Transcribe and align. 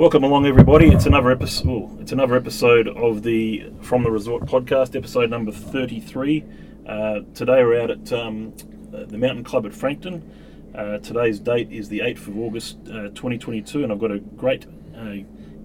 Welcome 0.00 0.24
along, 0.24 0.46
everybody. 0.46 0.88
It's 0.88 1.04
another 1.04 1.30
episode. 1.30 2.00
It's 2.00 2.10
another 2.10 2.34
episode 2.34 2.88
of 2.88 3.22
the 3.22 3.70
From 3.82 4.02
the 4.02 4.10
Resort 4.10 4.44
podcast, 4.46 4.96
episode 4.96 5.28
number 5.28 5.52
thirty-three. 5.52 6.42
Uh, 6.88 7.20
today 7.34 7.62
we're 7.62 7.82
out 7.82 7.90
at 7.90 8.10
um, 8.10 8.54
uh, 8.94 9.04
the 9.04 9.18
Mountain 9.18 9.44
Club 9.44 9.66
at 9.66 9.74
Frankton. 9.74 10.22
Uh, 10.74 10.96
today's 11.00 11.38
date 11.38 11.70
is 11.70 11.90
the 11.90 12.00
eighth 12.00 12.26
of 12.26 12.38
August, 12.38 12.78
uh, 12.90 13.08
twenty 13.08 13.36
twenty-two, 13.36 13.82
and 13.82 13.92
I've 13.92 13.98
got 13.98 14.10
a 14.10 14.20
great 14.20 14.64
uh, 14.96 15.16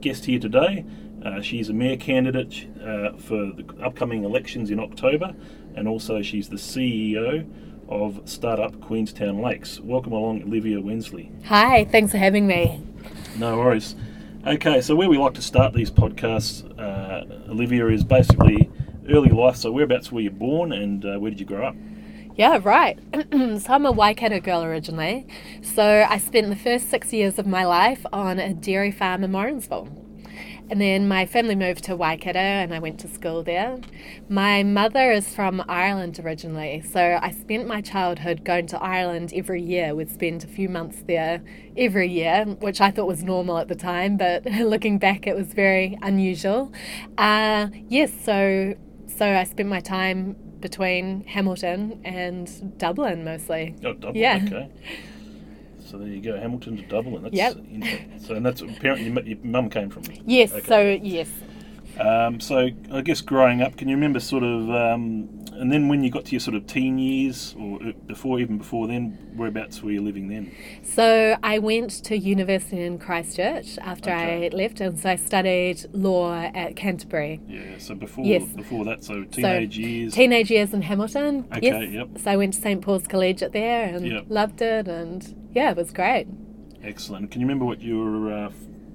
guest 0.01 0.25
here 0.25 0.37
today. 0.37 0.83
Uh, 1.23 1.39
she's 1.39 1.69
a 1.69 1.73
mayor 1.73 1.95
candidate 1.95 2.67
uh, 2.81 3.13
for 3.13 3.53
the 3.53 3.63
upcoming 3.81 4.25
elections 4.25 4.69
in 4.69 4.81
October, 4.81 5.33
and 5.75 5.87
also 5.87 6.21
she's 6.21 6.49
the 6.49 6.57
CEO 6.57 7.49
of 7.87 8.19
Startup 8.25 8.77
Queenstown 8.81 9.41
Lakes. 9.41 9.79
Welcome 9.79 10.11
along, 10.11 10.43
Olivia 10.43 10.81
Wensley. 10.81 11.31
Hi, 11.45 11.85
thanks 11.85 12.11
for 12.11 12.17
having 12.17 12.45
me. 12.45 12.81
No 13.37 13.57
worries. 13.57 13.95
Okay, 14.47 14.79
so 14.79 14.95
where 14.95 15.09
we 15.09 15.17
like 15.17 15.33
to 15.33 15.41
start 15.41 15.73
these 15.73 15.89
podcasts, 15.89 16.63
uh, 16.79 17.49
Olivia, 17.49 17.87
is 17.87 18.03
basically 18.03 18.69
early 19.09 19.31
life. 19.31 19.55
So 19.55 19.71
whereabouts 19.71 20.11
were 20.11 20.21
you 20.21 20.29
born 20.29 20.71
and 20.71 21.03
uh, 21.03 21.17
where 21.17 21.31
did 21.31 21.39
you 21.39 21.47
grow 21.47 21.65
up? 21.65 21.75
Yeah, 22.35 22.59
right. 22.63 22.99
so 23.31 23.73
I'm 23.73 23.87
a 23.87 23.91
Waikato 23.91 24.39
girl 24.39 24.61
originally. 24.61 25.25
So 25.63 26.05
I 26.07 26.19
spent 26.19 26.49
the 26.49 26.55
first 26.55 26.91
six 26.91 27.11
years 27.11 27.39
of 27.39 27.47
my 27.47 27.65
life 27.65 28.05
on 28.13 28.37
a 28.37 28.53
dairy 28.53 28.91
farm 28.91 29.23
in 29.23 29.31
Morrinsville. 29.31 30.04
And 30.69 30.81
then 30.81 31.07
my 31.07 31.25
family 31.25 31.55
moved 31.55 31.83
to 31.85 31.95
Waikato 31.95 32.39
and 32.39 32.73
I 32.73 32.79
went 32.79 32.99
to 33.01 33.07
school 33.07 33.43
there. 33.43 33.79
My 34.29 34.63
mother 34.63 35.11
is 35.11 35.33
from 35.33 35.63
Ireland 35.67 36.19
originally, 36.19 36.81
so 36.81 37.19
I 37.21 37.31
spent 37.31 37.67
my 37.67 37.81
childhood 37.81 38.43
going 38.43 38.67
to 38.67 38.81
Ireland 38.81 39.31
every 39.35 39.61
year. 39.61 39.93
We'd 39.93 40.09
spend 40.09 40.43
a 40.43 40.47
few 40.47 40.67
months 40.67 41.03
there 41.07 41.43
every 41.77 42.09
year, 42.09 42.45
which 42.45 42.81
I 42.81 42.89
thought 42.89 43.07
was 43.07 43.23
normal 43.23 43.59
at 43.59 43.67
the 43.67 43.75
time, 43.75 44.17
but 44.17 44.45
looking 44.59 44.97
back, 44.97 45.27
it 45.27 45.35
was 45.35 45.53
very 45.53 45.97
unusual. 46.01 46.71
Uh, 47.17 47.67
yes, 47.87 48.11
so 48.23 48.73
so 49.07 49.25
I 49.25 49.43
spent 49.43 49.69
my 49.69 49.79
time 49.79 50.35
between 50.59 51.23
Hamilton 51.25 52.01
and 52.03 52.77
Dublin 52.77 53.23
mostly. 53.23 53.75
Oh, 53.83 53.93
Dublin. 53.93 54.15
Yeah. 54.15 54.41
Okay. 54.45 54.69
So 55.85 55.97
there 55.97 56.07
you 56.07 56.21
go, 56.21 56.37
Hamilton 56.37 56.77
to 56.77 56.83
Dublin. 56.83 57.23
That's 57.23 57.35
Yep. 57.35 57.57
so 58.19 58.33
and 58.35 58.45
that's 58.45 58.61
apparently 58.61 59.05
your, 59.29 59.37
mum 59.43 59.69
came 59.69 59.89
from. 59.89 60.03
Me. 60.03 60.21
Yes, 60.25 60.51
Okay. 60.51 60.61
so 60.67 60.99
yes. 61.01 61.29
Um, 61.99 62.41
so 62.41 62.69
I 62.91 63.01
guess 63.01 63.21
growing 63.21 63.61
up, 63.61 63.77
can 63.77 63.87
you 63.87 63.95
remember 63.95 64.19
sort 64.19 64.43
of, 64.43 64.69
um, 64.69 65.29
and 65.53 65.71
then 65.71 65.87
when 65.87 66.03
you 66.03 66.09
got 66.11 66.25
to 66.25 66.31
your 66.31 66.41
sort 66.41 66.55
of 66.57 66.67
teen 66.67 66.97
years, 66.97 67.55
or 67.57 67.81
uh, 67.81 67.91
before 68.05 68.41
even 68.41 68.57
before 68.57 68.85
then, 68.87 69.17
whereabouts 69.37 69.81
were 69.81 69.91
you 69.91 70.01
living 70.01 70.27
then? 70.27 70.51
So 70.83 71.37
I 71.41 71.59
went 71.59 71.91
to 72.05 72.17
university 72.17 72.81
in 72.81 72.97
Christchurch 72.99 73.77
after 73.77 74.09
Okay. 74.11 74.47
I 74.47 74.49
left, 74.49 74.81
and 74.81 74.99
so 74.99 75.11
I 75.11 75.15
studied 75.15 75.85
law 75.93 76.33
at 76.53 76.75
Canterbury. 76.75 77.39
Yeah. 77.47 77.61
So 77.77 77.95
before 77.95 78.25
Yes. 78.25 78.43
before 78.43 78.83
that, 78.85 79.05
so 79.05 79.23
teenage 79.23 79.77
years. 79.77 80.13
Teenage 80.13 80.51
years 80.51 80.73
in 80.73 80.81
Hamilton. 80.81 81.45
Okay, 81.55 81.61
yes. 81.61 81.91
yep. 81.93 82.07
So 82.17 82.29
I 82.31 82.35
went 82.35 82.55
to 82.55 82.59
St 82.61 82.81
Paul's 82.81 83.07
Collegiate 83.07 83.53
there 83.53 83.85
and 83.95 84.05
Yep. 84.05 84.25
loved 84.27 84.61
it, 84.61 84.89
and 84.89 85.33
yeah, 85.55 85.71
it 85.71 85.77
was 85.77 85.91
great. 85.91 86.27
Excellent. 86.83 87.31
Can 87.31 87.41
you 87.41 87.47
remember 87.47 87.65
what 87.65 87.81
your, 87.81 88.31
uh, 88.31 88.51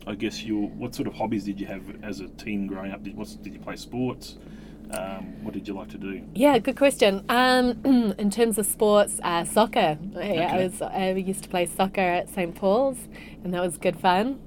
I 0.06 0.14
guess 0.14 0.44
your, 0.44 0.68
what 0.68 0.94
sort 0.94 1.08
of 1.08 1.14
hobbies 1.14 1.44
did 1.44 1.58
you 1.58 1.66
have 1.66 1.82
as 2.04 2.20
a 2.20 2.28
teen 2.28 2.66
growing 2.66 2.92
up? 2.92 3.02
Did, 3.02 3.16
what's, 3.16 3.34
did 3.34 3.52
you 3.52 3.58
play 3.58 3.76
sports? 3.76 4.36
Um, 4.92 5.42
what 5.44 5.54
did 5.54 5.66
you 5.68 5.74
like 5.74 5.88
to 5.90 5.98
do? 5.98 6.22
Yeah, 6.34 6.58
good 6.58 6.76
question. 6.76 7.24
Um, 7.28 7.80
in 8.18 8.30
terms 8.30 8.58
of 8.58 8.66
sports, 8.66 9.20
uh, 9.22 9.44
soccer. 9.44 9.98
Yeah, 10.14 10.52
I 10.52 10.64
was 10.64 10.82
I 10.82 11.12
used 11.12 11.44
to 11.44 11.48
play 11.48 11.66
soccer 11.66 12.00
at 12.00 12.28
St 12.28 12.54
Paul's, 12.54 12.98
and 13.44 13.54
that 13.54 13.62
was 13.62 13.78
good 13.78 13.98
fun. 13.98 14.40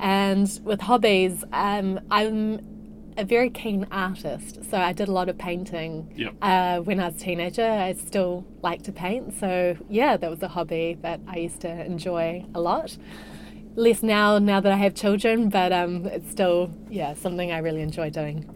And 0.00 0.60
with 0.64 0.80
hobbies, 0.80 1.44
um, 1.52 2.00
I'm 2.10 2.73
a 3.16 3.24
very 3.24 3.50
keen 3.50 3.86
artist, 3.90 4.64
so 4.70 4.78
I 4.78 4.92
did 4.92 5.08
a 5.08 5.12
lot 5.12 5.28
of 5.28 5.38
painting. 5.38 6.12
Yep. 6.16 6.34
Uh, 6.42 6.78
when 6.80 7.00
I 7.00 7.06
was 7.06 7.16
a 7.16 7.18
teenager, 7.18 7.64
I 7.64 7.92
still 7.92 8.44
like 8.62 8.82
to 8.82 8.92
paint, 8.92 9.34
so 9.38 9.76
yeah, 9.88 10.16
that 10.16 10.30
was 10.30 10.42
a 10.42 10.48
hobby 10.48 10.98
that 11.02 11.20
I 11.26 11.36
used 11.36 11.60
to 11.60 11.84
enjoy 11.84 12.44
a 12.54 12.60
lot. 12.60 12.96
Less 13.76 14.02
now, 14.02 14.38
now 14.38 14.60
that 14.60 14.70
I 14.72 14.76
have 14.76 14.94
children, 14.94 15.48
but 15.48 15.72
um, 15.72 16.06
it's 16.06 16.30
still 16.30 16.70
yeah 16.90 17.14
something 17.14 17.50
I 17.52 17.58
really 17.58 17.82
enjoy 17.82 18.10
doing. 18.10 18.48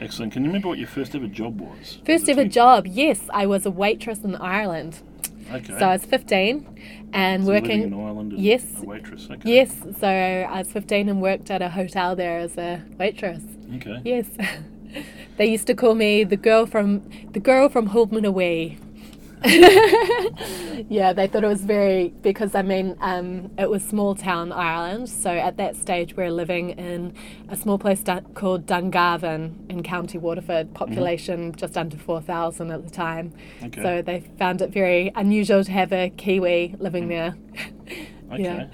Excellent. 0.00 0.32
Can 0.32 0.44
you 0.44 0.48
remember 0.50 0.68
what 0.68 0.78
your 0.78 0.86
first 0.86 1.14
ever 1.14 1.26
job 1.26 1.60
was? 1.60 1.98
First 2.06 2.28
ever 2.28 2.44
job, 2.44 2.86
yes, 2.86 3.22
I 3.30 3.46
was 3.46 3.66
a 3.66 3.70
waitress 3.70 4.20
in 4.20 4.36
Ireland. 4.36 5.02
Okay. 5.50 5.78
So 5.78 5.86
I 5.86 5.92
was 5.92 6.04
15 6.04 6.66
and 7.12 7.44
So 7.44 7.48
working. 7.52 7.80
living 7.80 7.92
in 7.98 8.06
Ireland 8.06 8.32
as 8.34 8.38
Yes. 8.40 8.64
a 8.82 8.86
waitress. 8.86 9.28
Okay. 9.30 9.54
Yes, 9.54 9.74
so 9.98 10.06
I 10.08 10.58
was 10.58 10.70
15 10.72 11.08
and 11.08 11.22
worked 11.22 11.50
at 11.50 11.62
a 11.62 11.70
hotel 11.70 12.14
there 12.16 12.38
as 12.38 12.56
a 12.58 12.82
waitress. 12.98 13.42
Okay. 13.76 14.00
Yes. 14.04 14.26
they 15.38 15.46
used 15.46 15.66
to 15.68 15.74
call 15.74 15.94
me 15.94 16.24
the 16.24 16.36
girl 16.36 16.66
from 16.66 17.02
the 17.32 17.40
girl 17.40 17.68
from 17.68 17.88
Haldman 17.88 18.24
Away. 18.26 18.78
yeah, 20.88 21.12
they 21.12 21.26
thought 21.26 21.44
it 21.44 21.48
was 21.48 21.62
very 21.62 22.08
because 22.22 22.54
I 22.54 22.62
mean 22.62 22.96
um, 23.00 23.50
it 23.58 23.68
was 23.70 23.82
small 23.84 24.14
town 24.14 24.52
Ireland. 24.52 25.08
So 25.08 25.30
at 25.30 25.56
that 25.58 25.76
stage, 25.76 26.16
we 26.16 26.24
are 26.24 26.30
living 26.30 26.70
in 26.70 27.14
a 27.48 27.56
small 27.56 27.78
place 27.78 28.02
du- 28.02 28.24
called 28.34 28.66
Dungarvan 28.66 29.70
in 29.70 29.82
County 29.82 30.18
Waterford, 30.18 30.74
population 30.74 31.52
just 31.54 31.76
under 31.76 31.96
four 31.96 32.20
thousand 32.20 32.70
at 32.70 32.84
the 32.84 32.90
time. 32.90 33.32
Okay. 33.62 33.82
So 33.82 34.02
they 34.02 34.20
found 34.38 34.60
it 34.62 34.70
very 34.70 35.12
unusual 35.14 35.64
to 35.64 35.70
have 35.72 35.92
a 35.92 36.10
Kiwi 36.10 36.76
living 36.78 37.08
there. 37.08 37.36
Okay. 38.30 38.42
yeah. 38.42 38.66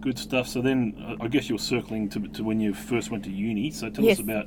Good 0.00 0.18
stuff. 0.18 0.48
So 0.48 0.62
then, 0.62 1.16
I 1.20 1.28
guess 1.28 1.50
you're 1.50 1.58
circling 1.58 2.08
to, 2.08 2.20
to 2.28 2.42
when 2.42 2.58
you 2.58 2.72
first 2.72 3.10
went 3.10 3.22
to 3.24 3.30
uni. 3.30 3.70
So 3.70 3.90
tell 3.90 4.02
Yes. 4.02 4.18
us 4.18 4.24
about, 4.24 4.46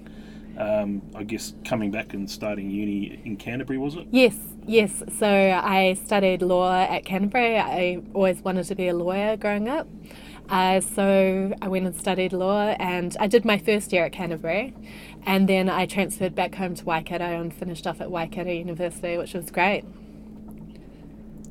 um, 0.58 1.02
I 1.16 1.24
guess, 1.24 1.54
coming 1.66 1.92
back 1.92 2.14
and 2.14 2.30
starting 2.30 2.70
uni 2.70 3.20
in 3.26 3.38
Canterbury, 3.38 3.78
was 3.78 3.96
it? 3.96 4.08
Yes, 4.12 4.38
yes. 4.66 5.04
So 5.18 5.28
I 5.28 5.98
studied 6.06 6.42
law 6.42 6.72
at 6.74 7.06
Canterbury. 7.06 7.58
I 7.58 8.02
always 8.14 8.42
wanted 8.42 8.66
to 8.66 8.76
be 8.76 8.88
a 8.88 8.94
lawyer 8.94 9.38
growing 9.38 9.68
up. 9.68 9.88
Uh, 10.50 10.80
so 10.80 11.54
I 11.62 11.68
went 11.68 11.88
and 11.88 11.98
studied 11.98 12.32
law 12.32 12.76
and 12.80 13.18
I 13.20 13.28
did 13.28 13.46
my 13.46 13.58
first 13.58 13.92
year 13.92 14.06
at 14.06 14.12
Canterbury. 14.12 14.74
And 15.26 15.50
then 15.50 15.70
I 15.70 15.86
transferred 15.88 16.36
back 16.36 16.56
home 16.56 16.76
to 16.76 16.86
Waikato 16.86 17.42
and 17.42 17.54
finished 17.54 17.88
off 17.88 18.00
at 18.00 18.12
Waikato 18.12 18.52
University, 18.52 19.18
which 19.18 19.34
was 19.34 19.50
great. 19.50 19.84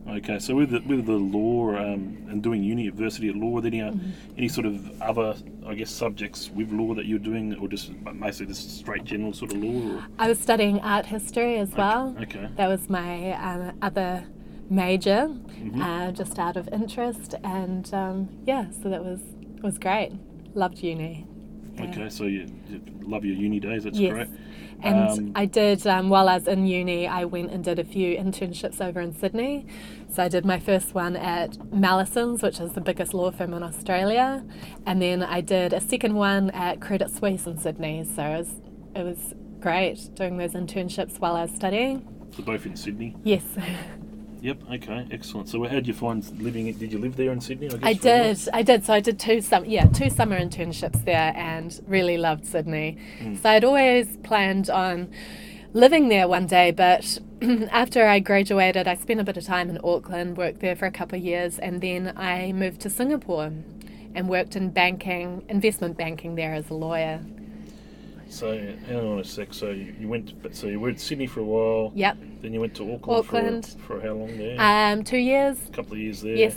Okay. 0.08 0.38
So 0.38 0.54
with 0.54 0.70
the, 0.70 0.80
with 0.80 1.06
the 1.06 1.12
law 1.12 1.70
um, 1.76 2.26
and 2.28 2.42
doing 2.42 2.62
university 2.62 3.28
at 3.30 3.36
law, 3.36 3.58
any, 3.60 3.80
uh, 3.80 3.90
Mm-hmm. 3.90 4.10
any 4.38 4.48
sort 4.48 4.66
of 4.66 5.00
other, 5.02 5.34
I 5.66 5.74
guess, 5.74 5.90
subjects 5.90 6.50
with 6.50 6.70
law 6.72 6.94
that 6.94 7.06
you're 7.06 7.18
doing, 7.18 7.54
or 7.56 7.68
just 7.68 7.90
mostly 8.12 8.46
just 8.46 8.78
straight 8.78 9.04
general 9.04 9.32
sort 9.32 9.52
of 9.52 9.62
law? 9.62 9.96
Or? 9.96 10.04
I 10.18 10.28
was 10.28 10.38
studying 10.38 10.80
art 10.80 11.06
history 11.06 11.56
as 11.58 11.70
well. 11.72 12.14
Okay. 12.20 12.48
That 12.56 12.68
was 12.68 12.88
my 12.90 13.32
um, 13.32 13.78
other 13.82 14.24
major, 14.70 15.28
Mm-hmm. 15.28 15.80
uh, 15.80 16.12
just 16.12 16.38
out 16.38 16.56
of 16.56 16.68
interest. 16.68 17.34
And 17.44 17.92
um, 17.94 18.28
yeah, 18.44 18.66
so 18.82 18.88
that 18.90 19.02
was 19.04 19.20
was 19.62 19.78
great. 19.78 20.12
Loved 20.54 20.78
uni. 20.80 21.26
Okay. 21.80 22.10
So 22.10 22.24
you, 22.24 22.46
you 22.68 22.80
love 23.02 23.24
your 23.24 23.34
uni 23.36 23.58
days. 23.60 23.84
That's 23.84 23.98
Yes. 23.98 24.12
great. 24.12 24.28
And 24.84 25.10
Um, 25.10 25.32
I 25.34 25.46
did, 25.46 25.86
um, 25.86 26.10
while 26.10 26.28
I 26.28 26.34
was 26.34 26.46
in 26.46 26.66
uni, 26.66 27.08
I 27.08 27.24
went 27.24 27.50
and 27.50 27.64
did 27.64 27.78
a 27.78 27.84
few 27.84 28.16
internships 28.16 28.80
over 28.80 29.00
in 29.00 29.14
Sydney. 29.14 29.66
So 30.08 30.22
I 30.22 30.28
did 30.28 30.44
my 30.44 30.58
first 30.58 30.94
one 30.94 31.16
at 31.16 31.52
Mallesons, 31.72 32.42
which 32.42 32.60
is 32.60 32.72
the 32.72 32.80
biggest 32.80 33.14
law 33.14 33.30
firm 33.30 33.54
in 33.54 33.62
Australia. 33.62 34.44
And 34.86 35.00
then 35.00 35.22
I 35.22 35.40
did 35.40 35.72
a 35.72 35.80
second 35.80 36.14
one 36.14 36.50
at 36.50 36.80
Credit 36.80 37.10
Suisse 37.10 37.46
in 37.46 37.56
Sydney. 37.58 38.04
So 38.04 38.22
it 38.22 38.38
was, 38.38 38.50
it 38.94 39.02
was 39.02 39.34
great 39.60 40.10
doing 40.14 40.36
those 40.36 40.52
internships 40.52 41.18
while 41.18 41.34
I 41.34 41.42
was 41.42 41.52
studying. 41.54 42.06
So 42.36 42.42
both 42.42 42.66
in 42.66 42.76
Sydney. 42.76 43.16
Yes, 43.24 43.42
Yep. 44.44 44.58
Okay. 44.74 45.06
Excellent. 45.10 45.48
So 45.48 45.62
how 45.64 45.76
did 45.76 45.86
you 45.86 45.94
find 45.94 46.22
living? 46.38 46.70
Did 46.74 46.92
you 46.92 46.98
live 46.98 47.16
there 47.16 47.32
in 47.32 47.40
Sydney? 47.40 47.68
I, 47.68 47.70
guess, 47.70 47.78
I 47.82 47.94
for 47.94 48.08
a 48.08 48.12
while? 48.12 48.34
did. 48.34 48.48
I 48.52 48.62
did. 48.62 48.84
So 48.84 48.92
I 48.92 49.00
did 49.00 49.18
two 49.18 49.40
sum 49.40 49.64
yeah, 49.64 49.86
two 49.86 50.10
summer 50.10 50.38
internships 50.38 51.02
there 51.06 51.32
and 51.34 51.80
really 51.86 52.18
loved 52.18 52.44
Sydney. 52.44 52.98
Mm. 53.20 53.40
So 53.40 53.48
I'd 53.48 53.64
always 53.64 54.18
planned 54.18 54.68
on 54.68 55.10
living 55.72 56.10
there 56.10 56.28
one 56.28 56.46
day, 56.46 56.72
but 56.72 57.18
after 57.70 58.06
I 58.06 58.18
graduated, 58.18 58.86
I 58.86 58.96
spent 58.96 59.18
a 59.18 59.24
bit 59.24 59.38
of 59.38 59.44
time 59.44 59.70
in 59.70 59.78
Auckland, 59.82 60.36
worked 60.36 60.60
there 60.60 60.76
for 60.76 60.84
a 60.84 60.90
couple 60.90 61.16
of 61.16 61.24
years, 61.24 61.58
and 61.58 61.80
then 61.80 62.12
I 62.14 62.52
moved 62.52 62.82
to 62.82 62.90
Singapore 62.90 63.50
and 64.14 64.28
worked 64.28 64.56
in 64.56 64.68
banking, 64.68 65.42
investment 65.48 65.96
banking 65.96 66.34
there 66.34 66.52
as 66.52 66.68
a 66.68 66.74
lawyer. 66.74 67.20
So 68.28 68.56
hang 68.86 68.98
on 68.98 69.20
a 69.20 69.24
sec. 69.24 69.54
So 69.54 69.70
you, 69.70 69.94
you 69.98 70.08
went, 70.08 70.42
but 70.42 70.54
so 70.54 70.66
you 70.66 70.80
were 70.80 70.90
in 70.90 70.98
Sydney 70.98 71.26
for 71.26 71.40
a 71.40 71.44
while. 71.44 71.92
Yep. 71.94 72.18
Then 72.42 72.52
you 72.52 72.60
went 72.60 72.74
to 72.76 72.94
Auckland, 72.94 73.24
Auckland. 73.24 73.66
For, 73.66 73.98
for 73.98 74.06
how 74.06 74.14
long 74.14 74.36
there? 74.38 74.56
Um, 74.60 75.04
two 75.04 75.18
years. 75.18 75.58
a 75.68 75.72
couple 75.72 75.92
of 75.92 75.98
years 75.98 76.22
there. 76.22 76.34
Yes. 76.34 76.56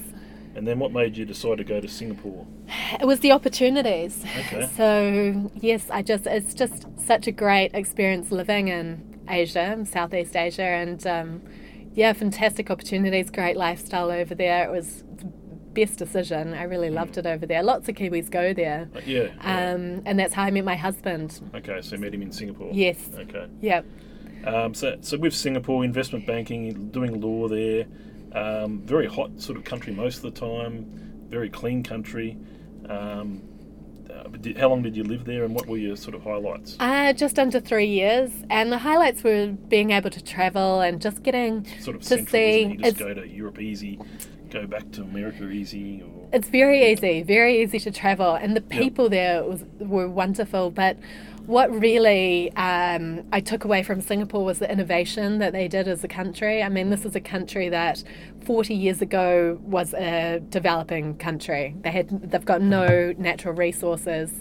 And 0.56 0.68
then 0.68 0.80
what 0.80 0.92
made 0.92 1.16
you 1.16 1.24
decide 1.24 1.60
to 1.60 1.64
go 1.64 1.80
to 1.80 1.88
Singapore? 1.88 2.48
It 3.00 3.06
was 3.06 3.20
the 3.20 3.32
opportunities. 3.32 4.24
Okay. 4.40 4.68
So 4.76 5.52
yes, 5.56 5.90
I 5.92 6.02
just 6.02 6.26
it's 6.26 6.56
just 6.56 6.88
such 7.00 7.28
a 7.28 7.32
great 7.32 7.76
experience 7.76 8.32
living 8.32 8.68
in 8.70 9.20
Asia, 9.30 9.86
Southeast 9.86 10.36
Asia, 10.36 10.64
and 10.64 11.06
um, 11.06 11.42
yeah, 11.94 12.12
fantastic 12.14 12.72
opportunities, 12.72 13.30
great 13.30 13.56
lifestyle 13.56 14.10
over 14.10 14.34
there. 14.34 14.64
It 14.64 14.72
was 14.72 15.04
best 15.86 15.98
decision. 16.00 16.54
I 16.54 16.64
really 16.64 16.90
loved 16.90 17.18
it 17.18 17.26
over 17.26 17.46
there. 17.46 17.62
Lots 17.64 17.88
of 17.90 17.96
Kiwis 17.96 18.30
go 18.32 18.54
there. 18.54 18.90
Uh, 18.96 19.00
yeah. 19.06 19.28
yeah. 19.44 19.72
Um, 19.74 20.02
and 20.06 20.18
that's 20.20 20.34
how 20.34 20.44
I 20.44 20.52
met 20.52 20.66
my 20.66 20.76
husband. 20.76 21.40
okay, 21.56 21.82
so 21.82 21.96
you 21.96 22.02
met 22.02 22.14
him 22.14 22.22
in 22.22 22.32
Singapore. 22.32 22.72
Yes. 22.74 23.10
Okay. 23.16 23.48
Yep. 23.62 23.86
Um, 24.46 24.74
so, 24.74 24.98
so 25.02 25.18
with 25.18 25.34
Singapore, 25.36 25.84
investment 25.84 26.26
banking, 26.26 26.90
doing 26.90 27.22
law 27.22 27.48
there, 27.48 27.86
um, 28.34 28.82
very 28.82 29.08
hot 29.08 29.30
sort 29.42 29.58
of 29.58 29.64
country 29.64 29.94
most 29.94 30.18
of 30.18 30.24
the 30.24 30.32
time, 30.32 30.86
very 31.30 31.50
clean 31.50 31.84
country. 31.84 32.38
Um, 32.90 33.42
uh, 34.10 34.24
how 34.60 34.70
long 34.70 34.82
did 34.82 34.96
you 34.96 35.04
live 35.04 35.26
there, 35.26 35.44
and 35.44 35.54
what 35.54 35.68
were 35.68 35.78
your 35.78 35.96
sort 35.96 36.16
of 36.16 36.24
highlights? 36.24 36.76
Uh, 36.80 37.14
just 37.14 37.38
under 37.38 37.60
three 37.60 37.88
years. 37.88 38.32
And 38.50 38.72
the 38.72 38.78
highlights 38.78 39.24
were 39.24 39.48
being 39.68 39.92
able 39.92 40.10
to 40.10 40.24
travel 40.24 40.82
and 40.82 41.02
just 41.02 41.24
getting 41.24 41.66
Sort 41.82 41.98
of 41.98 42.02
to 42.04 42.08
central, 42.08 42.32
see. 42.32 42.64
it? 42.64 42.70
You 42.72 42.78
just 42.78 42.92
It's, 42.92 43.00
go 43.00 43.14
to 43.14 43.28
Europe 43.28 43.60
easy, 43.60 44.00
go 44.48 44.66
back 44.68 44.92
to 44.94 45.02
America 45.02 45.50
easy, 45.50 46.02
or 46.02 46.28
it's 46.34 46.50
very 46.50 46.92
easy, 46.92 47.24
very 47.24 47.62
easy 47.62 47.80
to 47.80 47.92
travel. 47.92 48.36
And 48.36 48.56
the 48.56 48.62
people 48.62 49.10
there 49.10 49.44
was, 49.44 49.64
were 49.80 50.10
wonderful. 50.10 50.72
But 50.72 50.98
what 51.46 51.72
really 51.72 52.52
um, 52.58 53.24
I 53.32 53.40
took 53.40 53.64
away 53.64 53.82
from 53.82 54.02
Singapore 54.02 54.44
was 54.44 54.60
the 54.60 54.70
innovation 54.70 55.40
that 55.40 55.54
they 55.54 55.70
did 55.70 55.88
as 55.88 56.04
a 56.04 56.08
country. 56.08 56.62
I 56.62 56.68
mean, 56.68 56.90
this 56.90 57.06
is 57.06 57.16
a 57.16 57.22
country 57.22 57.70
that 57.70 58.04
40 58.46 58.74
years 58.74 59.02
ago 59.02 59.58
was 59.64 59.94
a 59.94 60.42
developing 60.50 61.16
country. 61.18 61.74
They 61.82 61.92
had 61.92 62.32
they've 62.32 62.44
got 62.44 62.62
no 62.62 63.14
natural 63.18 63.54
resources, 63.54 64.32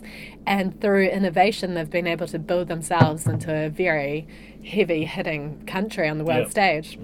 and 0.46 0.80
through 0.80 1.08
innovation, 1.08 1.74
they've 1.74 1.88
been 1.88 2.08
able 2.08 2.26
to 2.28 2.38
build 2.40 2.66
themselves 2.68 3.26
into 3.26 3.54
a 3.54 3.68
very 3.68 4.26
heavy 4.64 5.04
hitting 5.04 5.64
country 5.66 6.08
on 6.08 6.18
the 6.18 6.24
world 6.24 6.46
Yeah. 6.46 6.50
stage. 6.80 6.98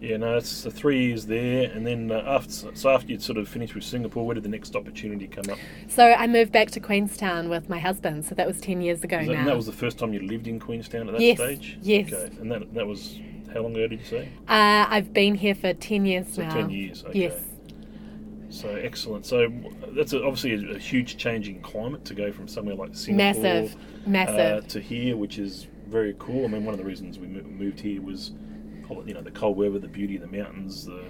Yeah, 0.00 0.16
no, 0.16 0.36
it's 0.36 0.62
the 0.62 0.70
three 0.70 1.06
years 1.06 1.26
there, 1.26 1.70
and 1.72 1.86
then 1.86 2.10
uh, 2.10 2.22
after 2.26 2.74
so 2.74 2.90
after 2.90 3.08
you'd 3.08 3.22
sort 3.22 3.38
of 3.38 3.48
finished 3.48 3.74
with 3.74 3.84
Singapore, 3.84 4.24
where 4.26 4.34
did 4.34 4.44
the 4.44 4.48
next 4.48 4.76
opportunity 4.76 5.26
come 5.26 5.50
up? 5.50 5.58
So 5.88 6.04
I 6.04 6.26
moved 6.26 6.52
back 6.52 6.70
to 6.72 6.80
Queenstown 6.80 7.48
with 7.48 7.68
my 7.68 7.78
husband. 7.78 8.24
So 8.24 8.34
that 8.36 8.46
was 8.46 8.60
10 8.60 8.80
years 8.80 9.02
ago 9.04 9.18
that, 9.18 9.26
now. 9.26 9.32
and 9.40 9.48
that 9.48 9.56
was 9.56 9.66
the 9.66 9.72
first 9.72 9.98
time 9.98 10.12
you 10.12 10.20
lived 10.20 10.46
in 10.46 10.60
Queenstown 10.60 11.08
at 11.08 11.12
that 11.14 11.20
Yes, 11.20 11.36
stage. 11.38 11.78
yes. 11.82 12.12
Okay, 12.12 12.36
and 12.40 12.50
that 12.52 12.72
that 12.74 12.86
was 12.86 13.18
how 13.52 13.60
long 13.62 13.72
ago 13.74 13.88
did 13.88 13.98
you 14.00 14.06
say? 14.06 14.28
uh, 14.48 14.86
I've 14.88 15.12
been 15.12 15.34
here 15.34 15.54
for 15.56 15.72
10 15.74 16.06
years 16.06 16.32
So 16.34 16.42
now. 16.42 16.54
ten 16.54 16.70
years. 16.70 17.04
Okay. 17.04 17.18
Yes. 17.20 17.34
So 18.48 18.68
excellent. 18.74 19.26
So 19.26 19.48
that's 19.96 20.12
obviously 20.12 20.54
a, 20.54 20.74
a 20.74 20.78
huge 20.78 21.16
change 21.16 21.48
in 21.48 21.60
climate 21.60 22.04
to 22.06 22.14
go 22.14 22.32
from 22.32 22.48
somewhere 22.48 22.74
like 22.74 22.96
Singapore 22.96 23.42
Massive. 23.42 23.76
Massive. 24.06 24.64
Uh, 24.64 24.66
to 24.68 24.80
here, 24.80 25.16
which 25.16 25.38
is 25.38 25.66
very 25.86 26.14
cool. 26.18 26.44
I 26.44 26.48
mean, 26.48 26.64
one 26.64 26.74
of 26.74 26.78
the 26.78 26.84
reasons 26.84 27.18
we 27.18 27.26
moved 27.28 27.80
here 27.80 28.00
was, 28.02 28.32
you 29.06 29.14
know, 29.14 29.22
the 29.22 29.30
cold 29.30 29.56
weather, 29.56 29.78
the 29.78 29.88
beauty 29.88 30.16
of 30.16 30.22
the 30.22 30.36
mountains, 30.36 30.86
the 30.86 31.02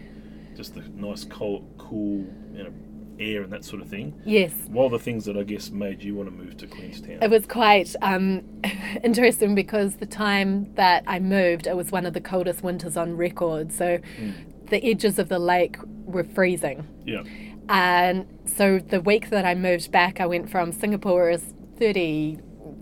just 0.56 0.74
the 0.74 0.82
nice 0.94 1.24
cold, 1.24 1.64
cool, 1.78 2.26
you 2.52 2.64
know, 2.64 2.72
air 3.18 3.42
and 3.42 3.52
that 3.52 3.64
sort 3.64 3.80
of 3.82 3.88
thing. 3.88 4.18
yes. 4.24 4.52
What 4.68 4.84
are 4.86 4.90
the 4.90 4.98
things 4.98 5.24
that 5.26 5.36
I 5.36 5.42
guess 5.42 5.70
made 5.70 6.02
you 6.02 6.14
want 6.14 6.28
to 6.28 6.34
move 6.34 6.56
to 6.58 6.66
Queenstown? 6.66 7.18
It 7.22 7.30
was 7.30 7.46
quite 7.46 7.94
um, 8.02 8.42
interesting 9.04 9.54
because 9.54 9.96
the 9.96 10.06
time 10.06 10.72
that 10.74 11.04
I 11.06 11.18
moved, 11.18 11.66
it 11.66 11.76
was 11.76 11.90
one 11.92 12.06
of 12.06 12.14
the 12.14 12.20
coldest 12.20 12.62
winters 12.62 12.96
on 12.96 13.16
record. 13.16 13.72
So 13.72 13.98
Hmm. 14.18 14.30
the 14.68 14.82
edges 14.84 15.18
of 15.18 15.28
the 15.28 15.38
lake 15.38 15.76
were 16.04 16.24
freezing. 16.24 16.86
yeah. 17.04 17.22
And 17.68 18.26
so 18.46 18.80
the 18.80 19.00
week 19.00 19.30
that 19.30 19.44
I 19.44 19.54
moved 19.54 19.92
back, 19.92 20.18
I 20.20 20.26
went 20.26 20.50
from 20.50 20.72
Singapore 20.72 21.30
is 21.30 21.54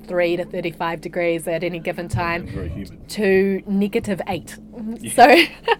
33 0.08 0.36
to 0.36 0.44
35 0.44 1.00
degrees 1.00 1.48
at 1.48 1.62
any 1.62 1.78
given 1.78 2.08
time. 2.08 2.46
To 3.08 3.62
negative 3.66 4.20
eight. 4.28 4.56
So, 5.14 5.36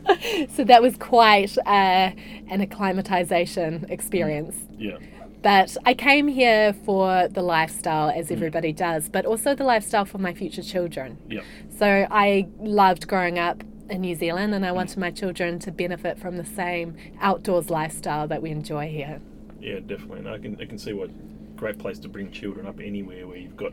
so 0.55 0.65
that 0.65 0.83
was 0.83 0.97
quite 0.99 1.57
uh, 1.59 2.11
an 2.51 2.61
acclimatization 2.61 3.87
experience. 3.89 4.57
Mm. 4.57 4.77
Yeah. 4.79 4.99
But 5.41 5.77
I 5.87 5.95
came 5.95 6.27
here 6.27 6.73
for 6.73 7.29
the 7.29 7.41
lifestyle, 7.41 8.11
as 8.11 8.27
mm. 8.27 8.33
everybody 8.33 8.73
does, 8.73 9.09
but 9.09 9.25
also 9.25 9.55
the 9.55 9.65
lifestyle 9.65 10.05
for 10.05 10.19
my 10.19 10.35
future 10.35 10.63
children. 10.63 11.17
Yeah. 11.29 11.43
So 11.79 12.09
I 12.11 12.49
loved 12.59 13.07
growing 13.07 13.39
up 13.39 13.63
in 13.89 14.01
New 14.01 14.17
Zealand, 14.17 14.53
and 14.53 14.67
I 14.67 14.71
mm. 14.71 14.75
wanted 14.75 14.99
my 14.99 15.13
children 15.13 15.61
to 15.61 15.71
benefit 15.71 16.19
from 16.19 16.37
the 16.37 16.45
same 16.45 16.97
outdoors 17.21 17.71
lifestyle 17.71 18.27
that 18.29 18.43
we 18.43 18.51
enjoy 18.51 18.89
here. 18.89 19.21
Yeah, 19.61 19.79
definitely. 19.79 20.19
And 20.19 20.29
I 20.29 20.39
can 20.39 20.61
I 20.61 20.65
can 20.67 20.79
see 20.79 20.93
what 20.93 21.11
great 21.59 21.79
place 21.79 21.99
to 21.99 22.09
bring 22.09 22.31
children 22.31 22.67
up 22.67 22.81
anywhere 22.81 23.27
where 23.27 23.37
you've 23.37 23.57
got 23.57 23.73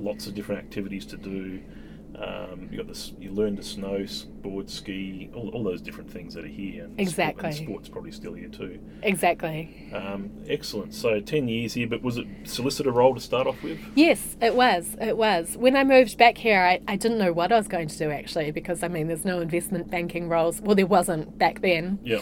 lots 0.00 0.26
of 0.26 0.34
different 0.34 0.60
activities 0.62 1.04
to 1.06 1.16
do. 1.16 1.60
Um, 2.16 2.68
you 2.70 2.76
got 2.76 2.88
this. 2.88 3.12
You 3.18 3.30
learn 3.30 3.56
to 3.56 3.62
snow, 3.62 4.04
board, 4.42 4.68
ski, 4.68 5.30
all, 5.32 5.48
all 5.50 5.62
those 5.62 5.80
different 5.80 6.10
things 6.10 6.34
that 6.34 6.44
are 6.44 6.48
here. 6.48 6.84
And 6.84 6.90
sport- 6.92 7.00
Exactly. 7.08 7.46
and 7.46 7.54
sport's 7.56 7.88
probably 7.88 8.10
still 8.12 8.34
here 8.34 8.48
too. 8.48 8.78
Exactly. 9.02 9.90
Um, 9.94 10.30
excellent. 10.46 10.92
So 10.92 11.20
ten 11.20 11.48
years 11.48 11.72
here, 11.74 11.86
but 11.86 12.02
was 12.02 12.18
it 12.18 12.26
solicitor 12.44 12.90
role 12.90 13.14
to 13.14 13.20
start 13.20 13.46
off 13.46 13.62
with? 13.62 13.78
Yes, 13.94 14.36
it 14.42 14.54
was. 14.54 14.96
It 15.00 15.16
was. 15.16 15.56
When 15.56 15.76
I 15.76 15.84
moved 15.84 16.18
back 16.18 16.36
here, 16.36 16.60
I, 16.60 16.80
I 16.88 16.96
didn't 16.96 17.18
know 17.18 17.32
what 17.32 17.52
I 17.52 17.56
was 17.56 17.68
going 17.68 17.88
to 17.88 17.96
do 17.96 18.10
actually, 18.10 18.50
because 18.50 18.82
I 18.82 18.88
mean, 18.88 19.06
there's 19.06 19.24
no 19.24 19.40
investment 19.40 19.90
banking 19.90 20.28
roles. 20.28 20.60
Well, 20.60 20.74
there 20.74 20.86
wasn't 20.86 21.38
back 21.38 21.62
then. 21.62 22.00
Yeah. 22.02 22.18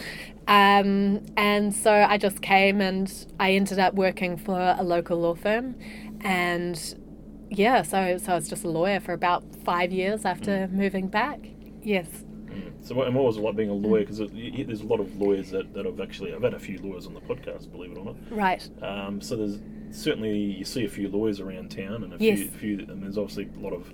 Um, 0.47 1.25
and 1.35 1.75
so 1.75 1.91
I 1.91 2.17
just 2.17 2.41
came 2.41 2.79
and 2.79 3.11
I 3.39 3.51
ended 3.53 3.79
up 3.79 3.95
working 3.95 4.37
for 4.37 4.75
a 4.77 4.83
local 4.83 5.19
law 5.19 5.35
firm. 5.35 5.75
And 6.21 6.95
yeah, 7.49 7.81
so, 7.81 8.17
so 8.17 8.31
I 8.31 8.35
was 8.35 8.47
just 8.49 8.63
a 8.63 8.69
lawyer 8.69 8.99
for 8.99 9.13
about 9.13 9.43
five 9.63 9.91
years 9.91 10.25
after 10.25 10.67
moving 10.71 11.07
back. 11.07 11.39
Yes. 11.81 12.07
Mm. 12.45 12.71
So 12.81 12.95
what, 12.95 13.07
and 13.07 13.15
what 13.15 13.25
was 13.25 13.37
it 13.37 13.41
like 13.41 13.55
being 13.55 13.69
a 13.69 13.73
lawyer? 13.73 14.01
Because 14.01 14.17
there's 14.19 14.81
a 14.81 14.85
lot 14.87 14.99
of 14.99 15.19
lawyers 15.19 15.49
that, 15.51 15.73
that 15.73 15.85
have 15.85 15.99
actually. 15.99 16.33
I've 16.33 16.43
had 16.43 16.53
a 16.53 16.59
few 16.59 16.77
lawyers 16.79 17.05
on 17.07 17.13
the 17.13 17.21
podcast, 17.21 17.71
believe 17.71 17.91
it 17.91 17.97
or 17.97 18.05
not. 18.05 18.15
Right. 18.31 18.67
Um, 18.81 19.21
so 19.21 19.35
there's 19.35 19.59
certainly 19.91 20.37
you 20.37 20.65
see 20.65 20.85
a 20.85 20.89
few 20.89 21.07
lawyers 21.09 21.39
around 21.39 21.69
town, 21.71 22.03
and 22.03 22.13
a 22.13 22.17
Yes. 22.19 22.39
few, 22.39 22.47
few, 22.77 22.79
and 22.91 23.01
there's 23.03 23.17
obviously 23.17 23.49
a 23.57 23.59
lot 23.59 23.73
of, 23.73 23.91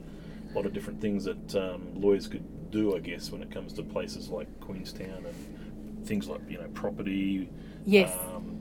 lot 0.53 0.65
of 0.65 0.73
different 0.73 0.99
things 1.01 1.23
that 1.25 1.55
um, 1.55 1.87
lawyers 1.95 2.27
could 2.27 2.71
do, 2.71 2.95
I 2.95 2.99
guess, 2.99 3.31
when 3.31 3.41
it 3.41 3.51
comes 3.51 3.73
to 3.73 3.83
places 3.83 4.29
like 4.29 4.47
Queenstown 4.59 5.25
and 5.25 6.05
things 6.07 6.27
like 6.27 6.41
you 6.49 6.57
know 6.57 6.67
property. 6.73 7.49
Yes. 7.85 8.15
Um, 8.33 8.59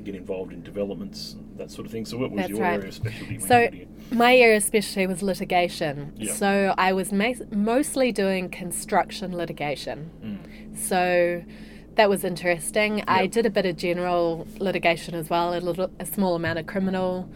get 0.00 0.14
involved 0.14 0.52
in 0.52 0.62
developments, 0.62 1.34
and 1.34 1.58
that 1.58 1.70
sort 1.70 1.86
of 1.86 1.92
thing. 1.92 2.04
So 2.04 2.16
what 2.18 2.30
was 2.30 2.38
That's 2.38 2.50
your 2.50 2.60
right. 2.60 2.74
area 2.74 2.88
of 2.88 2.94
specialty? 2.94 3.38
So 3.38 3.68
my 4.12 4.36
area 4.36 4.56
of 4.56 4.62
specialty 4.62 5.06
was 5.06 5.22
litigation. 5.22 6.12
Yeah. 6.16 6.32
So 6.34 6.74
I 6.76 6.92
was 6.92 7.12
ma- 7.12 7.34
mostly 7.52 8.12
doing 8.12 8.48
construction 8.48 9.36
litigation. 9.36 10.10
Mm. 10.22 10.78
So 10.78 11.44
that 11.96 12.08
was 12.08 12.24
interesting. 12.24 13.04
I 13.06 13.26
did 13.26 13.46
a 13.46 13.50
bit 13.50 13.66
of 13.66 13.76
general 13.76 14.46
litigation 14.58 15.14
as 15.14 15.28
well, 15.28 15.54
a 15.54 15.60
little, 15.60 15.90
a 15.98 16.06
small 16.06 16.34
amount 16.34 16.58
of 16.58 16.66
criminal 16.66 17.28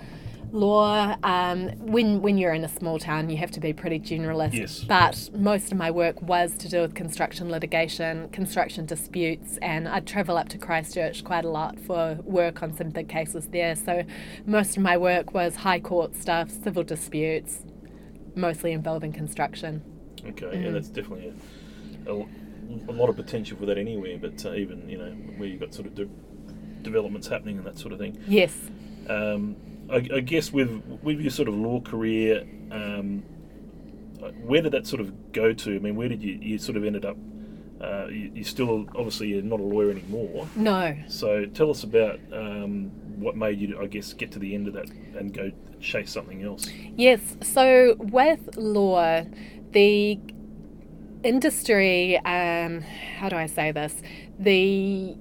law. 0.55 1.17
Um, 1.23 1.69
when 1.81 2.23
when 2.23 2.39
you're 2.39 2.53
in 2.55 2.65
a 2.65 2.69
small 2.69 2.99
town, 2.99 3.29
you 3.29 3.37
have 3.37 3.51
to 3.51 3.61
be 3.61 3.73
pretty 3.73 3.99
generalist. 4.01 4.55
Yes. 4.55 4.85
But 4.85 5.29
most 5.35 5.73
of 5.73 5.77
my 5.79 5.91
work 5.91 6.23
was 6.23 6.57
to 6.59 6.69
do 6.69 6.81
with 6.81 6.95
construction 6.95 7.51
litigation, 7.51 8.29
construction 8.31 8.87
disputes, 8.87 9.59
and 9.61 9.87
I'd 9.89 10.07
travel 10.07 10.37
up 10.39 10.49
to 10.51 10.59
Christchurch 10.59 11.25
quite 11.25 11.45
a 11.45 11.51
lot 11.51 11.79
for 11.81 12.19
work 12.25 12.63
on 12.63 12.73
some 12.73 12.89
big 12.91 13.09
cases 13.09 13.49
there. 13.49 13.75
So 13.77 14.05
most 14.47 14.77
of 14.77 14.83
my 14.83 14.97
work 14.97 15.35
was 15.35 15.57
high 15.57 15.81
court 15.81 16.15
stuff, 16.17 16.49
civil 16.51 16.85
disputes, 16.85 17.65
mostly 18.35 18.73
involving 18.73 19.13
construction. 19.13 19.83
Okay, 20.27 20.47
Mm-hmm. 20.47 20.63
yeah, 20.65 20.71
that's 20.71 20.89
definitely 20.89 21.35
a, 22.07 22.11
a, 22.13 22.27
a 22.89 22.93
lot 22.95 23.09
of 23.11 23.17
potential 23.17 23.59
for 23.59 23.67
that 23.67 23.77
anywhere. 23.77 24.17
But 24.19 24.47
uh, 24.47 24.55
even 24.55 24.89
you 24.89 24.99
know 24.99 25.11
where 25.37 25.49
you've 25.49 25.61
got 25.61 25.75
sort 25.75 25.87
of 25.89 25.95
de- 25.97 26.09
developments 26.83 27.27
happening 27.29 27.59
and 27.59 27.67
that 27.67 27.77
sort 27.79 27.93
of 27.93 27.99
thing. 27.99 28.17
Yes. 28.29 28.57
Um, 29.09 29.57
I, 29.91 29.97
I 30.17 30.21
guess 30.21 30.53
with 30.53 30.83
with 31.03 31.21
your 31.21 31.31
sort 31.31 31.49
of 31.49 31.55
law 31.55 31.81
career, 31.81 32.47
um, 32.71 33.23
where 34.43 34.63
did 34.63 34.73
that 34.73 34.87
sort 34.87 35.01
of 35.01 35.33
go 35.33 35.53
to? 35.53 35.77
I 35.77 35.79
mean, 35.79 35.97
where 35.97 36.09
did 36.09 36.23
you 36.23 36.39
you 36.41 36.59
sort 36.59 36.77
of 36.77 36.85
ended 36.85 37.05
up? 37.05 37.17
Uh, 37.81 38.07
you, 38.07 38.31
you 38.35 38.45
still 38.45 38.87
obviously 38.97 39.29
you're 39.29 39.43
not 39.43 39.61
a 39.61 39.63
lawyer 39.63 39.91
anymore. 39.91 40.49
No. 40.57 40.97
So 41.09 41.45
tell 41.47 41.71
us 41.71 41.83
about 41.83 42.19
um, 42.33 42.91
what 43.19 43.37
made 43.37 43.61
you, 43.61 43.79
I 43.81 43.87
guess, 43.87 44.13
get 44.13 44.33
to 44.33 44.39
the 44.39 44.55
end 44.55 44.69
of 44.69 44.75
that 44.75 44.91
and 45.17 45.33
go 45.33 45.51
chase 45.81 46.11
something 46.11 46.43
else. 46.43 46.69
Yes, 46.97 47.37
so 47.43 47.97
with 47.99 48.57
law, 48.57 49.25
the 49.73 50.19
industry, 51.23 52.17
um, 52.19 52.81
how 53.19 53.29
do 53.29 53.37
I 53.37 53.47
say 53.47 53.73
this? 53.73 53.95
The 54.39 55.17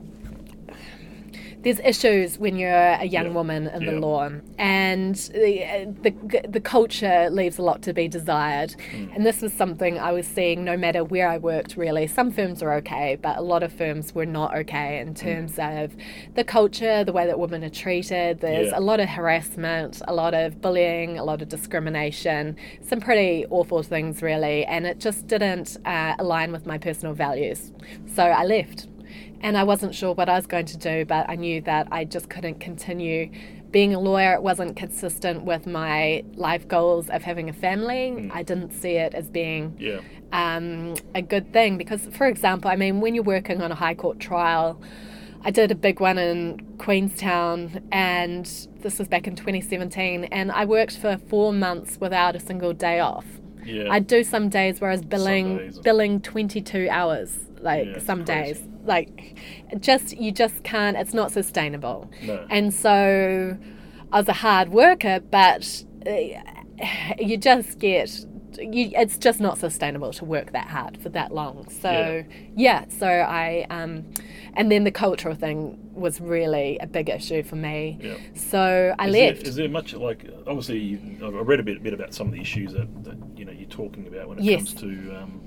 there's 1.63 1.79
issues 1.79 2.37
when 2.37 2.57
you're 2.57 2.69
a 2.71 3.05
young 3.05 3.25
Yeah. 3.27 3.31
woman 3.31 3.67
in 3.67 3.81
Yeah. 3.81 3.91
the 3.91 3.99
law, 3.99 4.29
and 4.57 5.15
the, 5.15 5.93
the 6.01 6.13
the 6.47 6.59
culture 6.59 7.29
leaves 7.31 7.57
a 7.57 7.61
lot 7.61 7.81
to 7.83 7.93
be 7.93 8.07
desired. 8.07 8.75
Mm. 8.93 9.15
And 9.15 9.25
this 9.25 9.41
was 9.41 9.53
something 9.53 9.97
I 9.97 10.11
was 10.11 10.27
seeing 10.27 10.63
no 10.63 10.75
matter 10.77 11.03
where 11.03 11.27
I 11.29 11.37
worked. 11.37 11.75
Really, 11.77 12.05
some 12.07 12.31
firms 12.31 12.61
were 12.61 12.73
okay, 12.75 13.17
but 13.21 13.37
a 13.37 13.41
lot 13.41 13.63
of 13.63 13.71
firms 13.73 14.13
were 14.13 14.25
not 14.25 14.55
okay 14.57 14.99
Mm. 15.01 15.07
in 15.07 15.13
terms 15.15 15.53
of 15.59 15.95
the 16.35 16.43
culture, 16.43 17.03
the 17.03 17.13
way 17.13 17.25
that 17.25 17.39
women 17.39 17.63
are 17.63 17.69
treated. 17.69 18.39
There's 18.41 18.67
Yeah. 18.71 18.79
a 18.79 18.81
lot 18.81 18.99
of 18.99 19.09
harassment, 19.09 20.01
a 20.07 20.13
lot 20.13 20.33
of 20.33 20.61
bullying, 20.61 21.17
a 21.17 21.23
lot 21.23 21.41
of 21.41 21.47
discrimination, 21.49 22.55
some 22.81 22.99
pretty 22.99 23.45
awful 23.49 23.83
things, 23.83 24.21
really, 24.21 24.65
and 24.65 24.85
it 24.85 24.99
just 24.99 25.27
didn't 25.27 25.77
uh, 25.85 26.15
align 26.19 26.51
with 26.51 26.65
my 26.65 26.77
personal 26.77 27.13
values. 27.13 27.71
So 28.05 28.23
I 28.23 28.43
left. 28.45 28.87
And 29.41 29.57
I 29.57 29.63
wasn't 29.63 29.93
sure 29.95 30.13
what 30.13 30.29
I 30.29 30.35
was 30.35 30.47
going 30.47 30.65
to 30.67 30.77
do, 30.77 31.05
but 31.05 31.29
I 31.29 31.35
knew 31.35 31.61
that 31.61 31.87
I 31.91 32.05
just 32.05 32.29
couldn't 32.29 32.59
continue 32.59 33.29
being 33.71 33.93
a 33.95 33.99
lawyer. 33.99 34.33
It 34.33 34.43
wasn't 34.43 34.75
consistent 34.75 35.43
with 35.43 35.65
my 35.65 36.23
life 36.35 36.67
goals 36.67 37.09
of 37.09 37.23
having 37.23 37.49
a 37.49 37.53
family. 37.53 38.29
I 38.33 38.43
didn't 38.43 38.71
see 38.71 38.91
it 38.91 39.13
as 39.15 39.29
being 39.29 39.75
Yeah. 39.79 39.99
um, 40.31 40.93
a 41.15 41.21
good 41.21 41.51
thing 41.53 41.77
because, 41.77 42.05
for 42.13 42.27
example, 42.27 42.69
I 42.69 42.75
mean, 42.75 43.01
when 43.01 43.15
you're 43.15 43.23
working 43.23 43.61
on 43.61 43.71
a 43.71 43.75
high 43.75 43.95
court 43.95 44.19
trial, 44.19 44.79
I 45.45 45.51
did 45.51 45.71
a 45.71 45.75
big 45.75 45.99
one 45.99 46.17
in 46.17 46.59
Queenstown, 46.77 47.81
and 47.91 48.45
this 48.79 48.97
was 48.97 49.07
back 49.09 49.27
in 49.27 49.35
2017, 49.35 50.25
and 50.25 50.51
I 50.51 50.63
worked 50.65 50.95
for 50.97 51.17
four 51.27 51.51
months 51.51 51.97
without 51.99 52.35
a 52.35 52.39
single 52.39 52.71
day 52.73 52.99
off. 52.99 53.25
Yeah. 53.65 53.87
I'd 53.91 54.07
do 54.07 54.23
some 54.23 54.47
days 54.49 54.79
where 54.79 54.89
I 54.89 54.93
was 54.93 55.01
billing 55.03 55.73
billing 55.83 56.21
22 56.21 56.87
hours, 56.89 57.39
like 57.59 57.87
Yeah, 57.87 57.99
some 57.99 58.23
crazy. 58.23 58.53
days. 58.53 58.67
Like, 58.83 59.37
just 59.79 60.17
you 60.17 60.31
just 60.31 60.63
can't. 60.63 60.97
It's 60.97 61.13
not 61.13 61.31
sustainable. 61.31 62.09
No. 62.23 62.45
And 62.49 62.73
so, 62.73 63.57
I 64.11 64.17
was 64.19 64.27
a 64.27 64.33
hard 64.33 64.69
worker, 64.69 65.19
but 65.19 65.83
uh, 66.05 66.11
you 67.19 67.37
just 67.37 67.79
get. 67.79 68.25
You, 68.59 68.91
it's 68.93 69.17
just 69.17 69.39
not 69.39 69.57
sustainable 69.57 70.13
to 70.13 70.25
work 70.25 70.51
that 70.51 70.67
hard 70.67 70.99
for 71.01 71.09
that 71.09 71.33
long. 71.33 71.67
So 71.71 72.23
yeah, 72.55 72.85
so 72.87 73.07
I 73.07 73.65
um, 73.71 74.05
and 74.53 74.71
then 74.71 74.83
the 74.83 74.91
cultural 74.91 75.33
thing 75.33 75.79
was 75.91 76.21
really 76.21 76.77
a 76.77 76.85
big 76.85 77.09
issue 77.09 77.41
for 77.41 77.55
me. 77.55 77.97
Yeah. 77.99 78.13
So 78.35 78.93
I 78.99 79.07
Is 79.07 79.13
left. 79.13 79.39
There, 79.39 79.47
is 79.49 79.55
there 79.55 79.69
much 79.69 79.95
like 79.95 80.29
obviously 80.45 80.99
I 81.23 81.29
read 81.29 81.61
a 81.61 81.63
bit, 81.63 81.81
bit 81.81 81.93
about 81.95 82.13
some 82.13 82.27
of 82.27 82.33
the 82.33 82.41
issues 82.41 82.73
that, 82.73 83.03
that 83.05 83.17
you 83.35 83.43
know 83.45 83.51
you're 83.51 83.67
talking 83.69 84.05
about 84.05 84.29
when 84.29 84.37
it 84.37 84.43
Yes. 84.43 84.57
comes 84.57 84.73
to 84.81 84.87
um, 85.15 85.41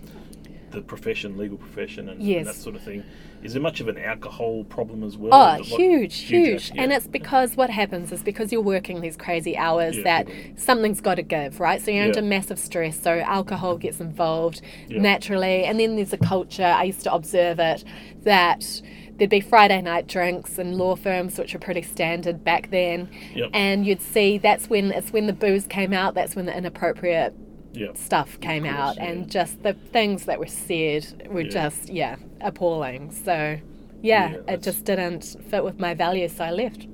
the 0.76 0.83
profession, 0.83 1.37
legal 1.38 1.56
profession, 1.56 2.09
and, 2.11 2.23
Yes. 2.23 2.38
and 2.38 2.47
that 2.49 2.54
sort 2.54 2.76
of 2.76 2.83
thing. 2.83 3.02
Is 3.42 3.52
there 3.54 3.62
much 3.62 3.80
of 3.80 3.88
an 3.88 3.97
alcohol 3.99 4.64
problem 4.64 5.02
as 5.02 5.16
well? 5.16 5.33
Oh, 5.33 5.62
huge, 5.62 6.18
huge. 6.21 6.71
yeah. 6.75 6.83
And 6.83 6.92
it's 6.92 7.06
because 7.06 7.56
what 7.56 7.71
happens 7.71 8.12
is 8.12 8.23
because 8.23 8.52
you're 8.52 8.61
working 8.62 9.00
these 9.00 9.16
crazy 9.16 9.56
hours 9.56 9.97
Yeah, 9.97 10.02
that 10.04 10.28
something's 10.56 11.00
got 11.00 11.14
to 11.16 11.23
give, 11.23 11.59
right? 11.61 11.80
So 11.80 11.90
you're 11.90 12.02
Yeah. 12.04 12.09
under 12.09 12.23
massive 12.23 12.59
stress. 12.59 12.99
So 13.00 13.21
alcohol 13.21 13.78
gets 13.78 14.00
involved 14.00 14.61
naturally. 14.90 15.64
And 15.64 15.80
then 15.80 15.97
there's 15.97 16.12
a 16.12 16.18
culture, 16.18 16.64
I 16.64 16.85
used 16.85 17.02
to 17.04 17.12
observe 17.14 17.59
it, 17.59 17.85
that 18.25 18.83
there'd 19.16 19.30
be 19.30 19.40
Friday 19.40 19.80
night 19.80 20.06
drinks 20.06 20.59
in 20.59 20.76
law 20.76 20.95
firms, 20.97 21.38
which 21.38 21.54
were 21.54 21.61
pretty 21.61 21.83
standard 21.83 22.45
back 22.45 22.71
then. 22.71 23.09
Yep. 23.35 23.50
And 23.54 23.87
you'd 23.87 24.02
see 24.02 24.37
that's 24.38 24.68
when 24.68 24.90
it's 24.92 25.12
when 25.12 25.26
the 25.26 25.33
booze 25.33 25.66
came 25.66 25.92
out, 25.92 26.14
that's 26.14 26.37
when 26.37 26.47
the 26.47 26.56
inappropriate 26.56 27.35
yeah. 27.76 27.88
stuff 27.95 28.40
came 28.40 28.64
course, 28.64 28.75
out 28.76 28.97
yeah. 28.97 29.04
and 29.04 29.30
just 29.30 29.62
the 29.62 29.75
things 29.92 30.25
that 30.25 30.38
were 30.38 30.47
said 30.47 31.28
were 31.30 31.42
Yeah. 31.42 31.50
just 31.50 31.88
yeah 31.90 32.16
appalling 32.40 33.11
so 33.12 33.59
yeah, 34.02 34.30
Yeah, 34.47 34.54
it 34.54 34.62
just 34.62 34.85
didn't 34.85 35.25
fit 35.50 35.64
with 35.64 35.78
my 35.80 35.95
values 35.95 36.33
so 36.37 36.45
i 36.45 36.50
left 36.50 36.87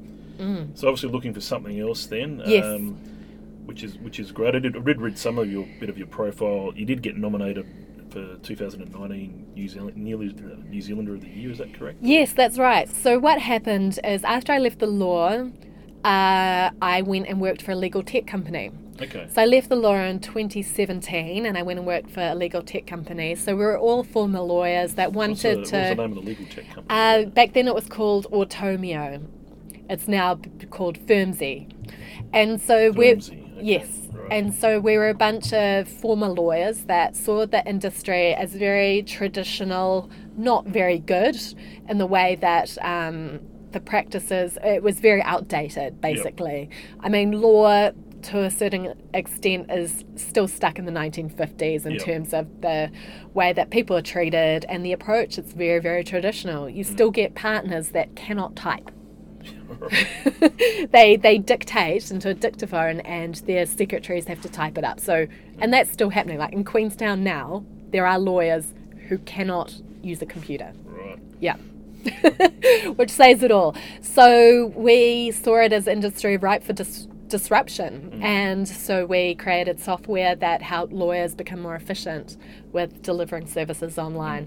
So 0.74 0.88
obviously 0.88 1.10
looking 1.10 1.34
for 1.34 1.40
something 1.40 1.78
else 1.78 2.06
then. 2.06 2.42
Yes. 2.46 2.64
Um, 2.64 2.98
which 3.66 3.82
is 3.84 3.96
which 3.98 4.18
is 4.18 4.32
great. 4.32 4.56
I 4.56 4.58
did, 4.58 4.76
I 4.76 4.80
did 4.80 5.00
read 5.00 5.16
some 5.16 5.38
of 5.38 5.48
your 5.50 5.64
bit 5.78 5.88
of 5.88 5.96
your 5.96 6.08
profile. 6.08 6.72
You 6.74 6.84
did 6.84 7.00
get 7.00 7.16
nominated 7.16 7.64
for 8.10 8.36
2019 8.42 9.52
New 9.54 9.68
Zealand 9.68 9.96
New, 9.96 10.18
New 10.68 10.80
Zealander 10.82 11.14
of 11.14 11.20
the 11.20 11.28
Year. 11.28 11.50
Is 11.52 11.58
that 11.58 11.72
correct? 11.74 11.98
yes 12.02 12.32
that's 12.32 12.58
right 12.58 12.88
so 12.94 13.18
what 13.20 13.40
happened 13.40 13.98
is 14.04 14.24
after 14.24 14.52
i 14.52 14.58
left 14.58 14.78
the 14.80 14.86
law 14.86 15.48
uh, 16.04 16.70
i 16.82 17.02
went 17.02 17.26
and 17.28 17.40
worked 17.40 17.62
for 17.62 17.70
a 17.72 17.76
legal 17.76 18.02
tech 18.02 18.26
company 18.26 18.70
Okay. 19.00 19.26
so 19.32 19.42
I 19.42 19.46
left 19.46 19.68
the 19.68 19.76
law 19.76 19.94
in 19.96 20.20
2017 20.20 21.46
and 21.46 21.56
I 21.56 21.62
went 21.62 21.78
and 21.78 21.86
worked 21.86 22.10
for 22.10 22.20
a 22.20 22.34
legal 22.34 22.62
tech 22.62 22.86
company. 22.86 23.34
So 23.34 23.56
we 23.56 23.64
were 23.64 23.78
all 23.78 24.04
former 24.04 24.40
lawyers 24.40 24.94
that 24.94 25.12
What's 25.12 25.42
the, 25.42 25.48
wanted 25.48 25.56
what 25.56 25.60
was 25.60 25.70
to. 25.70 25.76
the 25.76 25.94
name 25.94 26.00
of 26.00 26.14
the 26.16 26.20
legal 26.20 26.46
tech 26.46 26.66
company? 26.68 26.86
Uh, 26.90 27.24
back 27.26 27.52
then 27.54 27.66
it 27.68 27.74
was 27.74 27.86
called 27.88 28.26
Automio. 28.32 29.22
It's 29.88 30.08
now 30.08 30.36
called 30.70 30.98
Firmsy. 31.06 31.70
And 32.32 32.60
so 32.60 32.90
we're. 32.92 33.16
Okay, 33.16 33.38
Yes. 33.60 34.08
right. 34.12 34.32
And 34.32 34.52
so 34.52 34.80
we 34.80 34.96
were 34.98 35.08
a 35.08 35.14
bunch 35.14 35.52
of 35.52 35.86
former 35.86 36.26
lawyers 36.28 36.84
that 36.86 37.14
saw 37.14 37.46
the 37.46 37.64
industry 37.68 38.34
as 38.34 38.54
very 38.54 39.02
traditional, 39.02 40.10
not 40.36 40.66
very 40.66 40.98
good 40.98 41.36
in 41.88 41.98
the 41.98 42.06
way 42.06 42.36
that 42.40 42.76
um, 42.84 43.38
the 43.70 43.78
practices, 43.78 44.58
it 44.64 44.82
was 44.82 44.98
very 44.98 45.22
outdated, 45.22 46.00
basically. 46.00 46.70
I 47.00 47.08
mean, 47.08 47.40
law 47.40 47.92
to 48.22 48.42
a 48.44 48.50
certain 48.50 48.94
extent 49.14 49.70
is 49.70 50.04
still 50.16 50.48
stuck 50.48 50.78
in 50.78 50.84
the 50.84 50.92
1950s 50.92 51.84
in 51.86 51.92
Yep. 51.92 52.02
terms 52.02 52.34
of 52.34 52.60
the 52.60 52.90
way 53.34 53.52
that 53.52 53.70
people 53.70 53.96
are 53.96 54.02
treated 54.02 54.64
and 54.68 54.84
the 54.84 54.92
approach. 54.92 55.38
It's 55.38 55.52
very, 55.52 55.80
very 55.80 56.04
traditional. 56.04 56.68
You 56.68 56.84
mm. 56.84 56.92
still 56.92 57.10
get 57.10 57.34
partners 57.34 57.88
that 57.90 58.14
cannot 58.16 58.56
type 58.56 58.90
they 60.92 61.16
they 61.16 61.38
dictate 61.38 62.10
into 62.10 62.28
a 62.28 62.34
dictaphone 62.34 63.00
and 63.00 63.36
their 63.46 63.66
secretaries 63.66 64.26
have 64.26 64.40
to 64.42 64.48
type 64.48 64.78
it 64.78 64.84
up. 64.84 65.00
So 65.00 65.26
and 65.58 65.72
that's 65.72 65.90
still 65.90 66.10
happening. 66.10 66.38
Like 66.38 66.52
in 66.52 66.64
Queenstown 66.64 67.24
now, 67.24 67.64
there 67.90 68.06
are 68.06 68.18
lawyers 68.18 68.72
who 69.08 69.18
cannot 69.18 69.74
use 70.02 70.22
a 70.22 70.26
computer. 70.26 70.72
right. 70.86 71.18
Yeah. 71.40 71.56
Which 72.96 73.10
says 73.10 73.42
it 73.42 73.50
all. 73.50 73.76
So 74.00 74.72
we 74.76 75.30
saw 75.30 75.60
it 75.60 75.72
as 75.72 75.86
industry 75.86 76.36
ripe 76.36 76.64
for 76.64 76.72
dis- 76.72 77.06
disruption. 77.32 78.20
And 78.22 78.68
so 78.68 79.06
we 79.06 79.34
created 79.34 79.80
software 79.80 80.36
that 80.36 80.60
helped 80.62 80.92
lawyers 80.92 81.34
become 81.34 81.60
more 81.60 81.74
efficient 81.74 82.36
with 82.72 83.02
delivering 83.02 83.46
services 83.46 83.98
online. 83.98 84.46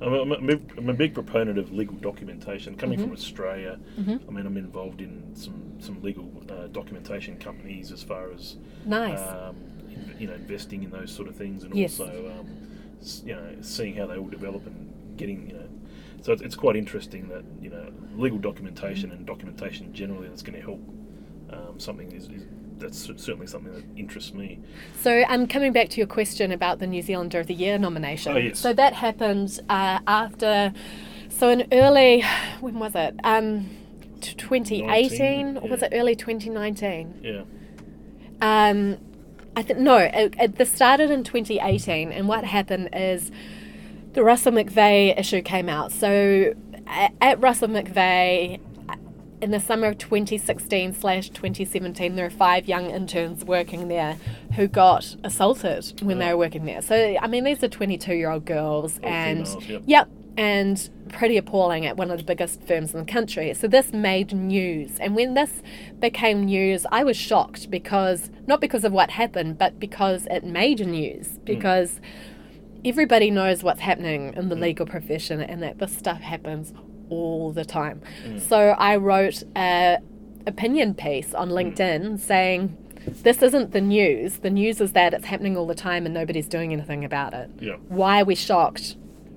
I'm 0.00 0.12
a, 0.12 0.20
I'm, 0.22 0.32
a, 0.32 0.40
big- 0.40 0.72
I'm 0.78 0.88
a 0.88 0.94
big 0.94 1.14
proponent 1.14 1.58
of 1.58 1.72
legal 1.72 1.96
documentation. 1.96 2.76
Coming 2.76 2.98
Mm-hmm. 2.98 3.08
from 3.08 3.12
Australia, 3.12 3.78
I 3.98 4.30
mean, 4.30 4.46
I'm 4.46 4.56
involved 4.56 5.00
in 5.00 5.34
some 5.34 5.60
some 5.80 6.00
legal 6.02 6.30
uh, 6.48 6.68
documentation 6.68 7.36
companies 7.38 7.90
as 7.92 8.02
far 8.02 8.30
as 8.32 8.56
Nice. 8.86 9.18
um, 9.20 9.56
you 10.18 10.26
know 10.28 10.34
investing 10.34 10.82
in 10.84 10.90
those 10.90 11.10
sort 11.12 11.28
of 11.28 11.34
things, 11.36 11.64
and 11.64 11.74
Yes. 11.74 11.98
also 11.98 12.12
um, 12.38 12.46
you 13.28 13.34
know 13.34 13.48
seeing 13.60 13.96
how 13.96 14.06
they 14.06 14.16
all 14.16 14.28
develop 14.28 14.66
and 14.66 14.92
getting 15.16 15.48
you 15.50 15.54
know. 15.56 15.68
So 16.22 16.32
it's, 16.32 16.42
it's 16.42 16.54
quite 16.54 16.76
interesting 16.76 17.28
that 17.28 17.44
you 17.60 17.70
know 17.70 17.86
legal 18.16 18.38
documentation 18.38 19.10
and 19.10 19.26
documentation 19.26 19.92
generally 19.92 20.28
that's 20.28 20.42
going 20.42 20.58
to 20.60 20.64
help 20.70 20.80
um, 21.54 21.78
something 21.78 22.12
is, 22.12 22.28
is 22.28 22.42
that's 22.78 22.98
certainly 22.98 23.46
something 23.46 23.72
that 23.72 23.84
interests 23.96 24.34
me. 24.34 24.60
So 25.00 25.24
I'm 25.28 25.46
coming 25.46 25.72
back 25.72 25.88
to 25.90 25.98
your 25.98 26.06
question 26.06 26.52
about 26.52 26.78
the 26.78 26.86
New 26.86 27.02
Zealander 27.02 27.40
of 27.40 27.46
the 27.46 27.54
Year 27.54 27.78
nomination. 27.78 28.32
Oh, 28.32 28.36
yes. 28.36 28.58
So 28.58 28.72
that 28.72 28.94
happened 28.94 29.60
uh, 29.68 30.00
after, 30.06 30.72
so 31.28 31.48
in 31.48 31.66
early, 31.72 32.24
when 32.60 32.78
was 32.78 32.94
it? 32.94 33.14
Um, 33.24 33.70
t- 34.20 34.34
2018 34.34 35.58
or 35.58 35.68
was 35.68 35.80
yeah. 35.80 35.86
it 35.86 35.92
early 35.94 36.16
2019? 36.16 37.20
Yeah. 37.22 37.42
Um, 38.40 38.98
I 39.56 39.62
think 39.62 39.78
no. 39.78 39.98
It, 39.98 40.34
it, 40.38 40.56
this 40.56 40.72
started 40.72 41.10
in 41.10 41.22
2018, 41.22 42.10
and 42.10 42.26
what 42.26 42.44
happened 42.44 42.90
is 42.92 43.30
the 44.12 44.24
Russell 44.24 44.52
McVeagh 44.52 45.18
issue 45.18 45.42
came 45.42 45.68
out. 45.68 45.92
So 45.92 46.54
at, 46.86 47.12
at 47.20 47.40
Russell 47.40 47.68
McVeagh. 47.68 48.60
In 49.44 49.50
the 49.50 49.60
summer 49.60 49.88
of 49.88 49.98
2016 49.98 50.94
slash 50.94 51.28
2017, 51.28 52.16
there 52.16 52.24
were 52.24 52.30
five 52.30 52.66
young 52.66 52.88
interns 52.88 53.44
working 53.44 53.88
there 53.88 54.16
who 54.56 54.66
got 54.66 55.16
assaulted 55.22 56.00
when 56.00 56.18
they 56.18 56.32
were 56.32 56.38
working 56.38 56.64
there. 56.64 56.80
So, 56.80 57.18
I 57.20 57.26
mean, 57.26 57.44
these 57.44 57.62
are 57.62 57.68
22 57.68 58.14
year 58.14 58.30
old 58.30 58.46
girls, 58.46 58.98
oh, 59.02 59.06
All 59.06 59.12
and 59.12 59.46
females, 59.46 59.68
yep. 59.68 59.82
Yep, 59.84 60.08
and 60.38 60.90
pretty 61.10 61.36
appalling 61.36 61.84
at 61.84 61.98
one 61.98 62.10
of 62.10 62.16
the 62.16 62.24
biggest 62.24 62.62
firms 62.62 62.94
in 62.94 63.00
the 63.00 63.12
country. 63.12 63.52
So 63.52 63.68
this 63.68 63.92
made 63.92 64.32
news, 64.32 64.98
and 64.98 65.14
when 65.14 65.34
this 65.34 65.62
became 66.00 66.46
news, 66.46 66.86
I 66.90 67.04
was 67.04 67.18
shocked 67.18 67.70
because 67.70 68.30
not 68.46 68.62
because 68.62 68.82
of 68.82 68.92
what 68.92 69.10
happened, 69.10 69.58
but 69.58 69.78
because 69.78 70.26
it 70.30 70.44
made 70.44 70.80
news. 70.86 71.26
Hmm. 71.26 71.44
Because 71.44 72.00
everybody 72.82 73.30
knows 73.30 73.62
what's 73.62 73.80
happening 73.80 74.32
in 74.32 74.48
the 74.48 74.54
hmm. 74.54 74.62
legal 74.62 74.86
profession, 74.86 75.42
and 75.42 75.62
that 75.62 75.80
this 75.80 75.94
stuff 75.94 76.22
happens 76.22 76.72
all 77.10 77.52
the 77.52 77.64
time. 77.64 78.02
Mm. 78.26 78.40
So 78.40 78.58
I 78.78 78.96
wrote 78.96 79.42
a 79.56 79.98
opinion 80.46 80.94
piece 80.94 81.34
on 81.34 81.50
mm. 81.50 81.74
LinkedIn 81.74 82.18
saying. 82.18 82.78
This 83.06 83.42
isn't 83.42 83.72
the 83.72 83.82
news. 83.82 84.38
The 84.38 84.48
news 84.48 84.80
is 84.80 84.92
that 84.92 85.12
it's 85.12 85.26
happening 85.26 85.58
all 85.58 85.66
the 85.66 85.74
time 85.74 86.06
and 86.06 86.14
nobody's 86.14 86.48
doing 86.48 86.72
anything 86.72 87.04
about 87.04 87.34
it 87.34 87.50
Yeah. 87.60 87.74
why 87.88 88.22
are 88.22 88.24
we 88.24 88.34
shocked? 88.34 88.96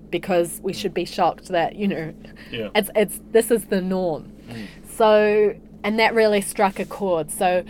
Because 0.09 0.61
we 0.63 0.71
should 0.71 0.93
be 0.93 1.03
shocked 1.03 1.49
that 1.49 1.75
you 1.75 1.89
know, 1.89 2.13
Yeah. 2.49 2.69
it's 2.75 2.89
it's 2.95 3.19
this 3.31 3.51
is 3.51 3.65
the 3.65 3.81
norm. 3.81 4.31
Mm. 4.47 4.67
So 4.87 5.53
and 5.83 5.99
that 5.99 6.13
really 6.13 6.39
struck 6.39 6.79
a 6.79 6.85
chord. 6.85 7.29
So 7.29 7.65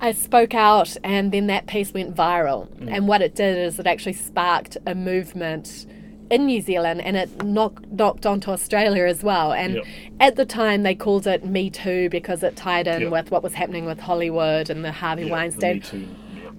I 0.00 0.12
spoke 0.12 0.52
out, 0.52 0.96
and 1.04 1.30
then 1.30 1.46
that 1.46 1.68
piece 1.68 1.92
went 1.94 2.16
viral. 2.16 2.66
And 2.88 3.06
what 3.06 3.22
it 3.22 3.36
did 3.36 3.56
is 3.56 3.78
it 3.78 3.86
actually 3.86 4.14
sparked 4.14 4.76
a 4.84 4.96
movement 4.96 5.86
in 6.32 6.46
New 6.46 6.60
Zealand, 6.62 7.02
and 7.02 7.16
it 7.16 7.44
knocked 7.44 7.86
knocked 7.92 8.24
onto 8.26 8.50
Australia 8.50 9.04
as 9.04 9.22
well. 9.22 9.52
And 9.52 9.74
Yep. 9.74 9.84
at 10.20 10.36
the 10.36 10.46
time, 10.46 10.82
they 10.82 10.94
called 10.94 11.26
it 11.26 11.44
Me 11.44 11.68
Too 11.70 12.08
because 12.08 12.42
it 12.42 12.56
tied 12.56 12.86
in 12.88 13.02
Yep. 13.02 13.10
with 13.12 13.30
what 13.30 13.42
was 13.42 13.54
happening 13.54 13.84
with 13.84 14.00
Hollywood 14.00 14.70
and 14.70 14.84
the 14.84 14.92
Harvey 14.92 15.24
the 15.24 15.30
Weinstein. 15.30 15.74
Me 15.74 15.80
Too. 15.80 16.08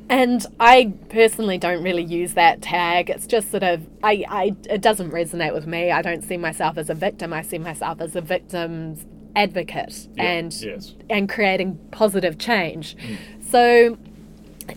And 0.10 0.46
I 0.60 0.94
personally 1.10 1.58
don't 1.58 1.82
really 1.82 2.04
use 2.04 2.34
that 2.36 2.62
tag. 2.62 3.10
It's 3.10 3.26
just 3.26 3.50
sort 3.50 3.64
of 3.64 3.82
I, 4.04 4.24
I 4.30 4.56
it 4.70 4.82
doesn't 4.82 5.12
resonate 5.12 5.54
with 5.54 5.66
me. 5.66 5.92
I 5.92 6.02
don't 6.04 6.24
see 6.24 6.38
myself 6.38 6.78
as 6.78 6.90
a 6.90 6.94
victim. 6.94 7.34
I 7.34 7.42
see 7.42 7.58
myself 7.58 8.00
as 8.00 8.16
a 8.16 8.22
victim's 8.22 9.06
advocate 9.36 10.08
and 10.18 10.54
yes. 10.62 10.94
and 11.10 11.28
creating 11.28 11.80
positive 11.90 12.38
change. 12.38 12.96
Mm. 12.98 13.18
So 13.50 13.98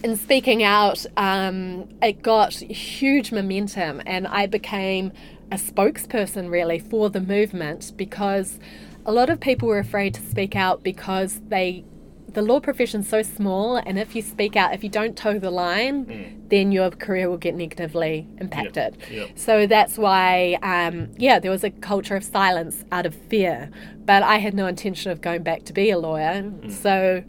in 0.02 0.16
speaking 0.16 0.62
out, 0.62 1.05
um, 1.16 1.88
it 2.02 2.23
got 2.23 2.55
huge 2.55 3.33
momentum, 3.33 4.02
and 4.07 4.26
I 4.26 4.47
became 4.47 5.12
a 5.52 5.57
spokesperson 5.57 6.50
really 6.50 6.78
for 6.78 7.09
the 7.11 7.21
movement 7.21 7.93
because 7.97 8.59
a 9.05 9.12
lot 9.12 9.31
of 9.31 9.38
people 9.38 9.69
were 9.69 9.78
afraid 9.78 10.14
to 10.14 10.21
speak 10.23 10.57
out 10.57 10.83
because 10.83 11.40
they. 11.49 11.85
The 12.28 12.43
law 12.43 12.61
profession's 12.61 13.09
so 13.09 13.23
small, 13.23 13.76
and 13.76 13.99
if 13.99 14.14
you 14.14 14.21
speak 14.21 14.57
out, 14.57 14.75
if 14.75 14.85
you 14.85 14.90
don't 14.90 15.16
toe 15.16 15.38
the 15.38 15.50
line, 15.50 16.45
then 16.50 16.71
your 16.71 16.90
career 16.90 17.31
will 17.31 17.38
get 17.38 17.55
negatively 17.55 18.26
impacted. 18.38 18.99
yeah. 19.11 19.28
So 19.37 19.66
that's 19.66 19.97
why, 19.97 20.59
um, 20.62 21.12
yeah, 21.16 21.38
there 21.38 21.50
was 21.50 21.64
a 21.64 21.71
culture 21.71 22.14
of 22.14 22.23
silence 22.23 22.85
out 22.93 23.07
of 23.07 23.14
fear. 23.14 23.71
But 24.05 24.23
I 24.23 24.37
had 24.37 24.52
no 24.52 24.66
intention 24.66 25.11
of 25.12 25.23
going 25.23 25.45
back 25.45 25.64
to 25.64 25.73
be 25.73 25.88
a 25.88 25.97
lawyer. 25.99 26.52
So 26.69 27.25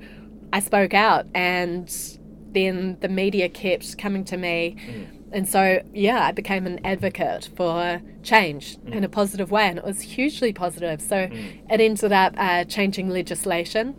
I 0.52 0.60
spoke 0.60 0.94
out, 0.94 1.26
and 1.34 1.88
then 2.54 2.98
the 3.02 3.10
media 3.10 3.50
kept 3.50 3.98
coming 3.98 4.24
to 4.26 4.38
me. 4.38 4.76
And 5.32 5.48
so, 5.48 5.84
yeah, 5.94 6.26
I 6.26 6.32
became 6.32 6.66
an 6.66 6.80
advocate 6.86 7.50
for 7.56 8.02
change 8.24 8.78
in 8.86 9.04
a 9.04 9.10
positive 9.10 9.52
way, 9.52 9.68
and 9.68 9.78
it 9.78 9.84
was 9.84 10.02
hugely 10.02 10.54
positive. 10.54 11.02
So 11.02 11.30
it 11.32 11.82
ended 11.82 12.14
up 12.14 12.34
uh, 12.38 12.64
changing 12.64 13.10
legislation 13.10 13.96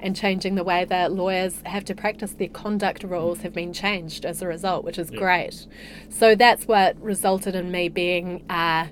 and 0.00 0.14
changing 0.14 0.54
the 0.54 0.62
way 0.62 0.84
that 0.84 1.10
lawyers 1.12 1.60
have 1.66 1.84
to 1.86 1.94
practice 1.94 2.32
their 2.32 2.48
conduct 2.48 3.02
rules 3.02 3.40
have 3.40 3.52
been 3.52 3.72
changed 3.72 4.24
as 4.24 4.40
a 4.40 4.46
result, 4.46 4.84
which 4.84 4.98
is 4.98 5.10
great. 5.10 5.66
So 6.08 6.36
that's 6.36 6.66
what 6.68 7.00
resulted 7.02 7.56
in 7.56 7.72
me 7.72 7.88
being 7.88 8.44
uh, 8.48 8.86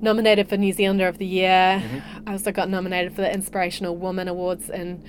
nominated 0.00 0.48
for 0.48 0.56
New 0.56 0.72
Zealander 0.72 1.06
of 1.06 1.18
the 1.18 1.26
Year. 1.26 1.80
I 2.26 2.32
also 2.32 2.50
got 2.50 2.68
nominated 2.68 3.14
for 3.14 3.20
the 3.20 3.32
Inspirational 3.32 3.96
Woman 3.96 4.26
Awards 4.26 4.68
in 4.68 5.04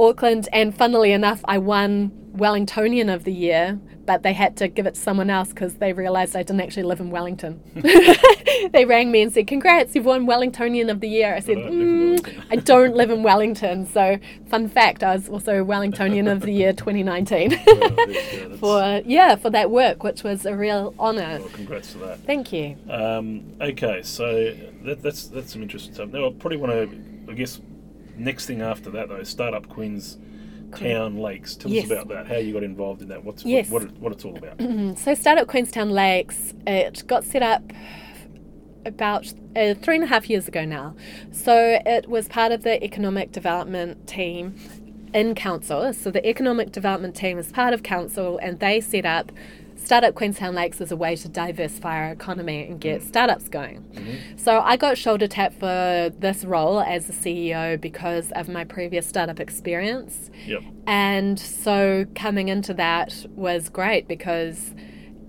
Auckland, 0.00 0.48
and 0.52 0.74
funnily 0.74 1.12
enough, 1.12 1.40
I 1.44 1.58
won 1.58 2.10
Wellingtonian 2.34 3.12
of 3.12 3.24
the 3.24 3.32
Year, 3.32 3.78
but 4.06 4.22
they 4.22 4.32
had 4.32 4.56
to 4.56 4.68
give 4.68 4.86
it 4.86 4.94
to 4.94 5.00
someone 5.00 5.28
else 5.30 5.48
because 5.50 5.74
they 5.74 5.92
realised 5.92 6.34
I 6.34 6.42
didn't 6.42 6.62
actually 6.62 6.84
live 6.84 7.00
in 7.00 7.10
Wellington. 7.10 7.60
they 8.72 8.84
rang 8.84 9.10
me 9.10 9.20
and 9.22 9.32
said, 9.32 9.46
"Congrats, 9.46 9.94
you've 9.94 10.06
won 10.06 10.26
Wellingtonian 10.26 10.90
of 10.90 11.00
the 11.00 11.08
Year." 11.08 11.34
I 11.34 11.40
said, 11.40 11.58
I 11.58 11.62
don't 11.62 11.70
live 11.72 11.80
in 11.82 11.88
mm, 11.88 12.22
Wellington." 12.22 12.44
"I 12.50 12.56
don't 12.56 12.96
live 12.96 13.10
in 13.10 13.22
Wellington." 13.22 13.86
So, 13.86 14.18
fun 14.48 14.68
fact, 14.68 15.02
I 15.02 15.14
was 15.14 15.28
also 15.28 15.64
Wellingtonian 15.64 16.30
of 16.30 16.40
the 16.42 16.52
Year 16.52 16.72
2019 16.72 17.50
Well, 17.66 17.78
there 17.78 18.08
you 18.08 18.14
go, 18.14 18.20
that's- 18.48 18.58
for 18.58 19.02
yeah 19.04 19.36
for 19.36 19.50
that 19.50 19.70
work, 19.70 20.02
which 20.02 20.22
was 20.22 20.46
a 20.46 20.56
real 20.56 20.94
honour. 20.98 21.38
well, 21.40 21.48
congrats 21.50 21.92
for 21.92 21.98
that. 21.98 22.20
Thank 22.20 22.52
you. 22.52 22.76
Um, 22.88 23.52
okay, 23.60 24.02
so 24.02 24.54
that, 24.84 25.02
that's 25.02 25.26
that's 25.26 25.52
some 25.52 25.62
interesting 25.62 25.94
stuff. 25.94 26.08
Now, 26.10 26.26
I 26.28 26.32
probably 26.32 26.58
want 26.58 26.72
to, 26.72 27.30
I 27.30 27.34
guess, 27.34 27.60
next 28.20 28.46
thing 28.46 28.62
after 28.62 28.90
that 28.90 29.08
though, 29.08 29.22
Startup 29.22 29.68
Queens 29.68 30.18
Town 30.76 31.16
Lakes. 31.18 31.56
Tell 31.56 31.70
Yes. 31.70 31.86
us 31.86 31.90
about 31.90 32.08
that. 32.08 32.26
How 32.28 32.36
you 32.36 32.52
got 32.52 32.62
involved 32.62 33.02
in 33.02 33.08
that? 33.08 33.24
What's 33.24 33.44
Yes. 33.44 33.68
what, 33.70 33.82
what, 33.84 33.92
what 33.98 34.12
it's 34.12 34.24
all 34.24 34.36
about? 34.36 34.60
So, 34.98 35.14
Startup 35.14 35.48
Queenstown 35.48 35.90
Lakes, 35.90 36.54
it 36.66 37.02
got 37.06 37.24
set 37.24 37.42
up 37.42 37.62
about 38.86 39.32
uh, 39.56 39.74
three 39.74 39.96
and 39.96 40.04
a 40.04 40.06
half 40.06 40.30
years 40.30 40.48
ago 40.48 40.64
now. 40.64 40.94
So, 41.32 41.80
it 41.84 42.08
was 42.08 42.28
part 42.28 42.52
of 42.52 42.62
the 42.62 42.82
economic 42.84 43.32
development 43.32 44.06
team 44.06 44.54
in 45.12 45.34
council. 45.34 45.92
So, 45.92 46.10
the 46.10 46.26
economic 46.28 46.72
development 46.72 47.16
team 47.16 47.38
is 47.38 47.50
part 47.52 47.74
of 47.74 47.82
council, 47.82 48.38
and 48.38 48.60
they 48.60 48.80
set 48.80 49.04
up 49.04 49.32
Startup 49.82 50.14
Queenstown 50.14 50.54
Lakes 50.54 50.80
as 50.80 50.92
a 50.92 50.96
way 50.96 51.16
to 51.16 51.28
diversify 51.28 51.96
our 51.96 52.12
economy 52.12 52.66
and 52.66 52.80
get 52.80 53.02
startups 53.02 53.48
going. 53.48 53.82
Mm-hmm. 53.92 54.36
So, 54.36 54.60
I 54.60 54.76
got 54.76 54.98
shoulder 54.98 55.26
tapped 55.26 55.58
for 55.58 56.12
this 56.18 56.44
role 56.44 56.80
as 56.80 57.06
the 57.06 57.12
CEO 57.12 57.80
because 57.80 58.30
of 58.32 58.48
my 58.48 58.64
previous 58.64 59.06
startup 59.06 59.40
experience. 59.40 60.30
Yep. 60.46 60.62
And 60.86 61.38
so 61.38 62.06
coming 62.14 62.48
into 62.48 62.74
that 62.74 63.26
was 63.34 63.68
great 63.68 64.08
because 64.08 64.74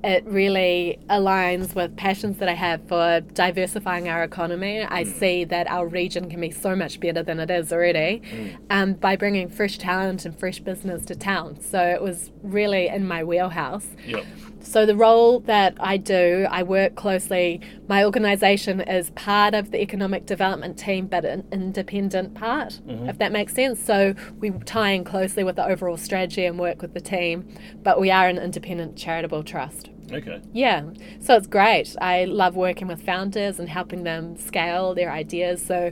it 0.04 0.26
really 0.26 1.00
aligns 1.10 1.76
with 1.76 1.96
passions 1.96 2.38
that 2.38 2.50
I 2.50 2.54
have 2.54 2.88
for 2.88 3.22
diversifying 3.34 4.10
our 4.10 4.24
economy. 4.24 4.82
I 4.82 5.04
hmm. 5.04 5.12
see 5.12 5.44
that 5.46 5.70
our 5.70 5.88
region 5.88 6.30
can 6.30 6.42
be 6.42 6.52
so 6.52 6.76
much 6.76 7.00
better 7.00 7.24
than 7.24 7.40
it 7.40 7.52
is 7.52 7.72
already 7.72 8.22
hmm. 8.30 8.48
um, 8.70 8.94
by 8.94 9.16
bringing 9.16 9.50
fresh 9.50 9.78
talent 9.78 10.26
and 10.26 10.38
fresh 10.38 10.60
business 10.60 11.06
to 11.06 11.16
town. 11.16 11.60
So 11.62 11.80
it 11.82 12.02
was 12.02 12.32
really 12.42 12.88
in 12.88 13.08
my 13.08 13.24
wheelhouse. 13.24 13.88
Yep. 14.06 14.26
So 14.64 14.86
the 14.86 14.96
role 14.96 15.40
that 15.42 15.76
I 15.80 15.98
do, 15.98 16.48
I 16.50 16.64
work 16.64 16.96
closely. 16.96 17.62
My 17.88 18.04
organisation 18.04 18.82
is 18.82 19.10
part 19.12 19.54
of 19.54 19.72
the 19.72 19.82
economic 19.82 20.26
development 20.26 20.78
team, 20.78 21.08
but 21.08 21.26
an 21.26 21.46
independent 21.52 22.36
part, 22.36 22.80
mm-hmm. 22.88 23.10
if 23.10 23.18
that 23.18 23.32
makes 23.32 23.54
sense. 23.54 23.84
So 23.84 24.14
we 24.40 24.52
tie 24.66 24.92
in 24.92 25.04
closely 25.04 25.44
with 25.44 25.56
the 25.56 25.66
overall 25.66 25.98
strategy 25.98 26.46
and 26.46 26.60
work 26.60 26.82
with 26.82 26.94
the 26.94 27.02
team, 27.02 27.48
but 27.84 28.00
we 28.00 28.12
are 28.12 28.28
an 28.28 28.38
independent 28.38 28.96
charitable 28.98 29.44
trust. 29.44 29.91
Okay. 30.14 30.42
Yeah, 30.54 30.84
so 31.20 31.36
it's 31.36 31.48
great. 31.48 31.96
I 32.02 32.26
love 32.26 32.56
working 32.56 32.88
with 32.88 33.04
founders 33.04 33.60
and 33.60 33.70
helping 33.70 34.04
them 34.04 34.38
scale 34.38 34.94
their 34.94 35.12
ideas. 35.12 35.66
So 35.66 35.92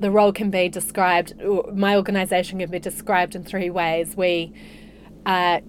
the 0.00 0.10
role 0.10 0.32
can 0.32 0.50
be 0.50 0.68
described, 0.68 1.34
my 1.74 1.96
organisation 1.96 2.58
can 2.58 2.70
be 2.70 2.78
described 2.78 3.34
in 3.34 3.44
three 3.44 3.70
ways. 3.70 4.16
We 4.16 4.52
uh, 5.26 5.60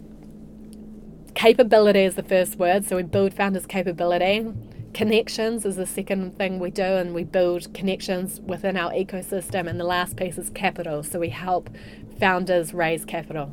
capability 1.34 2.04
is 2.04 2.16
the 2.16 2.24
first 2.24 2.58
word, 2.58 2.86
so 2.86 2.96
we 2.96 3.04
build 3.04 3.34
founders' 3.34 3.66
capability. 3.66 4.46
Connections 4.94 5.66
is 5.66 5.76
the 5.76 5.86
second 5.86 6.38
thing 6.38 6.60
we 6.60 6.72
do, 6.72 6.84
and 6.84 7.14
we 7.14 7.24
build 7.24 7.74
connections 7.74 8.40
within 8.42 8.76
our 8.78 8.92
ecosystem. 8.92 9.70
And 9.70 9.80
the 9.80 9.86
last 9.86 10.16
piece 10.16 10.38
is 10.38 10.50
capital, 10.50 11.04
so 11.04 11.20
we 11.20 11.30
help 11.30 11.70
founders 12.20 12.74
raise 12.74 13.06
capital. 13.06 13.52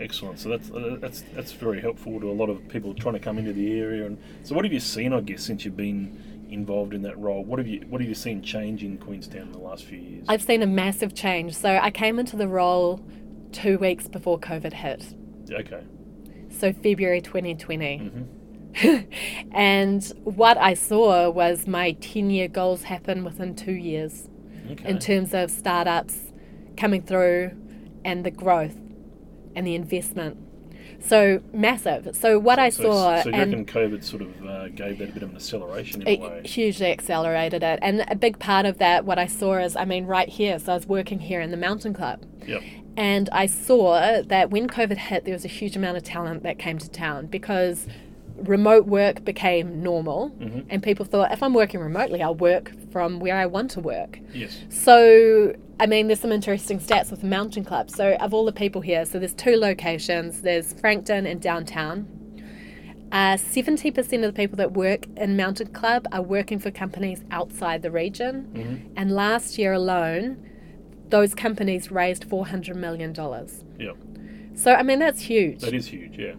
Excellent. 0.00 0.38
So 0.40 0.48
that's 0.48 0.70
uh, 0.70 0.96
that's 1.00 1.22
that's 1.34 1.52
very 1.52 1.80
helpful 1.80 2.18
to 2.20 2.30
a 2.30 2.32
lot 2.32 2.48
of 2.50 2.66
people 2.68 2.94
trying 2.94 3.14
to 3.14 3.20
come 3.20 3.38
into 3.38 3.52
the 3.52 3.78
area. 3.78 4.06
And 4.06 4.18
so, 4.42 4.54
what 4.54 4.64
have 4.64 4.72
you 4.72 4.80
seen? 4.80 5.12
I 5.12 5.20
guess 5.20 5.42
since 5.44 5.64
you've 5.64 5.76
been 5.76 6.46
involved 6.50 6.92
in 6.92 7.02
that 7.02 7.18
role, 7.18 7.44
what 7.44 7.58
have 7.58 7.68
you 7.68 7.84
what 7.88 8.00
have 8.00 8.08
you 8.08 8.14
seen 8.14 8.42
change 8.42 8.82
in 8.82 8.98
Queenstown 8.98 9.42
in 9.42 9.52
the 9.52 9.58
last 9.58 9.84
few 9.84 9.98
years? 9.98 10.24
I've 10.28 10.42
seen 10.42 10.62
a 10.62 10.66
massive 10.66 11.14
change. 11.14 11.54
So 11.54 11.78
I 11.80 11.90
came 11.90 12.18
into 12.18 12.36
the 12.36 12.48
role 12.48 13.00
two 13.52 13.78
weeks 13.78 14.08
before 14.08 14.38
COVID 14.40 14.72
hit. 14.72 15.14
okay. 15.52 15.82
so 16.50 16.72
February 16.72 17.20
2020. 17.20 17.98
Mhm. 17.98 18.26
and 19.52 20.02
what 20.24 20.56
I 20.56 20.72
saw 20.72 21.28
was 21.28 21.66
my 21.66 21.92
10 21.92 22.30
year 22.30 22.48
goals 22.48 22.84
happen 22.84 23.22
within 23.24 23.54
two 23.54 23.72
years 23.72 24.28
Okay. 24.70 24.88
in 24.88 24.98
terms 24.98 25.34
of 25.34 25.50
startups 25.50 26.32
coming 26.76 27.02
through 27.02 27.50
and 28.04 28.24
the 28.24 28.30
growth 28.30 28.76
and 29.54 29.66
the 29.66 29.74
investment. 29.74 30.36
So 31.00 31.40
massive. 31.52 32.14
So 32.14 32.38
what 32.38 32.58
I 32.60 32.68
so, 32.68 32.84
saw 32.84 33.22
So 33.22 33.30
you 33.30 33.34
and 33.34 33.52
reckon 33.52 33.66
COVID 33.66 34.04
sort 34.04 34.22
of 34.22 34.46
uh, 34.46 34.68
gave 34.68 34.98
that 34.98 35.10
a 35.10 35.12
bit 35.12 35.22
of 35.22 35.30
an 35.30 35.36
acceleration 35.36 36.02
in 36.02 36.08
it 36.08 36.20
a 36.20 36.22
way? 36.22 36.42
hugely 36.44 36.92
accelerated 36.92 37.62
it. 37.62 37.80
And 37.82 38.04
a 38.08 38.14
big 38.14 38.38
part 38.38 38.66
of 38.66 38.78
that, 38.78 39.04
what 39.04 39.18
I 39.18 39.26
saw 39.26 39.58
is, 39.58 39.74
I 39.74 39.84
mean, 39.84 40.06
right 40.06 40.28
here. 40.28 40.58
So 40.60 40.72
I 40.72 40.74
was 40.76 40.86
working 40.86 41.18
here 41.18 41.40
in 41.40 41.50
the 41.50 41.56
Mountain 41.56 41.94
Club. 41.94 42.24
Yep. 42.46 42.62
And 42.96 43.28
I 43.32 43.46
saw 43.46 44.22
that 44.22 44.50
when 44.50 44.68
COVID 44.68 44.96
hit, 44.96 45.24
there 45.24 45.34
was 45.34 45.44
a 45.44 45.48
huge 45.48 45.74
amount 45.76 45.96
of 45.96 46.04
talent 46.04 46.42
that 46.44 46.58
came 46.58 46.78
to 46.78 46.88
town 46.90 47.26
because 47.26 47.88
remote 48.36 48.86
work 48.86 49.24
became 49.24 49.82
normal. 49.82 50.30
Mhm. 50.40 50.66
And 50.68 50.82
people 50.82 51.04
thought, 51.04 51.32
if 51.32 51.42
I'm 51.42 51.54
working 51.54 51.80
remotely, 51.80 52.22
I'll 52.22 52.34
work 52.34 52.72
from 52.90 53.18
where 53.18 53.36
I 53.36 53.46
want 53.46 53.70
to 53.72 53.80
work. 53.80 54.18
Yes. 54.34 54.60
So, 54.68 55.54
I 55.82 55.86
mean, 55.86 56.06
there's 56.06 56.20
some 56.20 56.30
interesting 56.30 56.78
stats 56.78 57.10
with 57.10 57.22
the 57.22 57.26
Mountain 57.26 57.64
Club. 57.64 57.90
So, 57.90 58.12
of 58.20 58.32
all 58.32 58.44
the 58.44 58.52
people 58.52 58.82
here, 58.82 59.04
so 59.04 59.18
there's 59.18 59.34
two 59.34 59.56
locations 59.56 60.42
there's 60.42 60.72
Frankton 60.74 61.26
and 61.26 61.42
downtown. 61.42 62.06
Uh, 63.10 63.36
70% 63.36 63.98
of 63.98 64.20
the 64.22 64.32
people 64.32 64.56
that 64.58 64.74
work 64.74 65.06
in 65.16 65.36
Mountain 65.36 65.72
Club 65.72 66.06
are 66.12 66.22
working 66.22 66.60
for 66.60 66.70
companies 66.70 67.24
outside 67.32 67.82
the 67.82 67.90
region. 67.90 68.48
Mhm. 68.54 68.92
And 68.96 69.10
last 69.10 69.58
year 69.58 69.72
alone, 69.72 70.36
those 71.08 71.34
companies 71.34 71.90
raised 71.90 72.28
$400 72.30 72.76
million. 72.76 73.12
Yep. 73.80 73.96
So, 74.54 74.74
I 74.74 74.84
mean, 74.84 75.00
that's 75.00 75.22
huge. 75.22 75.62
That 75.62 75.74
is 75.74 75.88
huge. 75.88 76.16
Yeah. 76.16 76.34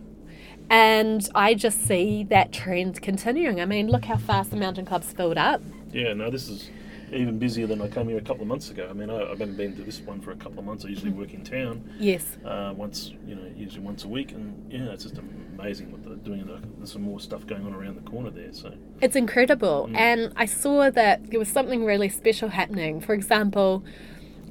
And 0.70 1.30
I 1.36 1.54
just 1.54 1.86
see 1.86 2.24
that 2.30 2.54
trend 2.54 3.02
continuing. 3.02 3.60
I 3.60 3.66
mean, 3.66 3.90
look 3.90 4.06
how 4.06 4.16
fast 4.16 4.52
the 4.52 4.58
Mountain 4.58 4.86
Club's 4.86 5.12
filled 5.12 5.38
up. 5.38 5.62
Yeah. 5.92 6.14
No, 6.14 6.30
this 6.30 6.48
is 6.48 6.70
even 7.14 7.40
busier 7.40 7.68
than 7.68 7.82
I 7.82 7.88
came 7.88 8.08
here 8.10 8.18
a 8.18 8.22
couple 8.22 8.42
of 8.42 8.48
months 8.48 8.70
ago. 8.70 8.88
I 8.90 8.94
mean, 8.94 9.10
I, 9.10 9.24
I 9.24 9.30
haven't 9.30 9.56
been 9.56 9.76
to 9.76 9.82
this 9.84 10.00
one 10.02 10.20
for 10.22 10.32
a 10.32 10.36
couple 10.36 10.60
of 10.60 10.66
months. 10.66 10.86
I 10.86 10.90
usually 10.90 11.12
work 11.12 11.34
in 11.34 11.44
town. 11.44 11.90
Yes. 12.00 12.38
uh, 12.46 12.74
once 12.76 13.12
you 13.28 13.36
know 13.36 13.44
usually 13.56 13.82
once 13.84 14.04
a 14.04 14.08
week 14.08 14.32
and 14.32 14.72
yeah 14.72 14.92
it's 14.94 15.04
just 15.04 15.18
amazing 15.18 15.92
what 15.92 16.04
they're 16.04 16.16
doing 16.16 16.46
there's 16.78 16.92
some 16.92 17.04
more 17.04 17.20
stuff 17.20 17.46
going 17.46 17.66
on 17.66 17.74
around 17.74 17.96
the 17.96 18.10
corner 18.10 18.30
there 18.30 18.52
so 18.52 18.74
It's 19.02 19.16
incredible. 19.16 19.90
And 19.94 20.34
I 20.36 20.46
saw 20.46 20.90
that 20.90 21.30
there 21.30 21.40
was 21.40 21.50
something 21.50 21.86
really 21.86 22.10
special 22.10 22.50
happening. 22.50 23.00
For 23.02 23.14
example, 23.14 23.84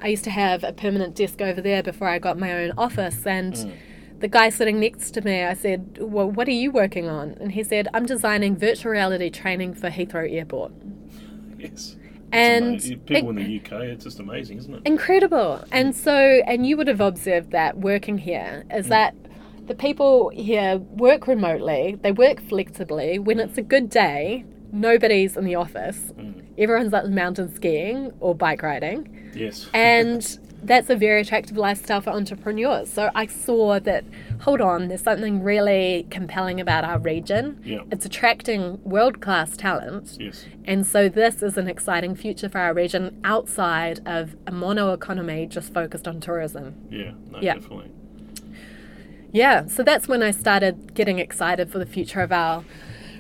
I 0.01 0.09
used 0.09 0.25
to 0.25 0.31
have 0.31 0.64
a 0.64 0.72
permanent 0.72 1.14
desk 1.14 1.40
over 1.40 1.61
there 1.61 1.83
before 1.83 2.09
I 2.09 2.18
got 2.18 2.38
my 2.38 2.53
own 2.53 2.72
office, 2.77 3.27
and 3.27 3.72
the 4.20 4.29
guy 4.29 4.51
sitting 4.51 4.79
next 4.81 5.11
to 5.12 5.20
me, 5.20 5.42
I 5.42 5.55
said, 5.55 5.98
Well, 6.01 6.31
what 6.31 6.46
are 6.48 6.53
you 6.53 6.70
working 6.70 7.09
on? 7.09 7.37
And 7.40 7.53
he 7.53 7.62
said, 7.64 7.88
I'm 7.94 8.07
designing 8.07 8.57
virtual 8.57 8.92
reality 8.92 9.31
training 9.31 9.75
for 9.75 9.90
Heathrow 9.90 10.33
Airport. 10.33 10.72
Yes. 11.59 11.94
And 12.33 12.81
people 13.07 13.31
in 13.31 13.37
the 13.37 13.61
UK, 13.61 13.73
it's 13.83 14.05
just 14.05 14.18
amazing, 14.18 14.59
isn't 14.59 14.75
it? 14.75 14.83
incredible. 14.85 15.64
And 15.71 15.95
so, 15.95 16.14
and 16.14 16.66
you 16.66 16.77
would 16.77 16.88
have 16.88 17.01
observed 17.01 17.51
that 17.51 17.79
working 17.79 18.18
here 18.18 18.64
is 18.71 18.87
mm. 18.87 18.90
that 18.90 19.14
the 19.66 19.75
people 19.75 20.31
here 20.31 20.79
work 20.79 21.27
remotely, 21.27 21.99
they 22.03 22.12
work 22.12 22.40
flexibly. 22.40 23.18
When 23.18 23.38
it's 23.38 23.59
a 23.59 23.62
good 23.62 23.90
day, 23.90 24.45
nobody's 24.73 25.37
in 25.37 25.45
the 25.45 25.55
office. 25.55 26.12
Mm. 26.16 26.42
Everyone's 26.59 26.92
up 26.92 27.05
the 27.05 27.11
mountain 27.11 27.55
skiing 27.55 28.12
or 28.21 28.35
bike 28.35 28.62
riding. 28.62 29.31
Yes. 29.35 29.68
And 29.75 30.38
that's 30.64 30.88
a 30.90 30.96
very 30.96 31.20
attractive 31.22 31.57
lifestyle 31.57 32.01
for 32.01 32.11
entrepreneurs. 32.11 32.90
So 32.92 33.11
I 33.14 33.27
saw 33.27 33.81
that, 33.81 34.05
hold 34.42 34.61
on, 34.61 34.88
there's 34.88 35.03
something 35.03 35.42
really 35.42 36.07
compelling 36.11 36.61
about 36.61 36.85
our 36.85 36.98
region. 36.98 37.61
Yeah. 37.64 37.81
It's 37.90 38.07
attracting 38.07 38.81
world 38.85 39.20
class 39.20 39.57
talent. 39.57 40.16
yes. 40.20 40.44
And 40.64 40.87
so 40.87 41.09
this 41.09 41.42
is 41.42 41.57
an 41.59 41.66
exciting 41.68 42.14
future 42.14 42.48
for 42.48 42.59
our 42.59 42.72
region 42.75 43.20
outside 43.25 44.01
of 44.07 44.37
a 44.46 44.53
mono 44.53 44.92
economy 44.92 45.46
just 45.46 45.75
focused 45.75 46.07
on 46.07 46.20
tourism. 46.20 46.75
Yeah. 46.90 47.12
No, 47.31 47.40
Yeah. 47.40 47.55
definitely. 47.55 47.90
Yeah, 49.33 49.66
so 49.66 49.83
that's 49.83 50.09
when 50.09 50.22
I 50.22 50.31
started 50.31 50.94
getting 50.94 51.18
excited 51.18 51.70
for 51.70 51.79
the 51.79 51.87
future 51.87 52.20
of 52.20 52.33
our 52.33 52.64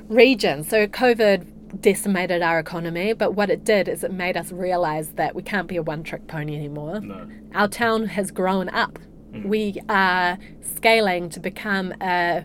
region. 0.08 0.62
So 0.62 0.86
COVID 0.86 1.46
decimated 1.80 2.42
our 2.42 2.58
economy, 2.58 3.12
but 3.12 3.32
what 3.32 3.50
it 3.50 3.64
did 3.64 3.88
is 3.88 4.04
it 4.04 4.12
made 4.12 4.36
us 4.36 4.52
realize 4.52 5.12
that 5.12 5.34
we 5.34 5.42
can't 5.42 5.68
be 5.68 5.76
a 5.76 5.82
one 5.82 6.02
trick 6.02 6.26
pony 6.26 6.54
anymore. 6.54 7.00
No. 7.00 7.28
Our 7.54 7.68
town 7.68 8.06
has 8.06 8.30
grown 8.30 8.68
up. 8.68 8.98
Mm. 9.32 9.46
We 9.46 9.80
are 9.88 10.38
scaling 10.60 11.30
to 11.30 11.40
become 11.40 11.94
a 12.00 12.44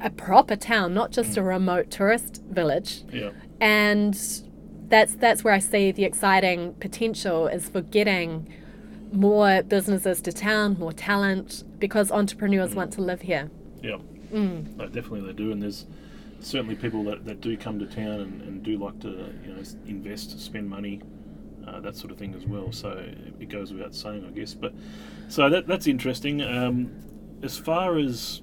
a 0.00 0.10
proper 0.10 0.54
town, 0.54 0.94
not 0.94 1.10
just 1.10 1.36
a 1.36 1.40
mm. 1.40 1.48
remote 1.48 1.90
tourist 1.90 2.42
village. 2.50 3.02
Yeah. 3.12 3.30
and 3.60 4.14
that's 4.88 5.14
that's 5.14 5.44
where 5.44 5.54
I 5.54 5.58
see 5.58 5.92
the 5.92 6.04
exciting 6.04 6.74
potential 6.74 7.46
is 7.46 7.68
for 7.68 7.80
getting 7.80 8.52
more 9.12 9.62
businesses 9.62 10.20
to 10.22 10.32
town, 10.32 10.76
more 10.78 10.92
talent, 10.92 11.64
because 11.78 12.10
entrepreneurs 12.10 12.72
mm. 12.72 12.76
want 12.76 12.92
to 12.94 13.02
live 13.02 13.22
here. 13.22 13.50
Yeah. 13.82 13.98
Mm. 14.32 14.76
No, 14.76 14.86
definitely 14.86 15.22
they 15.22 15.32
do, 15.32 15.52
and 15.52 15.62
there's 15.62 15.86
certainly 16.40 16.74
people 16.74 17.04
that, 17.04 17.24
that 17.24 17.40
do 17.40 17.56
come 17.56 17.78
to 17.78 17.86
town 17.86 18.20
and, 18.20 18.42
and 18.42 18.62
do 18.62 18.78
like 18.78 18.98
to 19.00 19.08
you 19.44 19.52
know 19.54 19.62
invest, 19.86 20.38
spend 20.40 20.68
money, 20.68 21.00
uh, 21.66 21.80
that 21.80 21.96
sort 21.96 22.10
of 22.12 22.18
thing 22.18 22.34
as 22.34 22.46
well. 22.46 22.72
So 22.72 22.90
it 23.40 23.48
goes 23.48 23.72
without 23.72 23.94
saying, 23.94 24.24
I 24.26 24.30
guess. 24.30 24.54
But 24.54 24.72
so 25.28 25.48
that 25.50 25.66
that's 25.66 25.86
interesting. 25.86 26.42
Um, 26.42 26.92
as 27.42 27.56
far 27.58 27.98
as 27.98 28.42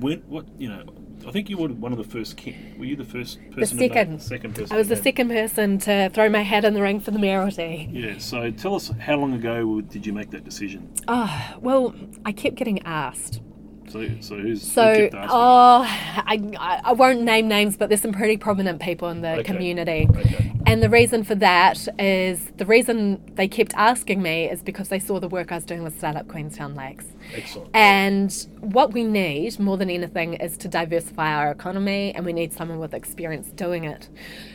when 0.00 0.20
what 0.28 0.46
you 0.58 0.68
know, 0.68 0.84
I 1.26 1.30
think 1.30 1.48
you 1.48 1.56
were 1.56 1.68
one 1.68 1.92
of 1.92 1.98
the 1.98 2.04
first. 2.04 2.38
Were 2.78 2.84
you 2.84 2.96
the 2.96 3.04
first 3.04 3.38
person? 3.52 3.76
to 3.78 3.82
make- 3.82 3.92
second. 3.92 4.22
second 4.22 4.54
person. 4.54 4.74
I 4.74 4.78
was 4.78 4.88
the 4.88 4.96
have- 4.96 5.04
second 5.04 5.28
person 5.28 5.78
to 5.80 6.10
throw 6.12 6.28
my 6.28 6.42
hat 6.42 6.64
in 6.64 6.74
the 6.74 6.82
ring 6.82 7.00
for 7.00 7.10
the 7.12 7.18
mayoralty. 7.18 7.88
Yeah. 7.92 8.18
So 8.18 8.50
tell 8.50 8.74
us, 8.74 8.88
how 8.98 9.16
long 9.16 9.32
ago 9.34 9.80
did 9.80 10.04
you 10.06 10.12
make 10.12 10.30
that 10.30 10.44
decision? 10.44 10.92
Oh, 11.08 11.54
well, 11.60 11.94
I 12.24 12.32
kept 12.32 12.56
getting 12.56 12.82
asked. 12.82 13.40
So 13.88 14.08
so 14.20 14.36
who's 14.38 14.62
So, 14.62 15.08
oh, 15.12 15.82
I, 15.84 16.40
I, 16.58 16.80
I 16.84 16.92
won't 16.92 17.22
name 17.22 17.48
names, 17.48 17.76
but 17.76 17.88
there's 17.88 18.00
some 18.00 18.12
pretty 18.12 18.36
prominent 18.36 18.80
people 18.80 19.08
in 19.10 19.20
the 19.20 19.32
Okay. 19.32 19.42
community. 19.44 20.08
Okay. 20.10 20.52
And 20.66 20.82
the 20.82 20.88
reason 20.88 21.24
for 21.24 21.34
that 21.36 21.86
is 21.98 22.50
the 22.56 22.64
reason 22.64 23.20
they 23.34 23.48
kept 23.48 23.74
asking 23.74 24.22
me 24.22 24.48
is 24.48 24.62
because 24.62 24.88
they 24.88 24.98
saw 24.98 25.18
the 25.20 25.28
work 25.28 25.52
I 25.52 25.56
was 25.56 25.64
doing 25.64 25.82
with 25.82 25.98
Startup 25.98 26.26
Queenstown 26.26 26.74
Lakes. 26.74 27.06
Excellent. 27.34 27.70
And 27.74 28.46
what 28.60 28.92
we 28.92 29.04
need 29.04 29.58
more 29.58 29.76
than 29.76 29.90
anything 29.90 30.34
is 30.34 30.56
to 30.58 30.68
diversify 30.68 31.34
our 31.34 31.50
economy, 31.50 32.12
and 32.14 32.24
we 32.24 32.32
need 32.32 32.52
someone 32.52 32.78
with 32.78 32.94
experience 32.94 33.48
doing 33.48 33.84
it. 33.84 34.08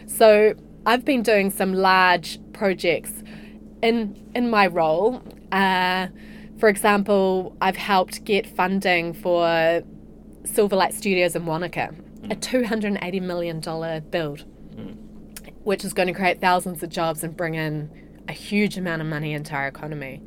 So 0.07 0.55
I've 0.85 1.05
been 1.05 1.21
doing 1.21 1.51
some 1.51 1.73
large 1.73 2.39
projects 2.53 3.11
in 3.83 4.15
in 4.33 4.49
my 4.49 4.67
role. 4.67 5.21
Uh, 5.51 6.07
for 6.59 6.69
example, 6.69 7.55
I've 7.61 7.77
helped 7.77 8.23
get 8.25 8.47
funding 8.47 9.13
for 9.13 9.83
Silverlight 10.43 10.93
Studios 10.93 11.35
in 11.35 11.45
Wanaka, 11.45 11.93
a 12.23 12.27
mm. 12.27 12.41
two 12.41 12.63
hundred 12.63 12.93
and 12.93 12.99
eighty 13.03 13.19
million 13.19 13.59
dollar 13.59 14.01
build, 14.01 14.45
mm. 14.75 14.95
which 15.63 15.85
is 15.85 15.93
going 15.93 16.07
to 16.07 16.13
create 16.13 16.41
thousands 16.41 16.81
of 16.83 16.89
jobs 16.89 17.23
and 17.23 17.35
bring 17.35 17.55
in 17.55 17.89
a 18.27 18.33
huge 18.33 18.77
amount 18.77 19.01
of 19.01 19.07
money 19.07 19.33
into 19.33 19.53
our 19.53 19.67
economy. 19.67 20.21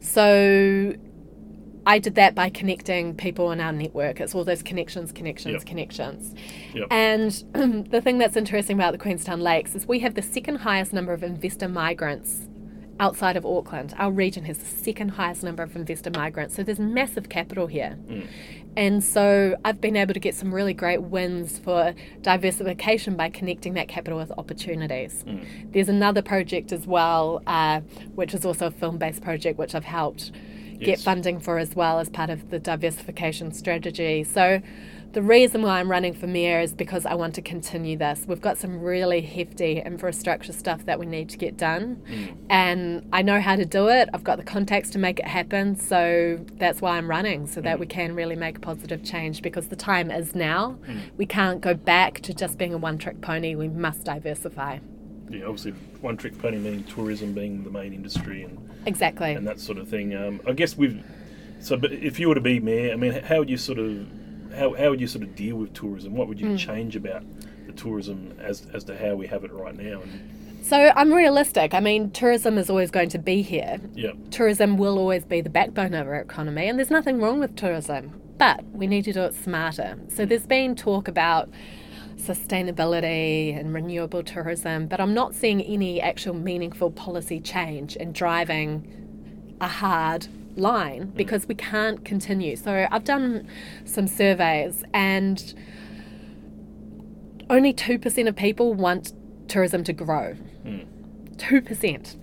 So 0.00 0.94
I 1.86 1.98
did 1.98 2.14
that 2.14 2.34
by 2.34 2.50
connecting 2.50 3.14
people 3.14 3.50
in 3.50 3.60
our 3.60 3.72
network. 3.72 4.20
It's 4.20 4.34
all 4.34 4.44
those 4.44 4.62
connections, 4.62 5.12
connections, 5.12 5.54
Yep. 5.54 5.66
connections. 5.66 6.34
Yep. 6.74 6.86
And 6.90 7.30
the 7.90 8.00
thing 8.00 8.18
that's 8.18 8.36
interesting 8.36 8.76
about 8.76 8.92
the 8.92 8.98
Queenstown 8.98 9.40
Lakes 9.40 9.74
is 9.74 9.86
we 9.86 9.98
have 10.00 10.14
the 10.14 10.22
second 10.22 10.56
highest 10.56 10.92
number 10.92 11.12
of 11.12 11.22
investor 11.22 11.68
migrants 11.68 12.48
outside 13.00 13.36
of 13.36 13.44
Auckland. 13.44 13.94
Our 13.98 14.12
region 14.12 14.44
has 14.44 14.58
the 14.58 14.66
second 14.66 15.10
highest 15.10 15.42
number 15.42 15.62
of 15.62 15.74
investor 15.76 16.10
migrants. 16.10 16.54
So 16.54 16.62
there's 16.62 16.78
massive 16.78 17.28
capital 17.28 17.66
here. 17.66 17.98
And 18.76 19.04
so 19.04 19.56
I've 19.64 19.80
been 19.80 19.96
able 19.96 20.14
to 20.14 20.20
get 20.20 20.34
some 20.34 20.52
really 20.52 20.74
great 20.74 21.02
wins 21.02 21.58
for 21.58 21.94
diversification 22.22 23.16
by 23.16 23.30
connecting 23.30 23.74
that 23.74 23.88
capital 23.88 24.18
with 24.18 24.32
opportunities. 24.36 25.24
There's 25.72 25.88
another 25.88 26.22
project 26.22 26.72
as 26.72 26.86
well, 26.86 27.40
uh, 27.46 27.80
which 28.14 28.34
is 28.34 28.44
also 28.44 28.66
a 28.66 28.70
film 28.70 28.98
based 28.98 29.22
project, 29.22 29.58
which 29.58 29.74
I've 29.74 29.84
helped 29.84 30.32
get 30.80 30.98
funding 31.00 31.38
for 31.40 31.58
as 31.58 31.74
well 31.76 31.98
as 32.00 32.08
part 32.10 32.30
of 32.30 32.50
the 32.50 32.58
diversification 32.58 33.52
strategy. 33.52 34.24
So 34.24 34.60
the 35.14 35.22
reason 35.22 35.62
why 35.62 35.78
I'm 35.78 35.88
running 35.88 36.12
for 36.12 36.26
mayor 36.26 36.60
is 36.60 36.74
because 36.74 37.06
I 37.06 37.14
want 37.14 37.36
to 37.36 37.42
continue 37.42 37.96
this. 37.96 38.24
We've 38.26 38.40
got 38.40 38.58
some 38.58 38.80
really 38.80 39.20
hefty 39.20 39.80
infrastructure 39.80 40.52
stuff 40.52 40.84
that 40.86 40.98
we 40.98 41.06
need 41.06 41.28
to 41.30 41.38
get 41.38 41.56
done, 41.56 42.02
hmm. 42.06 42.24
and 42.50 43.08
I 43.12 43.22
know 43.22 43.40
how 43.40 43.54
to 43.54 43.64
do 43.64 43.88
it. 43.88 44.08
I've 44.12 44.24
got 44.24 44.38
the 44.38 44.44
contacts 44.44 44.90
to 44.90 44.98
make 44.98 45.20
it 45.20 45.26
happen, 45.26 45.78
so 45.78 46.44
that's 46.56 46.82
why 46.82 46.98
I'm 46.98 47.08
running, 47.08 47.46
so 47.46 47.60
that 47.60 47.76
hmm. 47.76 47.80
we 47.80 47.86
can 47.86 48.14
really 48.14 48.34
make 48.34 48.58
a 48.58 48.60
positive 48.60 49.04
change 49.04 49.40
because 49.40 49.68
the 49.68 49.76
time 49.76 50.10
is 50.10 50.34
now. 50.34 50.72
Hmm. 50.84 50.98
We 51.16 51.26
can't 51.26 51.60
go 51.60 51.74
back 51.74 52.20
to 52.22 52.34
just 52.34 52.58
being 52.58 52.74
a 52.74 52.78
one 52.78 52.98
trick 52.98 53.20
pony, 53.20 53.54
we 53.54 53.68
must 53.68 54.04
diversify. 54.04 54.80
Yeah, 55.30 55.44
obviously, 55.44 55.72
one 56.00 56.16
trick 56.16 56.36
pony 56.38 56.58
meaning 56.58 56.84
tourism 56.84 57.32
being 57.32 57.62
the 57.62 57.70
main 57.70 57.92
industry 57.92 58.42
and, 58.42 58.58
Exactly. 58.84 59.32
and 59.32 59.46
that 59.46 59.60
sort 59.60 59.78
of 59.78 59.88
thing. 59.88 60.14
Um, 60.14 60.40
I 60.46 60.52
guess 60.52 60.76
we've. 60.76 61.02
So, 61.60 61.76
but 61.76 61.92
if 61.92 62.18
you 62.18 62.28
were 62.28 62.34
to 62.34 62.42
be 62.42 62.58
mayor, 62.60 62.92
I 62.92 62.96
mean, 62.96 63.12
how 63.12 63.38
would 63.38 63.48
you 63.48 63.56
sort 63.56 63.78
of, 63.78 64.06
how, 64.54 64.74
how 64.74 64.90
would 64.90 65.00
you 65.00 65.06
sort 65.06 65.24
of 65.24 65.34
deal 65.34 65.56
with 65.56 65.72
tourism? 65.72 66.14
What 66.14 66.28
would 66.28 66.40
you 66.40 66.50
hmm. 66.50 66.56
change 66.56 66.96
about 66.96 67.24
the 67.66 67.72
tourism 67.72 68.34
as 68.40 68.66
as 68.72 68.84
to 68.84 68.96
how 68.96 69.14
we 69.14 69.26
have 69.26 69.44
it 69.44 69.52
right 69.52 69.76
now? 69.76 70.00
And 70.00 70.64
So 70.64 70.92
I'm 70.96 71.12
realistic. 71.12 71.74
I 71.74 71.80
mean, 71.80 72.10
tourism 72.10 72.58
is 72.58 72.70
always 72.70 72.90
going 72.90 73.10
to 73.10 73.18
be 73.18 73.42
here. 73.42 73.80
yeah, 73.94 74.12
tourism 74.30 74.76
will 74.76 74.98
always 74.98 75.24
be 75.24 75.40
the 75.40 75.50
backbone 75.50 75.94
of 75.94 76.06
our 76.06 76.16
economy, 76.16 76.68
and 76.68 76.78
there's 76.78 76.90
nothing 76.90 77.20
wrong 77.20 77.40
with 77.40 77.56
tourism, 77.56 78.20
but 78.38 78.64
we 78.72 78.86
need 78.86 79.04
to 79.04 79.12
do 79.12 79.22
it 79.22 79.34
smarter. 79.34 79.98
So 80.08 80.24
hmm. 80.24 80.28
there's 80.28 80.46
been 80.46 80.74
talk 80.74 81.08
about 81.08 81.50
sustainability 82.16 83.58
and 83.58 83.74
renewable 83.74 84.22
tourism, 84.22 84.86
but 84.86 85.00
I'm 85.00 85.14
not 85.14 85.34
seeing 85.34 85.60
any 85.62 86.00
actual 86.00 86.34
meaningful 86.34 86.90
policy 86.90 87.40
change 87.40 87.96
in 87.96 88.12
driving 88.12 89.56
a 89.60 89.68
hard 89.68 90.26
line 90.56 91.06
mm. 91.06 91.16
because 91.16 91.46
we 91.46 91.54
can't 91.54 92.04
continue. 92.04 92.56
So 92.56 92.86
I've 92.90 93.04
done 93.04 93.48
some 93.84 94.06
surveys 94.06 94.84
and 94.92 95.54
only 97.50 97.72
2% 97.74 98.28
of 98.28 98.36
people 98.36 98.74
want 98.74 99.12
tourism 99.48 99.84
to 99.84 99.92
grow. 99.92 100.36
Mm. 100.64 100.86
2%. 101.36 102.16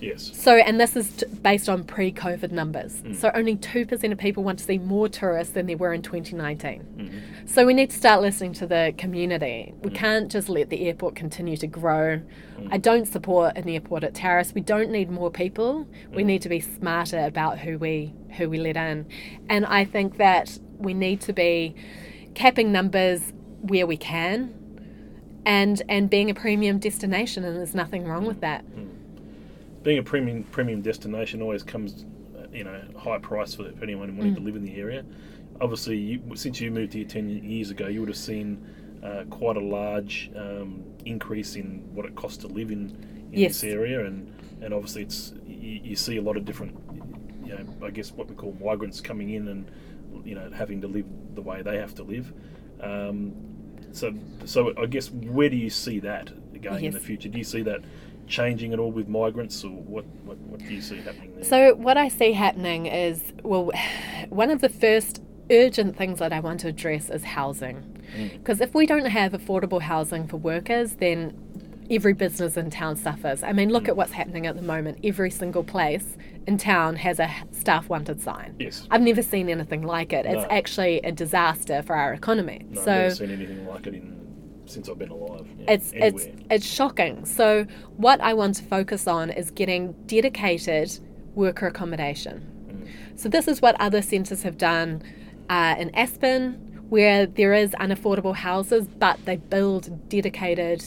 Yes, 0.00 0.30
So, 0.34 0.56
and 0.56 0.78
this 0.78 0.94
is 0.94 1.10
t- 1.10 1.26
based 1.42 1.68
on 1.68 1.84
pre 1.84 2.12
COVID 2.12 2.52
numbers. 2.52 2.96
Mm. 2.96 3.16
So, 3.16 3.30
only 3.34 3.56
2% 3.56 4.12
of 4.12 4.18
people 4.18 4.44
want 4.44 4.58
to 4.58 4.64
see 4.64 4.78
more 4.78 5.08
tourists 5.08 5.54
than 5.54 5.66
there 5.66 5.76
were 5.76 5.94
in 5.94 6.02
2019. 6.02 6.82
Mm-hmm. 6.82 7.46
So, 7.46 7.64
we 7.64 7.72
need 7.72 7.90
to 7.90 7.96
start 7.96 8.20
listening 8.20 8.52
to 8.54 8.66
the 8.66 8.94
community. 8.98 9.72
We 9.82 9.90
mm. 9.90 9.94
can't 9.94 10.30
just 10.30 10.48
let 10.48 10.68
the 10.68 10.86
airport 10.86 11.14
continue 11.16 11.56
to 11.56 11.66
grow. 11.66 12.20
Mm. 12.58 12.68
I 12.70 12.78
don't 12.78 13.06
support 13.06 13.56
an 13.56 13.68
airport 13.68 14.04
at 14.04 14.14
Tarras. 14.14 14.54
We 14.54 14.60
don't 14.60 14.90
need 14.90 15.10
more 15.10 15.30
people. 15.30 15.86
We 16.12 16.24
need 16.24 16.42
to 16.42 16.48
be 16.48 16.60
smarter 16.60 17.24
about 17.24 17.58
who 17.58 17.78
we 17.78 18.12
who 18.36 18.50
we 18.50 18.58
let 18.58 18.76
in. 18.76 19.06
And 19.48 19.64
I 19.64 19.84
think 19.84 20.18
that 20.18 20.58
we 20.78 20.92
need 20.92 21.20
to 21.22 21.32
be 21.32 21.74
capping 22.34 22.70
numbers 22.70 23.32
where 23.62 23.86
we 23.86 23.96
can 23.96 24.52
and 25.46 25.80
and 25.88 26.10
being 26.10 26.28
a 26.28 26.34
premium 26.34 26.78
destination 26.78 27.44
and 27.44 27.56
there's 27.56 27.74
nothing 27.74 28.04
wrong 28.04 28.26
with 28.26 28.40
that. 28.40 28.64
Being 29.86 29.98
a 29.98 30.02
premium 30.02 30.42
premium 30.50 30.82
destination 30.82 31.40
always 31.40 31.62
comes, 31.62 32.04
you 32.52 32.64
know, 32.64 32.82
high 32.98 33.18
price 33.18 33.54
for, 33.54 33.70
for 33.70 33.84
anyone 33.84 34.16
wanting 34.16 34.34
to 34.34 34.40
live 34.40 34.56
in 34.56 34.64
the 34.64 34.74
area. 34.74 35.04
Obviously, 35.60 35.96
you, 35.96 36.22
since 36.34 36.60
you 36.60 36.72
moved 36.72 36.92
here 36.92 37.04
ten 37.04 37.28
years 37.30 37.70
ago, 37.70 37.86
you 37.86 38.00
would 38.00 38.08
have 38.08 38.18
seen 38.18 38.66
uh, 39.04 39.22
quite 39.30 39.56
a 39.56 39.60
large 39.60 40.32
um, 40.34 40.82
increase 41.04 41.54
in 41.54 41.88
what 41.94 42.04
it 42.04 42.16
costs 42.16 42.38
to 42.38 42.48
live 42.48 42.72
in, 42.72 42.80
in 43.32 43.38
Yes. 43.38 43.60
this 43.60 43.72
area, 43.72 44.04
and 44.04 44.34
and 44.60 44.74
obviously 44.74 45.02
it's 45.02 45.34
you, 45.46 45.80
you 45.84 45.96
see 45.96 46.16
a 46.16 46.22
lot 46.22 46.36
of 46.36 46.44
different 46.44 46.76
you 47.44 47.54
know, 47.54 47.86
I 47.86 47.90
guess 47.90 48.10
what 48.10 48.28
we 48.28 48.34
call 48.34 48.56
migrants 48.60 49.00
coming 49.00 49.30
in 49.30 49.46
and 49.46 49.70
you 50.26 50.34
know 50.34 50.50
having 50.50 50.80
to 50.80 50.88
live 50.88 51.06
the 51.36 51.42
way 51.42 51.62
they 51.62 51.76
have 51.78 51.94
to 51.94 52.02
live. 52.02 52.32
Um, 52.80 53.34
so, 53.92 54.12
so 54.44 54.74
I 54.76 54.86
guess 54.86 55.10
where 55.12 55.48
do 55.48 55.56
you 55.56 55.70
see 55.70 56.00
that 56.00 56.32
going 56.60 56.84
in 56.84 56.92
the 56.92 57.00
future? 57.00 57.28
Do 57.28 57.38
you 57.38 57.44
see 57.44 57.62
that 57.62 57.82
changing 58.26 58.72
at 58.72 58.78
all 58.78 58.90
with 58.90 59.08
migrants, 59.08 59.64
or 59.64 59.70
what? 59.70 60.04
What, 60.24 60.38
what 60.38 60.60
do 60.60 60.66
you 60.66 60.80
see 60.80 60.96
happening 60.98 61.34
there? 61.34 61.44
So, 61.44 61.74
what 61.74 61.96
I 61.96 62.08
see 62.08 62.32
happening 62.32 62.86
is 62.86 63.32
well, 63.42 63.70
one 64.28 64.50
of 64.50 64.60
the 64.60 64.68
first 64.68 65.22
urgent 65.50 65.96
things 65.96 66.18
that 66.18 66.32
I 66.32 66.40
want 66.40 66.60
to 66.60 66.68
address 66.68 67.10
is 67.10 67.24
housing. 67.24 68.02
Mm. 68.16 68.38
Because 68.38 68.60
if 68.60 68.74
we 68.74 68.86
don't 68.86 69.06
have 69.06 69.32
affordable 69.32 69.80
housing 69.80 70.26
for 70.26 70.36
workers, 70.36 70.94
then 70.96 71.36
every 71.88 72.12
business 72.12 72.56
in 72.56 72.70
town 72.70 72.96
suffers. 72.96 73.42
I 73.42 73.52
mean, 73.52 73.70
look 73.70 73.84
mm. 73.84 73.88
at 73.88 73.96
what's 73.96 74.12
happening 74.12 74.46
at 74.46 74.56
the 74.56 74.62
moment. 74.62 74.98
Every 75.04 75.30
single 75.30 75.62
place 75.62 76.16
in 76.46 76.58
town 76.58 76.96
has 76.96 77.18
a 77.18 77.30
staff 77.52 77.88
wanted 77.88 78.20
sign. 78.20 78.54
yes, 78.58 78.86
I've 78.90 79.02
never 79.02 79.22
seen 79.22 79.48
anything 79.48 79.82
like 79.82 80.12
it. 80.12 80.26
It's 80.26 80.46
actually 80.50 80.98
a 81.00 81.12
disaster 81.12 81.82
for 81.82 81.94
our 81.94 82.12
economy. 82.12 82.66
no, 82.70 82.80
I've 82.80 82.84
so 82.84 82.92
never 82.92 83.14
seen 83.14 83.30
anything 83.30 83.66
like 83.66 83.86
it 83.86 83.94
in 83.94 84.25
since 84.66 84.88
I've 84.88 84.98
been 84.98 85.10
alive. 85.10 85.46
yeah, 85.58 85.72
it's 85.74 85.92
it's 85.94 86.24
anywhere. 86.24 86.44
it's 86.50 86.66
shocking. 86.66 87.24
So 87.24 87.66
what 87.96 88.20
I 88.20 88.34
want 88.34 88.54
to 88.56 88.64
focus 88.64 89.06
on 89.06 89.30
is 89.30 89.50
getting 89.50 89.92
dedicated 90.06 90.98
worker 91.34 91.66
accommodation. 91.66 92.46
Mm. 92.68 93.18
So 93.20 93.28
this 93.28 93.46
is 93.48 93.60
what 93.62 93.78
other 93.80 94.02
centres 94.02 94.42
have 94.42 94.58
done 94.58 95.02
uh, 95.48 95.76
in 95.78 95.94
Aspen, 95.94 96.54
where 96.88 97.26
there 97.26 97.54
is 97.54 97.70
unaffordable 97.72 98.34
houses, 98.34 98.86
but 98.88 99.18
they 99.24 99.36
build 99.36 100.08
dedicated 100.08 100.82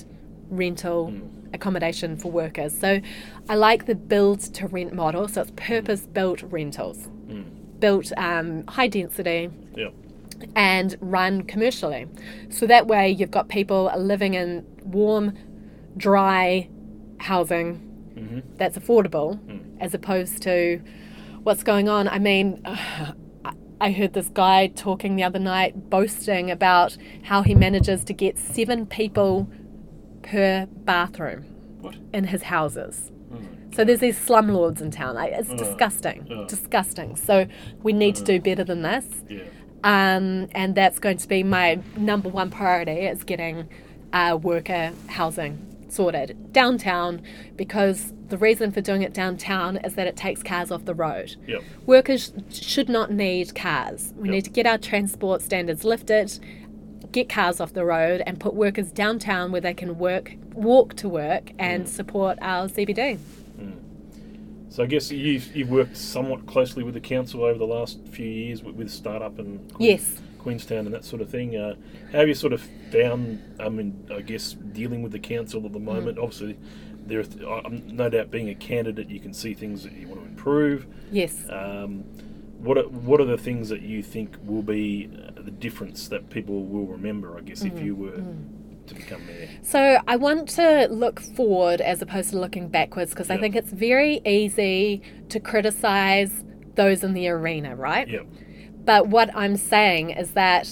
rental 0.49 1.11
Mm. 1.11 1.53
accommodation 1.53 2.17
for 2.17 2.31
workers. 2.31 2.77
So 2.77 2.99
I 3.47 3.55
like 3.55 3.85
the 3.85 3.95
build 3.95 4.39
to 4.55 4.67
rent 4.67 4.93
model. 4.93 5.27
So 5.27 5.41
it's 5.41 5.51
purpose 5.55 6.01
built 6.01 6.41
rentals, 6.43 7.07
Mm. 7.29 7.45
built 7.79 8.11
um, 8.17 8.65
high 8.67 8.87
density 8.87 9.49
yeah, 9.75 9.89
and 10.55 10.95
run 11.01 11.43
commercially. 11.43 12.07
So 12.49 12.65
that 12.67 12.87
way 12.87 13.09
you've 13.09 13.31
got 13.31 13.49
people 13.49 13.91
living 13.97 14.33
in 14.33 14.65
warm, 14.83 15.33
dry 15.97 16.69
housing 17.19 17.75
hmm 18.17 18.39
that's 18.57 18.77
affordable 18.77 19.37
Mm. 19.45 19.61
as 19.79 19.93
opposed 19.93 20.41
to 20.43 20.81
what's 21.43 21.63
going 21.63 21.87
on. 21.89 22.07
I 22.07 22.19
mean, 22.19 22.61
I- 23.81 23.91
heard 23.91 24.11
this 24.13 24.27
guy 24.29 24.67
talking 24.67 25.15
the 25.15 25.23
other 25.23 25.39
night 25.39 25.89
boasting 25.89 26.51
about 26.51 26.97
how 27.23 27.43
he 27.43 27.55
manages 27.55 28.03
to 28.05 28.13
get 28.13 28.37
seven 28.37 28.85
people 28.85 29.49
per 30.21 30.67
bathroom 30.83 31.43
what? 31.81 31.95
in 32.13 32.25
his 32.25 32.43
houses. 32.43 33.09
Mm. 33.31 33.73
So 33.75 33.85
there's 33.85 34.01
these 34.01 34.19
slumlords 34.19 34.81
in 34.81 34.91
town. 34.91 35.15
It's 35.17 35.49
Uh, 35.51 35.55
disgusting. 35.55 36.27
uh. 36.29 36.45
Disgusting. 36.47 37.15
So 37.15 37.45
we 37.81 37.93
need 37.93 38.15
to 38.15 38.23
do 38.23 38.41
better 38.41 38.65
than 38.65 38.81
this. 38.81 39.05
Yeah, 39.29 39.43
Um, 39.83 40.47
and 40.51 40.75
that's 40.75 40.99
going 40.99 41.17
to 41.17 41.27
be 41.27 41.43
my 41.43 41.79
number 41.95 42.29
one 42.29 42.49
priority 42.49 42.91
is 43.07 43.23
getting 43.23 43.69
uh, 44.11 44.37
worker 44.41 44.91
housing 45.07 45.65
sorted 45.89 46.51
downtown 46.53 47.21
because 47.55 48.13
the 48.27 48.37
reason 48.37 48.71
for 48.71 48.81
doing 48.81 49.01
it 49.01 49.13
downtown 49.13 49.77
is 49.77 49.95
that 49.95 50.05
it 50.05 50.15
takes 50.15 50.43
cars 50.43 50.69
off 50.69 50.85
the 50.85 50.93
road. 50.93 51.35
yeah, 51.47 51.57
Workers 51.85 52.31
should 52.51 52.89
not 52.89 53.11
need 53.11 53.55
cars. 53.55 54.13
We 54.17 54.27
Yep. 54.29 54.31
need 54.35 54.43
to 54.45 54.49
get 54.51 54.65
our 54.67 54.77
transport 54.77 55.41
standards 55.41 55.83
lifted, 55.83 56.37
get 57.11 57.27
cars 57.27 57.59
off 57.59 57.73
the 57.73 57.85
road, 57.85 58.21
and 58.27 58.39
put 58.39 58.53
workers 58.53 58.91
downtown 58.91 59.51
where 59.51 59.61
they 59.61 59.73
can 59.73 59.97
work, 59.97 60.35
walk 60.53 60.95
to 60.97 61.09
work, 61.09 61.51
and 61.57 61.89
support 61.89 62.37
our 62.41 62.67
CBD. 62.67 63.17
So 64.69 64.83
I 64.83 64.85
guess 64.85 65.11
you've, 65.11 65.55
you've 65.55 65.69
worked 65.69 65.97
somewhat 65.97 66.45
closely 66.45 66.83
with 66.83 66.93
the 66.93 66.99
council 66.99 67.43
over 67.43 67.57
the 67.57 67.65
last 67.65 67.99
few 68.11 68.27
years 68.27 68.63
with, 68.63 68.75
with 68.75 68.89
startup 68.91 69.39
and 69.39 69.71
Queen- 69.73 69.89
Yes. 69.89 70.21
Queenstown 70.37 70.85
and 70.85 70.93
that 70.93 71.03
sort 71.03 71.21
of 71.21 71.29
thing. 71.29 71.57
Uh, 71.57 71.75
how 72.13 72.19
have 72.19 72.27
you 72.29 72.33
sort 72.33 72.53
of 72.53 72.61
found? 72.91 73.41
I 73.59 73.67
mean, 73.67 74.07
I 74.13 74.21
guess 74.21 74.53
dealing 74.53 75.01
with 75.01 75.11
the 75.11 75.19
council 75.19 75.65
at 75.65 75.73
the 75.73 75.79
moment. 75.79 76.17
Obviously, 76.17 76.57
there. 77.05 77.23
Are, 77.45 77.61
I'm 77.65 77.85
no 77.93 78.09
doubt 78.09 78.31
being 78.31 78.47
a 78.47 78.55
candidate, 78.55 79.09
you 79.09 79.19
can 79.19 79.33
see 79.33 79.53
things 79.53 79.83
that 79.83 79.91
you 79.91 80.07
want 80.07 80.21
to 80.21 80.27
improve. 80.27 80.87
Yes. 81.11 81.43
Um, 81.49 82.05
what 82.59 82.77
are, 82.77 82.87
what 82.87 83.19
are 83.19 83.25
the 83.25 83.37
things 83.37 83.67
that 83.67 83.81
you 83.81 84.01
think 84.01 84.37
will 84.45 84.61
be 84.63 85.09
uh, 85.13 85.41
the 85.41 85.51
difference 85.51 86.07
that 86.07 86.29
people 86.29 86.63
will 86.65 86.85
remember? 86.87 87.37
I 87.37 87.41
guess 87.41 87.63
if 87.65 87.77
you 87.81 87.95
were 87.95 88.23
to 88.89 88.95
become 88.95 89.25
mayor. 89.25 89.49
So 89.61 89.99
I 90.07 90.15
want 90.15 90.49
to 90.49 90.87
look 90.89 91.19
forward 91.19 91.81
as 91.81 92.01
opposed 92.01 92.31
to 92.31 92.39
looking 92.39 92.67
backwards 92.67 93.11
because 93.11 93.29
I 93.29 93.37
think 93.37 93.55
it's 93.55 93.71
very 93.71 94.21
easy 94.25 95.01
to 95.29 95.39
criticize 95.39 96.43
those 96.75 97.03
in 97.03 97.13
the 97.13 97.27
arena, 97.27 97.75
right? 97.75 98.07
Yeah. 98.07 98.21
But 98.83 99.07
what 99.07 99.35
I'm 99.35 99.57
saying 99.57 100.11
is 100.11 100.31
that 100.31 100.67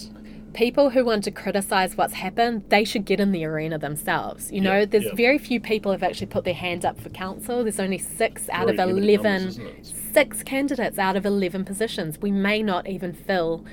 people 0.54 0.90
who 0.90 1.06
want 1.06 1.24
to 1.24 1.32
criticize 1.32 1.96
what's 1.96 2.14
happened, 2.14 2.64
they 2.70 2.84
should 2.84 3.06
get 3.06 3.20
in 3.20 3.32
the 3.32 3.46
arena 3.46 3.78
themselves. 3.78 4.52
You 4.52 4.62
know, 4.62 4.80
Yep, 4.80 4.90
there's 4.90 5.04
yep. 5.06 5.16
very 5.16 5.38
few 5.38 5.60
people 5.60 5.92
have 5.92 6.02
actually 6.02 6.28
put 6.28 6.46
their 6.46 6.56
hands 6.56 6.84
up 6.84 7.00
for 7.00 7.10
council. 7.10 7.64
There's 7.64 7.80
only 7.80 8.00
six 8.00 8.50
out 8.50 8.68
Very 8.68 8.78
of 8.80 8.88
limited 8.88 9.22
11 9.22 9.44
numbers, 9.46 9.94
six 10.14 10.42
candidates 10.44 10.98
out 10.98 11.16
of 11.16 11.26
11 11.26 11.64
positions. 11.64 12.20
We 12.20 12.32
may 12.32 12.64
not 12.64 12.90
even 12.90 13.14
fill 13.14 13.66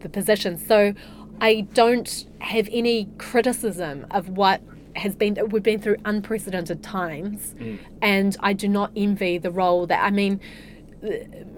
the 0.00 0.08
position. 0.08 0.58
So 0.58 0.94
I 1.42 1.62
don't 1.74 2.24
have 2.38 2.68
any 2.70 3.08
criticism 3.18 4.06
of 4.12 4.28
what 4.28 4.62
has 4.94 5.16
been, 5.16 5.36
we've 5.48 5.62
been 5.62 5.80
through 5.80 5.96
unprecedented 6.04 6.84
times. 6.84 7.54
Mm. 7.58 7.78
And 8.00 8.36
I 8.40 8.52
do 8.52 8.68
not 8.68 8.92
envy 8.94 9.38
the 9.38 9.50
role 9.50 9.86
that, 9.88 10.04
I 10.04 10.10
mean, 10.10 10.40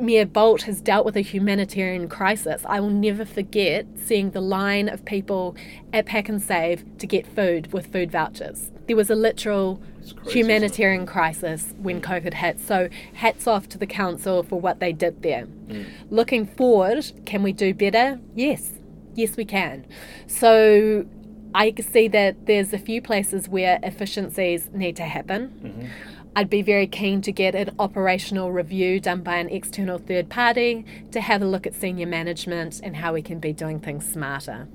Mayor 0.01 0.25
Boult 0.25 0.63
has 0.63 0.81
dealt 0.81 1.05
with 1.05 1.17
a 1.17 1.21
humanitarian 1.21 2.09
crisis. 2.09 2.63
I 2.67 2.81
will 2.81 2.89
never 2.89 3.27
forget 3.27 3.87
seeing 4.03 4.31
the 4.31 4.41
line 4.41 4.89
of 4.89 5.05
people 5.05 5.55
at 5.93 6.07
Pak'nSave 6.07 6.99
to 6.99 7.07
get 7.07 7.27
food 7.27 7.71
with 7.73 7.93
food 7.93 8.11
vouchers. 8.11 8.71
There 8.87 8.97
was 8.97 9.11
a 9.11 9.15
literal 9.15 9.83
crazy, 10.17 10.39
humanitarian 10.39 11.05
crisis 11.05 11.75
when 11.79 12.01
COVID 12.01 12.35
hit. 12.35 12.59
So, 12.59 12.89
hats 13.15 13.47
off 13.47 13.69
to 13.71 13.79
the 13.79 13.87
council 13.87 14.43
for 14.43 14.59
what 14.59 14.81
they 14.81 14.93
did 14.93 15.23
there. 15.23 15.47
Mm. 15.69 15.87
Looking 16.11 16.47
forward, 16.47 17.13
can 17.27 17.43
we 17.43 17.53
do 17.53 17.75
better? 17.75 18.21
Yes, 18.35 18.74
yes, 19.15 19.37
we 19.37 19.45
can. 19.45 19.85
So, 20.27 21.07
I 21.55 21.71
can 21.71 21.85
see 21.85 22.09
that 22.09 22.47
there's 22.47 22.73
a 22.73 22.79
few 22.79 23.01
places 23.01 23.49
where 23.49 23.79
efficiencies 23.83 24.71
need 24.75 24.97
to 24.97 25.05
happen. 25.05 25.53
Mhm. 25.63 25.89
I'd 26.37 26.51
be 26.51 26.63
very 26.63 26.89
keen 26.89 27.21
to 27.23 27.31
get 27.31 27.55
an 27.55 27.71
operational 27.79 28.51
review 28.51 28.99
done 28.99 29.23
by 29.23 29.37
an 29.37 29.49
external 29.49 29.99
third 29.99 30.29
party 30.29 30.85
to 31.13 31.21
have 31.21 31.43
a 31.43 31.45
look 31.45 31.65
at 31.65 31.75
senior 31.75 32.07
management 32.07 32.81
and 32.83 32.97
how 32.97 33.13
we 33.13 33.23
can 33.23 33.39
be 33.39 33.53
doing 33.53 33.79
things 33.79 34.05
smarter. 34.05 34.67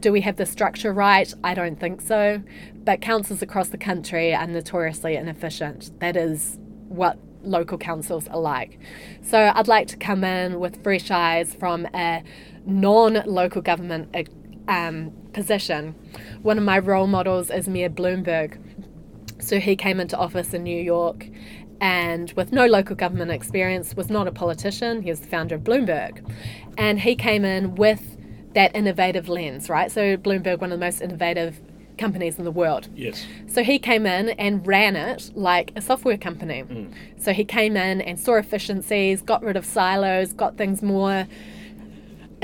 Do 0.00 0.10
we 0.10 0.22
have 0.22 0.36
the 0.36 0.44
structure 0.44 0.92
right? 0.92 1.32
I 1.44 1.54
don't 1.54 1.78
think 1.78 2.00
so. 2.00 2.42
But 2.84 3.00
councils 3.00 3.42
across 3.42 3.68
the 3.68 3.78
country 3.78 4.34
are 4.34 4.46
notoriously 4.48 5.14
inefficient. 5.14 5.92
That 6.00 6.16
is 6.16 6.58
what 6.88 7.16
local 7.44 7.78
councils 7.78 8.26
are 8.26 8.40
like. 8.40 8.78
So 9.22 9.52
I'd 9.54 9.68
like 9.68 9.86
to 9.88 9.96
come 9.96 10.24
in 10.24 10.58
with 10.58 10.82
fresh 10.82 11.12
eyes 11.12 11.54
from 11.54 11.86
a 11.94 12.24
non 12.66 13.22
local 13.26 13.62
government 13.62 14.14
uh, 14.14 14.72
um, 14.72 15.12
position. 15.32 15.94
One 16.42 16.58
of 16.58 16.64
my 16.64 16.78
role 16.78 17.06
models 17.06 17.50
is 17.50 17.68
Mayor 17.68 17.90
Bloomberg. 17.90 18.58
So 19.40 19.60
he 19.60 19.76
came 19.76 20.00
into 20.00 20.16
office 20.16 20.54
in 20.54 20.62
New 20.62 20.80
York 20.80 21.28
and 21.80 22.32
with 22.32 22.52
no 22.52 22.66
local 22.66 22.96
government 22.96 23.30
experience, 23.30 23.94
was 23.94 24.08
not 24.08 24.26
a 24.26 24.32
politician. 24.32 25.02
He 25.02 25.10
was 25.10 25.20
the 25.20 25.26
founder 25.26 25.56
of 25.56 25.62
Bloomberg. 25.62 26.24
And 26.78 27.00
he 27.00 27.14
came 27.14 27.44
in 27.44 27.74
with 27.74 28.16
that 28.54 28.74
innovative 28.74 29.28
lens, 29.28 29.68
right? 29.68 29.90
So 29.90 30.16
Bloomberg, 30.16 30.60
one 30.60 30.72
of 30.72 30.78
the 30.78 30.84
most 30.84 31.02
innovative 31.02 31.60
companies 31.98 32.38
in 32.38 32.44
the 32.44 32.50
world. 32.50 32.88
Yes. 32.94 33.24
So 33.46 33.62
he 33.62 33.78
came 33.78 34.06
in 34.06 34.30
and 34.30 34.66
ran 34.66 34.96
it 34.96 35.30
like 35.34 35.72
a 35.76 35.80
software 35.80 36.16
company. 36.16 36.64
So 37.18 37.32
he 37.32 37.44
came 37.44 37.76
in 37.76 38.00
and 38.00 38.18
saw 38.18 38.34
efficiencies, 38.34 39.22
got 39.22 39.42
rid 39.42 39.56
of 39.56 39.64
silos, 39.64 40.32
got 40.32 40.56
things 40.56 40.82
more 40.82 41.26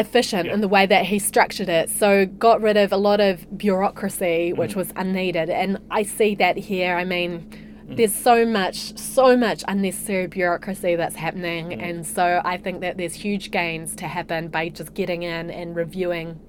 efficient 0.00 0.46
Yeah. 0.46 0.54
in 0.54 0.60
the 0.60 0.68
way 0.68 0.86
that 0.86 1.04
he 1.06 1.18
structured 1.18 1.68
it. 1.68 1.90
So 1.90 2.26
got 2.26 2.60
rid 2.60 2.76
of 2.76 2.92
a 2.92 2.96
lot 2.96 3.20
of 3.20 3.46
bureaucracy 3.56 4.52
which 4.52 4.72
mm. 4.72 4.76
was 4.76 4.92
unneeded. 4.96 5.50
And 5.50 5.78
I 5.90 6.02
see 6.02 6.34
that 6.36 6.56
here. 6.56 6.96
I 6.96 7.04
mean, 7.04 7.46
mm. 7.88 7.96
there's 7.96 8.14
so 8.14 8.44
much 8.44 8.96
so 8.98 9.36
much 9.36 9.62
unnecessary 9.68 10.26
bureaucracy 10.26 10.96
that's 10.96 11.16
happening 11.16 11.70
mm. 11.70 11.82
and 11.82 12.06
so 12.06 12.40
I 12.44 12.56
think 12.56 12.80
that 12.80 12.96
there's 12.96 13.14
huge 13.14 13.50
gains 13.50 13.94
to 13.96 14.06
happen 14.06 14.48
by 14.48 14.68
just 14.68 14.94
getting 14.94 15.22
in 15.22 15.50
and 15.50 15.76
reviewing 15.76 16.40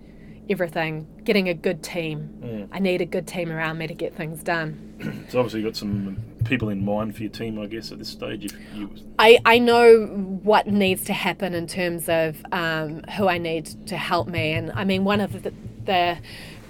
everything, 0.52 1.08
getting 1.24 1.50
a 1.50 1.54
good 1.54 1.82
team. 1.84 2.30
Mm. 2.44 2.68
I 2.72 2.80
need 2.80 3.02
a 3.02 3.06
good 3.06 3.28
team 3.28 3.52
around 3.52 3.78
me 3.78 3.88
to 3.88 3.94
get 3.94 4.16
things 4.16 4.44
done. 4.44 4.88
So 5.30 5.40
obviously 5.40 5.62
you've 5.62 5.70
got 5.72 5.78
some 5.78 6.18
people 6.46 6.70
in 6.70 6.86
mind 6.86 7.16
for 7.16 7.24
your 7.24 7.32
team, 7.32 7.58
I 7.58 7.66
guess, 7.66 7.92
at 7.92 7.98
this 7.98 8.10
stage. 8.10 8.46
If 8.46 8.54
you, 8.76 8.94
I, 9.18 9.40
I 9.46 9.58
know 9.58 10.06
what 10.44 10.68
needs 10.68 11.06
to 11.06 11.14
happen 11.14 11.56
in 11.56 11.66
terms 11.66 12.08
of 12.08 12.38
um, 12.52 13.02
who 13.18 13.28
I 13.28 13.40
need 13.40 13.66
to 13.88 13.98
help 13.98 14.28
me. 14.28 14.52
And 14.52 14.72
I 14.74 14.84
mean, 14.84 15.04
one 15.04 15.22
of 15.22 15.42
the, 15.42 15.54
the 15.86 16.18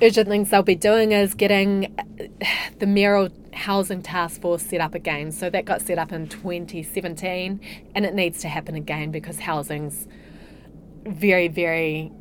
urgent 0.02 0.30
things 0.30 0.50
they'll 0.50 0.64
be 0.64 0.76
doing 0.76 1.12
is 1.12 1.34
getting 1.34 1.94
the 2.80 2.88
mayoral 2.88 3.30
housing 3.54 4.02
task 4.02 4.42
force 4.42 4.64
set 4.64 4.80
up 4.80 4.96
again. 4.96 5.32
So 5.32 5.50
that 5.50 5.66
got 5.66 5.82
set 5.82 5.98
up 5.98 6.12
in 6.12 6.30
2017 6.30 7.60
and 7.96 8.06
it 8.06 8.14
needs 8.14 8.40
to 8.42 8.48
happen 8.48 8.76
again 8.76 9.12
because 9.12 9.40
housing's 9.40 10.08
very, 11.06 11.48
very 11.48 12.12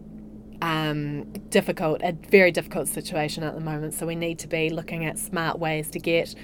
um, 0.63 1.25
difficult, 1.51 2.01
a 2.03 2.13
very 2.13 2.53
difficult 2.53 2.89
situation 2.89 3.43
at 3.43 3.55
the 3.55 3.61
moment. 3.61 3.95
So 3.95 4.07
we 4.07 4.15
need 4.15 4.39
to 4.41 4.49
be 4.49 4.71
looking 4.71 5.05
at 5.05 5.19
smart 5.19 5.59
ways 5.59 5.91
to 5.91 5.99
get 5.99 6.35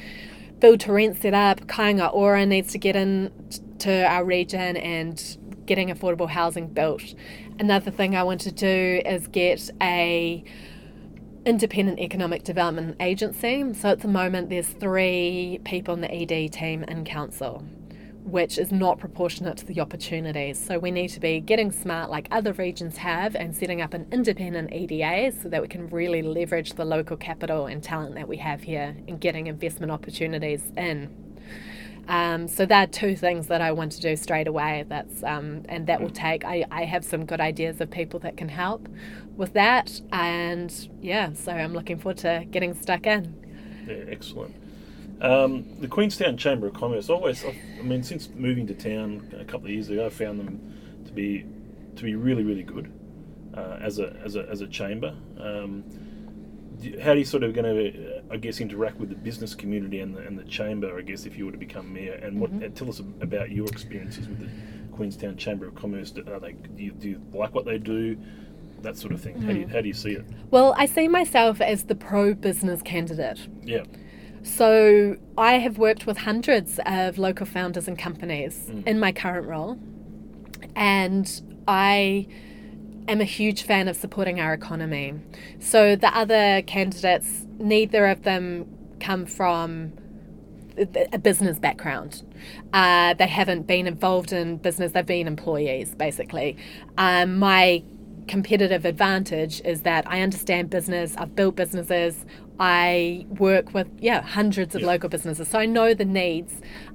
build 0.58 0.80
to 0.80 0.92
rent 0.92 1.20
set 1.20 1.34
up. 1.34 1.60
Kāinga 1.66 2.12
Ora 2.14 2.46
needs 2.46 2.72
to 2.72 2.78
get 2.78 2.96
in 2.96 3.30
to 3.80 4.06
our 4.06 4.24
region 4.24 4.76
and 4.76 5.36
getting 5.66 5.90
affordable 5.90 6.28
housing 6.28 6.68
built. 6.68 7.14
Another 7.58 7.90
thing 7.90 8.16
I 8.16 8.22
want 8.22 8.40
to 8.42 8.52
do 8.52 9.02
is 9.04 9.26
get 9.28 9.70
a 9.82 10.44
independent 11.44 12.00
economic 12.00 12.42
development 12.42 12.96
agency. 13.00 13.72
So 13.74 13.90
at 13.90 14.00
the 14.00 14.08
moment 14.08 14.48
there's 14.48 14.68
three 14.68 15.60
people 15.64 15.94
in 15.94 16.00
the 16.00 16.12
ED 16.12 16.52
team 16.52 16.82
in 16.84 17.04
council 17.04 17.64
which 18.26 18.58
is 18.58 18.72
not 18.72 18.98
proportionate 18.98 19.56
to 19.56 19.64
the 19.64 19.80
opportunities. 19.80 20.58
So 20.58 20.80
we 20.80 20.90
need 20.90 21.08
to 21.08 21.20
be 21.20 21.38
getting 21.38 21.70
smart 21.70 22.10
like 22.10 22.26
other 22.32 22.52
regions 22.52 22.96
have 22.96 23.36
and 23.36 23.54
setting 23.54 23.80
up 23.80 23.94
an 23.94 24.08
independent 24.10 24.72
EDA 24.72 25.32
so 25.40 25.48
that 25.48 25.62
we 25.62 25.68
can 25.68 25.88
really 25.90 26.22
leverage 26.22 26.72
the 26.72 26.84
local 26.84 27.16
capital 27.16 27.66
and 27.66 27.80
talent 27.80 28.16
that 28.16 28.26
we 28.26 28.38
have 28.38 28.64
here 28.64 28.96
and 29.06 29.20
getting 29.20 29.46
investment 29.46 29.92
opportunities 29.92 30.72
in. 30.76 31.14
Um, 32.08 32.48
so 32.48 32.66
there 32.66 32.82
are 32.82 32.86
two 32.88 33.14
things 33.14 33.46
that 33.46 33.60
I 33.60 33.70
want 33.70 33.92
to 33.92 34.00
do 34.00 34.16
straight 34.16 34.48
away. 34.48 34.84
That's 34.88 35.22
um, 35.22 35.62
and 35.68 35.86
that 35.86 36.00
will 36.00 36.10
take. 36.10 36.44
I, 36.44 36.64
I 36.70 36.84
have 36.84 37.04
some 37.04 37.26
good 37.26 37.40
ideas 37.40 37.80
of 37.80 37.90
people 37.90 38.20
that 38.20 38.36
can 38.36 38.48
help 38.48 38.88
with 39.36 39.52
that, 39.54 40.00
and 40.12 40.72
yeah. 41.00 41.32
So 41.32 41.50
I'm 41.50 41.72
looking 41.72 41.98
forward 41.98 42.18
to 42.18 42.44
getting 42.48 42.74
stuck 42.74 43.06
in. 43.06 43.34
Yeah, 43.88 44.04
excellent. 44.08 44.54
Um, 45.20 45.80
the 45.80 45.88
Queenstown 45.88 46.36
Chamber 46.36 46.66
of 46.66 46.74
Commerce 46.74 47.08
always, 47.08 47.44
I 47.44 47.82
mean, 47.82 48.02
since 48.02 48.28
moving 48.28 48.66
to 48.66 48.74
town 48.74 49.32
a 49.38 49.44
couple 49.44 49.66
of 49.66 49.72
years 49.72 49.88
ago, 49.88 50.06
I 50.06 50.10
found 50.10 50.38
them 50.38 51.02
to 51.06 51.12
be 51.12 51.46
to 51.96 52.02
be 52.02 52.14
really, 52.14 52.44
really 52.44 52.62
good 52.62 52.92
uh, 53.54 53.78
as 53.80 53.98
a 53.98 54.14
as 54.24 54.36
a 54.36 54.48
as 54.48 54.60
a 54.60 54.66
chamber. 54.66 55.14
Um, 55.40 55.84
how 57.02 57.12
are 57.12 57.16
you 57.16 57.24
sort 57.24 57.42
of 57.42 57.54
going 57.54 57.64
to, 57.64 58.18
uh, 58.18 58.22
I 58.30 58.36
guess, 58.36 58.60
interact 58.60 58.98
with 58.98 59.08
the 59.08 59.14
business 59.14 59.54
community 59.54 60.00
and 60.00 60.14
the, 60.14 60.20
and 60.20 60.38
the 60.38 60.44
chamber? 60.44 60.98
I 60.98 61.00
guess 61.00 61.24
if 61.24 61.38
you 61.38 61.46
were 61.46 61.52
to 61.52 61.58
become 61.58 61.90
mayor, 61.90 62.20
and 62.22 62.38
what 62.38 62.52
mm-hmm. 62.52 62.74
tell 62.74 62.90
us 62.90 62.98
about 62.98 63.50
your 63.50 63.66
experiences 63.66 64.28
with 64.28 64.40
the 64.40 64.48
Queenstown 64.96 65.36
Chamber 65.36 65.66
of 65.66 65.74
Commerce. 65.74 66.12
Are 66.26 66.40
they, 66.40 66.52
do, 66.52 66.82
you, 66.82 66.92
do 66.92 67.08
you 67.10 67.22
like 67.32 67.54
what 67.54 67.64
they 67.64 67.78
do? 67.78 68.18
That 68.82 68.96
sort 68.96 69.12
of 69.12 69.20
thing. 69.20 69.36
Mm. 69.36 69.44
How, 69.44 69.52
do 69.52 69.58
you, 69.60 69.68
how 69.68 69.80
do 69.80 69.88
you 69.88 69.94
see 69.94 70.12
it? 70.12 70.24
Well, 70.50 70.74
I 70.76 70.86
see 70.86 71.08
myself 71.08 71.60
as 71.60 71.84
the 71.84 71.94
pro 71.94 72.34
business 72.34 72.82
candidate. 72.82 73.40
Yeah. 73.62 73.84
So 74.46 75.16
I 75.36 75.54
have 75.54 75.76
worked 75.76 76.06
with 76.06 76.18
hundreds 76.18 76.78
of 76.86 77.18
local 77.18 77.46
founders 77.46 77.88
and 77.88 77.98
companies 77.98 78.68
mm. 78.70 78.86
in 78.86 79.00
my 79.00 79.10
current 79.10 79.46
role, 79.46 79.76
and 80.76 81.42
I 81.66 82.28
am 83.08 83.20
a 83.20 83.24
huge 83.24 83.64
fan 83.64 83.88
of 83.88 83.96
supporting 83.96 84.40
our 84.40 84.54
economy. 84.54 85.14
So 85.58 85.96
the 85.96 86.16
other 86.16 86.62
candidates, 86.62 87.44
neither 87.58 88.06
of 88.06 88.22
them 88.22 88.66
come 89.00 89.26
from 89.26 89.92
a 90.78 91.18
business 91.18 91.58
background. 91.58 92.22
Uh, 92.72 93.14
they 93.14 93.26
haven't 93.26 93.66
been 93.66 93.86
involved 93.86 94.32
in 94.32 94.58
business, 94.58 94.92
they've 94.92 95.04
been 95.04 95.26
employees 95.26 95.94
basically. 95.94 96.56
Um, 96.96 97.38
my 97.38 97.82
competitive 98.28 98.84
advantage 98.84 99.60
is 99.64 99.82
that 99.82 100.06
I 100.06 100.20
understand 100.20 100.70
business, 100.70 101.16
I've 101.16 101.34
built 101.34 101.56
businesses, 101.56 102.26
I 102.58 103.26
work 103.38 103.74
with 103.74 103.88
yeah 103.98 104.22
hundreds 104.22 104.74
of 104.74 104.82
local 104.82 105.08
businesses, 105.08 105.48
so 105.48 105.58
I 105.58 105.66
know 105.66 105.94
the 105.94 106.04
needs 106.04 106.54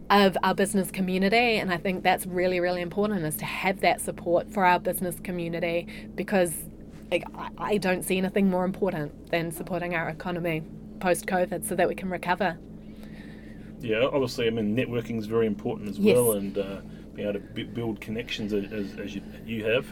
of 0.10 0.38
our 0.43 0.56
business 0.56 0.91
community, 0.91 1.58
and 1.58 1.71
I 1.71 1.78
think 1.78 2.04
that's 2.04 2.26
really 2.26 2.60
really 2.60 2.82
important 2.82 3.24
is 3.26 3.36
to 3.38 3.45
have 3.45 3.82
that 3.82 4.02
support 4.02 4.52
for 4.52 4.65
our 4.65 4.80
business 4.80 5.19
community 5.19 5.88
because 6.15 6.54
I, 7.12 7.24
I 7.58 7.78
don't 7.78 8.04
see 8.04 8.17
anything 8.17 8.50
more 8.50 8.65
important 8.65 9.32
than 9.32 9.52
supporting 9.52 9.93
our 9.95 10.10
economy 10.10 10.63
post 11.00 11.26
COVID 11.26 11.67
so 11.67 11.76
that 11.76 11.88
we 11.88 11.95
can 11.95 12.10
recover. 12.10 12.58
Yeah, 13.80 14.06
obviously, 14.06 14.47
I 14.47 14.52
mean 14.52 14.76
networking 14.76 15.19
is 15.19 15.26
very 15.26 15.47
important 15.47 15.89
as 15.89 16.00
yes. 16.00 16.15
well, 16.15 16.34
and 16.34 16.58
uh, 16.58 16.82
being 17.13 17.28
able 17.28 17.39
to 17.39 17.65
build 17.65 18.02
connections 18.02 18.54
as, 18.54 18.97
as 18.97 19.15
you, 19.15 19.21
you 19.45 19.65
have 19.65 19.86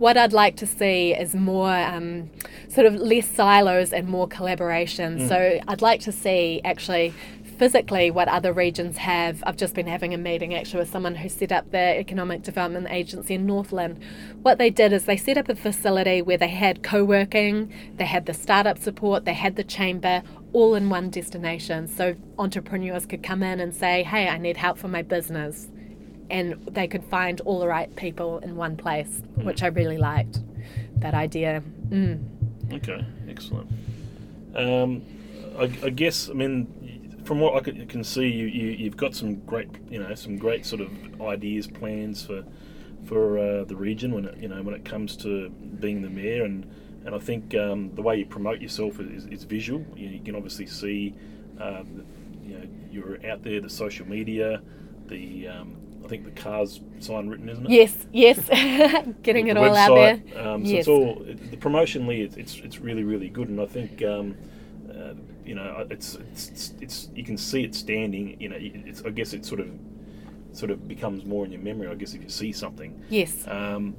what 0.00 0.16
I'd 0.16 0.32
like 0.32 0.56
to 0.56 0.66
see 0.66 1.12
is 1.12 1.34
more 1.34 1.76
um, 1.76 2.30
sort 2.70 2.86
of 2.86 2.94
less 2.94 3.28
silos 3.28 3.92
and 3.92 4.08
more 4.08 4.26
collaboration. 4.26 5.18
Mm. 5.18 5.28
So 5.28 5.60
I'd 5.68 5.82
like 5.82 6.00
to 6.00 6.10
see 6.10 6.62
actually 6.64 7.12
physically 7.58 8.10
what 8.10 8.26
other 8.26 8.50
regions 8.50 8.96
have. 8.96 9.44
I've 9.46 9.58
just 9.58 9.74
been 9.74 9.86
having 9.86 10.14
a 10.14 10.16
meeting 10.16 10.54
actually 10.54 10.80
with 10.80 10.90
someone 10.90 11.16
who 11.16 11.28
set 11.28 11.52
up 11.52 11.70
the 11.70 11.98
Economic 11.98 12.42
Development 12.42 12.86
Agency 12.88 13.34
in 13.34 13.44
Northland. 13.44 14.02
What 14.40 14.56
they 14.56 14.70
did 14.70 14.94
is 14.94 15.04
they 15.04 15.18
set 15.18 15.36
up 15.36 15.50
a 15.50 15.54
facility 15.54 16.22
where 16.22 16.38
they 16.38 16.48
had 16.48 16.82
co 16.82 17.04
working, 17.04 17.70
they 17.96 18.06
had 18.06 18.24
the 18.24 18.32
startup 18.32 18.78
support, 18.78 19.26
they 19.26 19.34
had 19.34 19.56
the 19.56 19.64
chamber 19.64 20.22
all 20.54 20.74
in 20.76 20.88
one 20.88 21.10
destination. 21.10 21.86
So 21.86 22.16
entrepreneurs 22.38 23.04
could 23.04 23.22
come 23.22 23.42
in 23.42 23.60
and 23.60 23.74
say, 23.74 24.02
hey, 24.02 24.28
I 24.28 24.38
need 24.38 24.56
help 24.56 24.78
for 24.78 24.88
my 24.88 25.02
business 25.02 25.68
and 26.30 26.64
they 26.66 26.86
could 26.86 27.04
find 27.04 27.40
all 27.42 27.58
the 27.58 27.66
right 27.66 27.94
people 27.96 28.38
in 28.38 28.56
one 28.56 28.76
place, 28.76 29.22
mm. 29.38 29.44
which 29.44 29.62
I 29.62 29.66
really 29.68 29.98
liked. 29.98 30.40
That 30.96 31.14
idea. 31.14 31.62
Mm. 31.88 32.24
Okay, 32.72 33.04
excellent. 33.28 33.70
Um, 34.54 35.02
I, 35.58 35.64
I, 35.84 35.90
guess 35.90 36.28
I 36.28 36.34
mean, 36.34 37.22
from 37.24 37.40
what 37.40 37.54
I 37.54 37.84
can 37.86 38.04
see, 38.04 38.28
you, 38.28 38.46
you 38.46 38.84
have 38.84 38.96
got 38.96 39.14
some 39.14 39.36
great 39.40 39.68
you 39.90 39.98
know 39.98 40.14
some 40.14 40.36
great 40.36 40.66
sort 40.66 40.80
of 40.82 40.90
ideas, 41.22 41.66
plans 41.66 42.24
for 42.24 42.44
for 43.06 43.38
uh, 43.38 43.64
the 43.64 43.76
region 43.76 44.12
when 44.12 44.26
it 44.26 44.36
you 44.38 44.48
know 44.48 44.62
when 44.62 44.74
it 44.74 44.84
comes 44.84 45.16
to 45.18 45.48
being 45.48 46.02
the 46.02 46.10
mayor 46.10 46.44
and 46.44 46.70
and 47.04 47.14
I 47.14 47.18
think 47.18 47.54
um, 47.54 47.94
the 47.94 48.02
way 48.02 48.18
you 48.18 48.26
promote 48.26 48.60
yourself 48.60 49.00
is, 49.00 49.24
is 49.26 49.44
visual. 49.44 49.84
You, 49.96 50.08
you, 50.08 50.20
can 50.20 50.36
obviously 50.36 50.66
see, 50.66 51.14
um, 51.58 52.04
you 52.42 52.58
know, 52.58 52.66
you're 52.90 53.26
out 53.26 53.42
there, 53.42 53.60
the 53.60 53.70
social 53.70 54.06
media, 54.06 54.60
the 55.06 55.48
um, 55.48 55.76
think 56.10 56.24
the 56.24 56.42
car's 56.42 56.80
sign 56.98 57.28
written, 57.28 57.48
isn't 57.48 57.64
it? 57.64 57.70
Yes, 57.70 58.06
yes. 58.12 58.38
Getting 59.22 59.46
it 59.46 59.56
all 59.56 59.74
out 59.74 59.94
there. 59.94 60.14
Um, 60.36 60.66
so 60.66 60.72
yes. 60.72 60.80
it's 60.80 60.88
all 60.88 61.14
the 61.24 61.56
promotionally. 61.56 62.24
It's, 62.24 62.36
it's 62.36 62.56
it's 62.58 62.78
really 62.80 63.04
really 63.04 63.28
good, 63.28 63.48
and 63.48 63.60
I 63.60 63.66
think 63.66 64.02
um, 64.02 64.36
uh, 64.90 65.14
you 65.44 65.54
know 65.54 65.86
it's, 65.88 66.16
it's 66.16 66.74
it's 66.80 67.08
you 67.14 67.24
can 67.24 67.38
see 67.38 67.62
it 67.62 67.74
standing. 67.74 68.38
You 68.40 68.48
know, 68.50 68.56
it's 68.58 69.02
I 69.04 69.10
guess 69.10 69.32
it 69.32 69.46
sort 69.46 69.60
of 69.60 69.68
sort 70.52 70.72
of 70.72 70.88
becomes 70.88 71.24
more 71.24 71.46
in 71.46 71.52
your 71.52 71.62
memory. 71.62 71.88
I 71.88 71.94
guess 71.94 72.12
if 72.12 72.22
you 72.22 72.28
see 72.28 72.52
something. 72.52 73.02
Yes. 73.08 73.46
Um, 73.46 73.94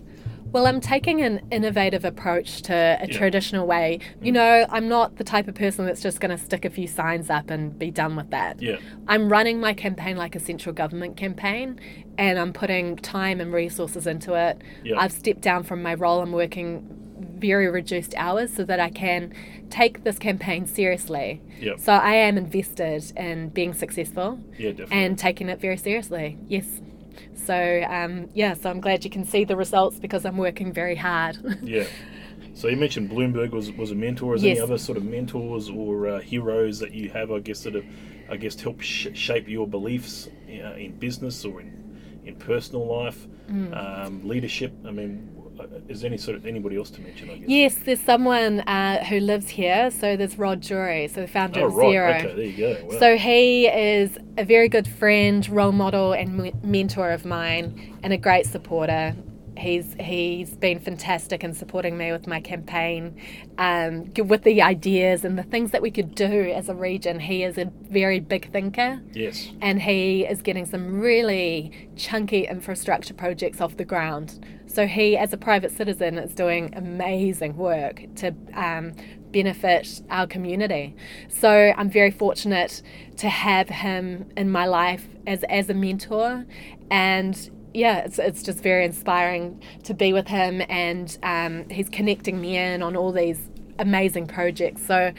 well, 0.52 0.68
I'm 0.68 0.82
taking 0.82 1.22
an 1.22 1.42
innovative 1.52 2.04
approach 2.06 2.62
to 2.64 2.74
a 2.74 3.08
yeah. 3.08 3.18
traditional 3.18 3.66
way. 3.66 4.00
You 4.22 4.32
mm. 4.32 4.36
know, 4.36 4.66
I'm 4.70 4.88
not 4.88 5.18
the 5.18 5.24
type 5.24 5.48
of 5.48 5.56
person 5.56 5.86
that's 5.86 6.02
just 6.02 6.20
going 6.20 6.32
to 6.32 6.44
stick 6.44 6.66
a 6.66 6.70
few 6.70 6.88
signs 6.88 7.30
up 7.30 7.50
and 7.50 7.78
be 7.78 7.92
done 7.92 8.16
with 8.16 8.30
that. 8.32 8.62
Yeah. 8.62 8.78
I'm 9.08 9.32
running 9.32 9.60
my 9.60 9.74
campaign 9.74 10.18
like 10.18 10.36
a 10.36 10.40
central 10.40 10.74
government 10.74 11.18
campaign 11.18 11.80
and 12.18 12.38
I'm 12.38 12.54
putting 12.54 12.98
time 12.98 13.40
and 13.40 13.54
resources 13.54 14.08
into 14.08 14.34
it. 14.34 14.62
Yeah. 14.84 15.00
I've 15.00 15.12
stepped 15.12 15.42
down 15.42 15.64
from 15.64 15.82
my 15.82 15.94
role. 15.94 16.22
I'm 16.22 16.32
working 16.32 16.98
very 17.38 17.68
reduced 17.68 18.14
hours 18.18 18.54
so 18.54 18.64
that 18.66 18.80
I 18.80 18.90
can 18.90 19.34
take 19.70 20.04
this 20.04 20.20
campaign 20.20 20.66
seriously. 20.66 21.42
Yep. 21.60 21.80
So 21.80 21.94
I 21.94 22.14
am 22.14 22.38
invested 22.38 23.12
in 23.16 23.50
being 23.50 23.74
successful 23.74 24.40
yeah, 24.58 24.74
and 24.92 25.18
taking 25.18 25.50
it 25.50 25.60
very 25.60 25.78
seriously. 25.78 26.38
Yes. 26.48 26.66
So 27.34 27.84
um, 27.88 28.30
yeah, 28.34 28.54
so 28.54 28.69
I'm 28.69 28.82
glad 28.82 29.04
you 29.04 29.10
can 29.10 29.26
see 29.26 29.43
the 29.43 29.56
results 29.56 30.00
because 30.00 30.26
I'm 30.26 30.38
working 30.38 30.71
very 30.71 30.95
hard. 30.95 31.38
yeah. 31.63 31.86
So 32.54 32.67
you 32.67 32.78
mentioned 32.78 33.10
Bloomberg 33.10 33.52
was 33.52 33.71
was 33.71 33.91
a 33.91 33.95
mentor. 33.95 34.36
Is 34.36 34.43
yes. 34.43 34.58
any 34.58 34.62
other 34.62 34.78
sort 34.78 34.97
of 34.97 35.06
mentors 35.06 35.69
or 35.69 36.08
uh, 36.08 36.19
heroes 36.19 36.80
that 36.80 36.93
you 36.93 37.10
have? 37.10 37.32
I 37.32 37.39
guess 37.39 37.63
that 37.63 37.76
have, 37.76 37.86
I 38.30 38.38
guess, 38.38 38.60
help 38.60 38.82
sh- 38.82 39.08
shape 39.13 39.47
your 39.47 39.67
beliefs 39.67 40.28
uh, 40.47 40.74
in 40.74 40.97
business 40.97 41.45
or 41.45 41.62
in 41.62 41.82
in 42.24 42.36
personal 42.36 42.86
life, 42.86 43.28
mm. 43.50 43.76
um, 43.76 44.28
leadership. 44.28 44.74
I 44.86 44.91
mean, 44.91 45.30
is 45.88 46.02
there 46.02 46.10
any 46.10 46.17
sort 46.17 46.38
of 46.38 46.45
anybody 46.45 46.78
else 46.78 46.89
to 46.91 47.02
mention? 47.02 47.30
I 47.30 47.38
guess. 47.38 47.50
Yes, 47.50 47.76
there's 47.86 48.00
someone 48.00 48.62
uh, 48.62 49.04
who 49.06 49.19
lives 49.19 49.50
here. 49.50 49.91
So 49.91 50.15
there's 50.17 50.38
Rod 50.38 50.62
Drury, 50.62 51.08
so 51.08 51.21
the 51.21 51.28
founder 51.28 51.62
oh, 51.62 51.68
of 51.68 51.76
right. 51.76 51.93
Xero. 51.93 52.20
Okay, 52.26 52.36
there 52.36 52.45
you 52.45 52.57
go. 52.57 52.86
Wow. 52.86 52.99
So 52.99 53.18
he 53.18 53.68
is 53.68 54.18
a 54.38 54.45
very 54.45 54.70
good 54.70 54.88
friend, 54.88 55.47
role 55.49 55.72
model, 55.72 56.14
and 56.14 56.51
mentor 56.64 57.12
of 57.12 57.26
mine, 57.26 57.97
and 58.03 58.14
a 58.14 58.18
great 58.18 58.45
supporter. 58.45 59.16
He's 59.62 59.95
he's 59.99 60.55
been 60.55 60.80
fantastic 60.80 61.43
in 61.43 61.53
supporting 61.53 61.97
me 61.97 62.12
with 62.12 62.26
my 62.26 62.41
campaign, 62.41 63.16
um, 63.57 64.12
with 64.26 64.43
the 64.43 64.62
ideas 64.62 65.24
and 65.24 65.38
the 65.38 65.43
things 65.43 65.70
that 65.72 65.82
we 65.82 65.91
could 65.91 66.16
do 66.16 66.51
as 66.51 66.68
a 66.68 66.76
region. 66.76 67.20
He 67.20 67.43
is 67.43 67.57
a 67.57 67.72
very 67.84 68.20
big 68.20 68.51
thinker. 68.51 69.01
Yes. 69.14 69.49
And 69.62 69.82
he 69.82 70.26
is 70.26 70.41
getting 70.41 70.66
some 70.66 70.99
really 70.99 71.89
chunky 71.95 72.47
infrastructure 72.47 73.14
projects 73.14 73.62
off 73.62 73.78
the 73.78 73.86
ground. 73.86 74.43
So 74.66 74.88
he, 74.88 75.18
as 75.18 75.32
a 75.34 75.38
private 75.38 75.72
citizen, 75.72 76.18
is 76.18 76.34
doing 76.34 76.74
amazing 76.76 77.57
work 77.57 78.03
to 78.16 78.34
um, 78.55 78.93
benefit 79.32 80.01
our 80.09 80.26
community. 80.26 80.95
So 81.30 81.74
I'm 81.78 81.89
very 81.89 82.12
fortunate 82.12 82.82
to 83.18 83.30
have 83.30 83.70
him 83.70 84.30
in 84.38 84.49
my 84.49 84.66
life 84.66 85.07
as, 85.28 85.43
as 85.43 85.70
a 85.70 85.74
mentor. 85.74 86.45
And 86.89 87.51
yeah, 87.74 87.99
it's, 87.99 88.19
it's 88.19 88.43
just 88.43 88.59
very 88.59 88.86
inspiring 88.86 89.61
to 89.84 89.93
be 89.93 90.13
with 90.13 90.28
him. 90.28 90.61
And 90.69 91.17
um, 91.24 91.69
he's 91.69 91.89
connecting 91.89 92.39
me 92.41 92.57
in 92.57 92.82
on 92.84 92.95
all 92.95 93.11
these 93.11 93.49
amazing 93.80 94.28
projects. 94.28 94.86
So 94.86 95.13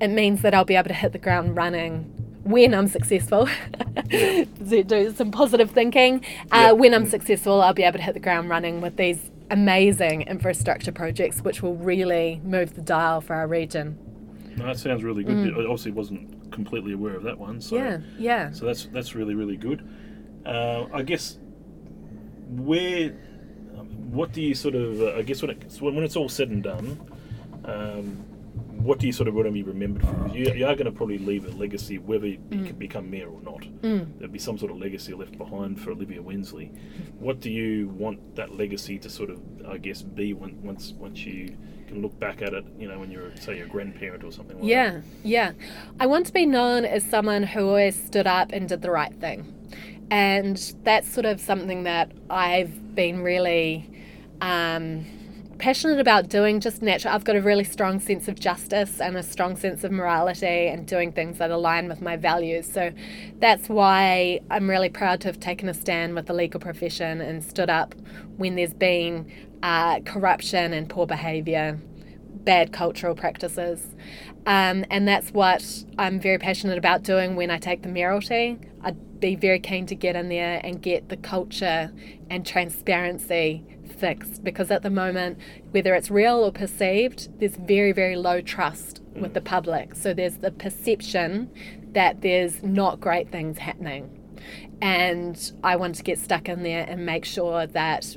it 0.00 0.08
means 0.08 0.42
that 0.42 0.54
I'll 0.54 0.64
be 0.64 0.76
able 0.76 0.88
to 0.88 0.94
hit 0.94 1.12
the 1.12 1.18
ground 1.18 1.56
running 1.56 2.12
when 2.46 2.74
I'm 2.74 2.86
successful, 2.86 3.48
do 4.08 5.12
some 5.16 5.32
positive 5.32 5.72
thinking. 5.72 6.24
Uh, 6.52 6.74
When 6.74 6.94
I'm 6.94 7.06
successful, 7.06 7.60
I'll 7.60 7.74
be 7.74 7.82
able 7.82 7.98
to 7.98 8.04
hit 8.04 8.14
the 8.14 8.20
ground 8.20 8.48
running 8.48 8.80
with 8.80 8.96
these 8.96 9.30
amazing 9.50 10.22
infrastructure 10.22 10.92
projects, 10.92 11.40
which 11.40 11.60
will 11.60 11.74
really 11.74 12.40
move 12.44 12.76
the 12.76 12.82
dial 12.82 13.20
for 13.20 13.34
our 13.34 13.48
region. 13.48 13.98
No, 14.56 14.66
that 14.66 14.78
sounds 14.78 15.02
really 15.02 15.24
good. 15.24 15.34
Mm. 15.34 15.56
I 15.56 15.62
obviously 15.62 15.90
wasn't 15.90 16.52
completely 16.52 16.92
aware 16.92 17.16
of 17.16 17.24
that 17.24 17.36
one. 17.36 17.60
So, 17.60 17.76
yeah, 17.76 17.98
yeah. 18.16 18.52
So 18.52 18.64
that's 18.64 18.86
that's 18.86 19.14
really 19.14 19.34
really 19.34 19.56
good. 19.56 19.86
Uh, 20.46 20.86
I 20.94 21.02
guess 21.02 21.38
where, 22.46 23.10
what 24.10 24.32
do 24.32 24.42
you 24.42 24.54
sort 24.54 24.74
of? 24.74 25.00
Uh, 25.00 25.16
I 25.16 25.22
guess 25.22 25.42
when 25.42 25.50
it 25.50 25.80
when 25.80 26.04
it's 26.04 26.16
all 26.16 26.28
said 26.28 26.48
and 26.48 26.62
done, 26.62 27.00
um, 27.64 28.24
what 28.86 28.98
do 28.98 29.06
you 29.06 29.12
sort 29.12 29.28
of 29.28 29.34
want 29.34 29.46
to 29.46 29.52
be 29.52 29.62
remembered 29.62 30.04
for? 30.06 30.28
You, 30.36 30.52
you 30.52 30.66
are 30.66 30.74
going 30.74 30.86
to 30.86 30.92
probably 30.92 31.18
leave 31.18 31.46
a 31.46 31.50
legacy, 31.50 31.98
whether 31.98 32.26
you 32.26 32.38
mm. 32.38 32.66
can 32.66 32.76
become 32.76 33.10
mayor 33.10 33.28
or 33.28 33.40
not. 33.42 33.60
Mm. 33.82 34.18
There'll 34.18 34.32
be 34.32 34.38
some 34.38 34.58
sort 34.58 34.70
of 34.70 34.78
legacy 34.78 35.12
left 35.14 35.36
behind 35.36 35.80
for 35.80 35.90
Olivia 35.90 36.22
Wensley. 36.22 36.70
What 37.18 37.40
do 37.40 37.50
you 37.50 37.88
want 37.88 38.36
that 38.36 38.56
legacy 38.56 38.98
to 39.00 39.10
sort 39.10 39.30
of, 39.30 39.40
I 39.68 39.78
guess, 39.78 40.02
be 40.02 40.34
when, 40.34 40.62
once 40.62 40.92
once 40.92 41.24
you 41.24 41.56
can 41.88 42.00
look 42.00 42.18
back 42.20 42.42
at 42.42 42.54
it? 42.54 42.64
You 42.78 42.88
know, 42.88 42.98
when 42.98 43.10
you're 43.10 43.34
say 43.36 43.58
a 43.60 43.66
grandparent 43.66 44.22
or 44.22 44.30
something. 44.30 44.56
like 44.58 44.68
Yeah, 44.68 44.90
that? 44.90 45.02
yeah. 45.24 45.52
I 45.98 46.06
want 46.06 46.26
to 46.26 46.32
be 46.32 46.46
known 46.46 46.84
as 46.84 47.04
someone 47.04 47.42
who 47.42 47.66
always 47.66 48.00
stood 48.00 48.26
up 48.26 48.52
and 48.52 48.68
did 48.68 48.82
the 48.82 48.90
right 48.90 49.14
thing, 49.14 49.52
and 50.10 50.74
that's 50.84 51.08
sort 51.08 51.26
of 51.26 51.40
something 51.40 51.84
that 51.84 52.12
I've 52.30 52.94
been 52.94 53.22
really. 53.22 53.90
Um, 54.40 55.06
passionate 55.58 55.98
about 55.98 56.28
doing 56.28 56.60
just 56.60 56.82
natural. 56.82 57.14
I've 57.14 57.24
got 57.24 57.36
a 57.36 57.40
really 57.40 57.64
strong 57.64 57.98
sense 57.98 58.28
of 58.28 58.38
justice 58.38 59.00
and 59.00 59.16
a 59.16 59.22
strong 59.22 59.56
sense 59.56 59.84
of 59.84 59.92
morality 59.92 60.68
and 60.68 60.86
doing 60.86 61.12
things 61.12 61.38
that 61.38 61.50
align 61.50 61.88
with 61.88 62.02
my 62.02 62.16
values. 62.16 62.70
So 62.70 62.92
that's 63.38 63.68
why 63.68 64.40
I'm 64.50 64.68
really 64.68 64.88
proud 64.88 65.20
to 65.22 65.28
have 65.28 65.40
taken 65.40 65.68
a 65.68 65.74
stand 65.74 66.14
with 66.14 66.26
the 66.26 66.34
legal 66.34 66.60
profession 66.60 67.20
and 67.20 67.42
stood 67.42 67.70
up 67.70 67.94
when 68.36 68.56
there's 68.56 68.74
been 68.74 69.30
uh, 69.62 70.00
corruption 70.00 70.72
and 70.72 70.88
poor 70.88 71.06
behaviour, 71.06 71.78
bad 72.44 72.72
cultural 72.72 73.14
practices. 73.14 73.94
Um, 74.46 74.84
and 74.90 75.08
that's 75.08 75.30
what 75.30 75.84
I'm 75.98 76.20
very 76.20 76.38
passionate 76.38 76.78
about 76.78 77.02
doing 77.02 77.34
when 77.34 77.50
I 77.50 77.58
take 77.58 77.82
the 77.82 77.88
mayoralty. 77.88 78.58
I'd 78.82 79.05
be 79.20 79.36
very 79.36 79.60
keen 79.60 79.86
to 79.86 79.94
get 79.94 80.16
in 80.16 80.28
there 80.28 80.60
and 80.62 80.80
get 80.80 81.08
the 81.08 81.16
culture 81.16 81.92
and 82.30 82.46
transparency 82.46 83.64
fixed 83.98 84.44
because 84.44 84.70
at 84.70 84.82
the 84.82 84.90
moment, 84.90 85.38
whether 85.70 85.94
it's 85.94 86.10
real 86.10 86.44
or 86.44 86.52
perceived, 86.52 87.28
there's 87.40 87.56
very, 87.56 87.92
very 87.92 88.16
low 88.16 88.40
trust 88.40 89.02
mm. 89.14 89.22
with 89.22 89.34
the 89.34 89.40
public. 89.40 89.94
So 89.94 90.12
there's 90.12 90.38
the 90.38 90.50
perception 90.50 91.50
that 91.92 92.20
there's 92.20 92.62
not 92.62 93.00
great 93.00 93.30
things 93.30 93.58
happening. 93.58 94.10
And 94.80 95.52
I 95.64 95.76
want 95.76 95.94
to 95.96 96.02
get 96.02 96.18
stuck 96.18 96.48
in 96.48 96.62
there 96.62 96.84
and 96.86 97.06
make 97.06 97.24
sure 97.24 97.66
that 97.66 98.16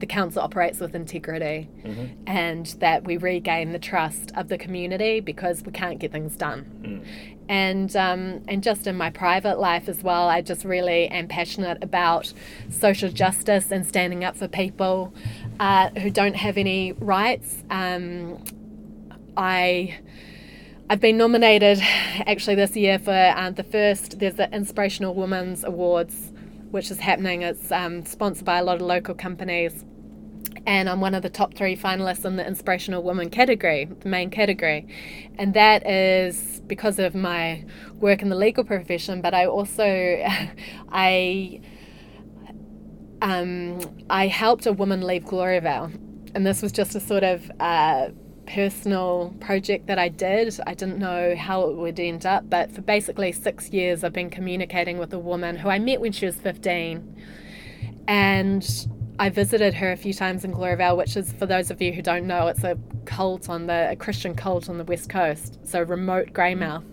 the 0.00 0.06
council 0.06 0.42
operates 0.42 0.80
with 0.80 0.94
integrity 0.94 1.68
mm-hmm. 1.84 2.06
and 2.26 2.66
that 2.80 3.04
we 3.04 3.16
regain 3.16 3.72
the 3.72 3.78
trust 3.78 4.32
of 4.34 4.48
the 4.48 4.58
community 4.58 5.20
because 5.20 5.62
we 5.62 5.72
can't 5.72 5.98
get 5.98 6.10
things 6.10 6.36
done. 6.36 6.64
Mm. 6.82 7.36
And 7.48 7.96
um, 7.96 8.42
and 8.48 8.62
just 8.62 8.86
in 8.86 8.96
my 8.96 9.10
private 9.10 9.58
life 9.58 9.88
as 9.88 10.02
well, 10.02 10.28
I 10.28 10.40
just 10.40 10.64
really 10.64 11.08
am 11.08 11.28
passionate 11.28 11.82
about 11.82 12.32
social 12.68 13.10
justice 13.10 13.70
and 13.70 13.86
standing 13.86 14.24
up 14.24 14.36
for 14.36 14.48
people 14.48 15.12
uh, 15.58 15.90
who 15.90 16.10
don't 16.10 16.36
have 16.36 16.56
any 16.56 16.92
rights. 16.92 17.62
Um, 17.70 18.42
I. 19.36 19.98
I've 20.88 21.00
been 21.00 21.18
nominated 21.18 21.78
actually 22.26 22.56
this 22.56 22.74
year 22.74 22.98
for 22.98 23.12
uh, 23.12 23.50
the 23.50 23.62
first, 23.62 24.18
there's 24.18 24.34
the 24.34 24.52
Inspirational 24.52 25.14
Women's 25.14 25.62
Awards, 25.62 26.32
which 26.72 26.90
is 26.90 26.98
happening. 26.98 27.42
It's 27.42 27.70
um, 27.70 28.04
sponsored 28.04 28.44
by 28.44 28.58
a 28.58 28.64
lot 28.64 28.80
of 28.80 28.82
local 28.82 29.14
companies 29.14 29.84
and 30.66 30.88
I'm 30.88 31.00
one 31.00 31.14
of 31.14 31.22
the 31.22 31.30
top 31.30 31.54
three 31.54 31.76
finalists 31.76 32.24
in 32.24 32.36
the 32.36 32.46
Inspirational 32.46 33.02
Woman 33.02 33.30
category, 33.30 33.86
the 33.86 34.08
main 34.08 34.30
category. 34.30 34.86
And 35.38 35.54
that 35.54 35.86
is 35.86 36.60
because 36.66 36.98
of 36.98 37.14
my 37.14 37.64
work 37.94 38.22
in 38.22 38.28
the 38.28 38.36
legal 38.36 38.64
profession, 38.64 39.22
but 39.22 39.34
I 39.34 39.46
also, 39.46 39.84
I, 40.90 41.60
um, 43.22 43.80
I 44.08 44.26
helped 44.26 44.66
a 44.66 44.72
woman 44.72 45.02
leave 45.02 45.24
Gloriavale. 45.24 45.90
And 46.34 46.46
this 46.46 46.62
was 46.62 46.72
just 46.72 46.94
a 46.94 47.00
sort 47.00 47.24
of 47.24 47.50
uh, 47.58 48.10
personal 48.46 49.34
project 49.40 49.86
that 49.86 49.98
I 49.98 50.08
did. 50.08 50.58
I 50.66 50.74
didn't 50.74 50.98
know 50.98 51.34
how 51.36 51.68
it 51.68 51.76
would 51.76 51.98
end 51.98 52.26
up, 52.26 52.48
but 52.48 52.72
for 52.72 52.82
basically 52.82 53.32
six 53.32 53.70
years, 53.70 54.04
I've 54.04 54.12
been 54.12 54.30
communicating 54.30 54.98
with 54.98 55.12
a 55.12 55.18
woman 55.18 55.56
who 55.56 55.68
I 55.68 55.78
met 55.78 56.00
when 56.00 56.12
she 56.12 56.26
was 56.26 56.36
15. 56.36 57.16
And 58.06 58.86
I 59.20 59.28
visited 59.28 59.74
her 59.74 59.92
a 59.92 59.98
few 59.98 60.14
times 60.14 60.46
in 60.46 60.52
Gloriavale, 60.52 60.96
which 60.96 61.14
is, 61.14 61.34
for 61.34 61.44
those 61.44 61.70
of 61.70 61.82
you 61.82 61.92
who 61.92 62.00
don't 62.00 62.26
know, 62.26 62.46
it's 62.46 62.64
a 62.64 62.78
cult 63.04 63.50
on 63.50 63.66
the 63.66 63.90
a 63.90 63.96
Christian 63.96 64.34
cult 64.34 64.70
on 64.70 64.78
the 64.78 64.84
west 64.84 65.10
coast, 65.10 65.58
so 65.62 65.82
remote 65.82 66.32
Greymouth. 66.32 66.84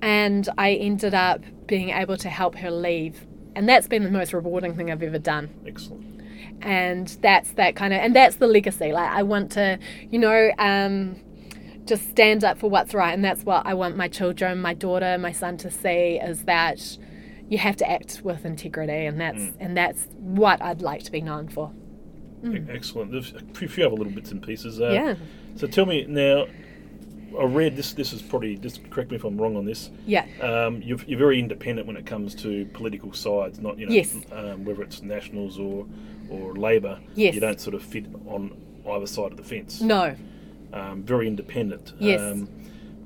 And 0.00 0.48
I 0.56 0.72
ended 0.72 1.12
up 1.12 1.42
being 1.66 1.90
able 1.90 2.16
to 2.16 2.30
help 2.30 2.54
her 2.56 2.70
leave, 2.70 3.26
and 3.54 3.68
that's 3.68 3.86
been 3.86 4.04
the 4.04 4.10
most 4.10 4.32
rewarding 4.32 4.74
thing 4.74 4.90
I've 4.90 5.02
ever 5.02 5.18
done. 5.18 5.50
Excellent. 5.66 6.22
And 6.62 7.08
that's 7.20 7.52
that 7.52 7.76
kind 7.76 7.92
of, 7.92 8.00
and 8.00 8.16
that's 8.16 8.36
the 8.36 8.46
legacy. 8.46 8.92
Like 8.92 9.10
I 9.10 9.22
want 9.22 9.52
to, 9.52 9.78
you 10.08 10.18
know, 10.18 10.52
um, 10.58 11.20
just 11.84 12.08
stand 12.08 12.42
up 12.42 12.56
for 12.56 12.70
what's 12.70 12.94
right, 12.94 13.12
and 13.12 13.22
that's 13.22 13.44
what 13.44 13.66
I 13.66 13.74
want 13.74 13.98
my 13.98 14.08
children, 14.08 14.62
my 14.62 14.72
daughter, 14.72 15.18
my 15.18 15.32
son 15.32 15.58
to 15.58 15.70
see 15.70 16.18
is 16.22 16.44
that 16.44 16.96
you 17.50 17.58
have 17.58 17.76
to 17.76 17.90
act 17.90 18.22
with 18.24 18.46
integrity, 18.46 19.04
and 19.04 19.20
that's 19.20 19.42
mm. 19.42 19.56
and 19.60 19.76
that's 19.76 20.06
what 20.16 20.62
I'd 20.62 20.80
like 20.80 21.02
to 21.02 21.12
be 21.12 21.20
known 21.20 21.48
for. 21.48 21.70
Mm. 22.42 22.74
Excellent. 22.74 23.12
There's 23.12 23.34
a 23.34 23.68
few 23.68 23.84
other 23.84 23.96
little 23.96 24.12
bits 24.12 24.30
and 24.30 24.42
pieces. 24.42 24.80
Uh, 24.80 24.90
yeah. 24.90 25.14
So 25.56 25.66
tell 25.66 25.84
me 25.84 26.06
now. 26.08 26.46
I 27.38 27.44
read 27.44 27.76
this. 27.76 27.92
This 27.92 28.12
is 28.12 28.22
probably 28.22 28.56
just 28.56 28.90
correct 28.90 29.10
me 29.10 29.16
if 29.16 29.22
I'm 29.22 29.40
wrong 29.40 29.56
on 29.56 29.64
this. 29.64 29.90
Yeah. 30.04 30.26
Um, 30.42 30.82
you're, 30.82 30.98
you're 31.06 31.18
very 31.18 31.38
independent 31.38 31.86
when 31.86 31.96
it 31.96 32.04
comes 32.04 32.34
to 32.42 32.66
political 32.72 33.12
sides, 33.12 33.60
not 33.60 33.78
you 33.78 33.86
know 33.86 33.92
yes. 33.92 34.16
um, 34.32 34.64
whether 34.64 34.82
it's 34.82 35.02
Nationals 35.02 35.56
or 35.56 35.86
or 36.28 36.54
Labor. 36.54 36.98
Yes. 37.14 37.34
You 37.34 37.40
don't 37.40 37.60
sort 37.60 37.74
of 37.74 37.82
fit 37.84 38.06
on 38.26 38.56
either 38.88 39.06
side 39.06 39.30
of 39.30 39.36
the 39.36 39.44
fence. 39.44 39.80
No. 39.80 40.16
Um, 40.72 41.04
very 41.04 41.28
independent. 41.28 41.92
Yes. 42.00 42.20
Um, 42.20 42.48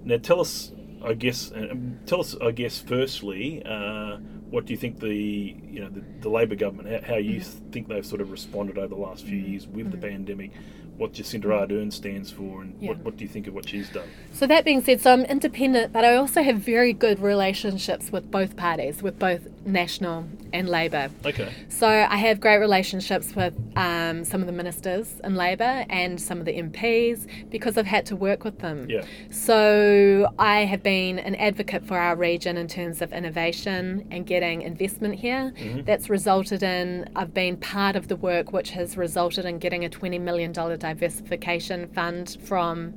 now 0.04 0.16
tell 0.16 0.40
us, 0.40 0.72
I 1.04 1.14
guess, 1.14 1.52
um, 1.52 1.98
tell 2.06 2.20
us, 2.20 2.34
I 2.40 2.50
guess, 2.50 2.78
firstly, 2.78 3.62
uh, 3.64 4.16
what 4.50 4.66
do 4.66 4.72
you 4.72 4.76
think 4.76 5.00
the 5.00 5.08
you 5.08 5.80
know 5.80 5.88
the, 5.88 6.02
the 6.20 6.28
Labor 6.28 6.54
government 6.54 7.04
how, 7.04 7.14
how 7.14 7.18
you 7.18 7.40
mm. 7.40 7.72
think 7.72 7.88
they've 7.88 8.06
sort 8.06 8.20
of 8.20 8.30
responded 8.30 8.78
over 8.78 8.94
the 8.94 9.00
last 9.00 9.24
few 9.24 9.36
years 9.36 9.66
with 9.66 9.88
mm. 9.88 9.90
the 9.90 9.98
pandemic? 9.98 10.52
What 10.96 11.12
Jacinda 11.12 11.46
Ardern 11.46 11.92
stands 11.92 12.30
for, 12.30 12.62
and 12.62 12.76
yeah. 12.80 12.90
what, 12.90 12.98
what 12.98 13.16
do 13.16 13.24
you 13.24 13.28
think 13.28 13.46
of 13.46 13.54
what 13.54 13.68
she's 13.68 13.88
done? 13.88 14.08
So 14.32 14.46
that 14.46 14.64
being 14.64 14.82
said, 14.82 15.00
so 15.00 15.12
I'm 15.12 15.24
independent, 15.24 15.92
but 15.92 16.04
I 16.04 16.14
also 16.14 16.42
have 16.42 16.58
very 16.58 16.92
good 16.92 17.20
relationships 17.20 18.12
with 18.12 18.30
both 18.30 18.56
parties, 18.56 19.02
with 19.02 19.18
both 19.18 19.48
National 19.66 20.26
and 20.54 20.68
Labor. 20.68 21.10
Okay. 21.24 21.52
So 21.68 21.88
I 21.88 22.16
have 22.16 22.40
great 22.40 22.58
relationships 22.58 23.34
with 23.34 23.54
um, 23.76 24.24
some 24.24 24.40
of 24.40 24.46
the 24.46 24.52
ministers 24.52 25.20
in 25.24 25.34
Labor 25.34 25.84
and 25.90 26.20
some 26.20 26.38
of 26.38 26.44
the 26.44 26.52
MPs 26.52 27.26
because 27.50 27.76
I've 27.76 27.86
had 27.86 28.06
to 28.06 28.16
work 28.16 28.44
with 28.44 28.60
them. 28.60 28.88
Yeah. 28.88 29.04
So 29.30 30.32
I 30.38 30.60
have 30.60 30.82
been 30.82 31.18
an 31.18 31.34
advocate 31.34 31.84
for 31.84 31.98
our 31.98 32.14
region 32.14 32.56
in 32.56 32.68
terms 32.68 33.02
of 33.02 33.12
innovation 33.12 34.06
and 34.12 34.24
getting 34.26 34.62
investment 34.62 35.16
here. 35.16 35.52
Mm-hmm. 35.56 35.82
That's 35.82 36.08
resulted 36.08 36.62
in 36.62 37.10
I've 37.16 37.34
been 37.34 37.56
part 37.56 37.96
of 37.96 38.06
the 38.06 38.16
work 38.16 38.52
which 38.52 38.70
has 38.70 38.96
resulted 38.96 39.44
in 39.44 39.58
getting 39.58 39.84
a 39.84 39.88
twenty 39.88 40.20
million 40.20 40.52
dollar 40.52 40.76
diversification 40.84 41.88
fund 41.88 42.36
from 42.44 42.94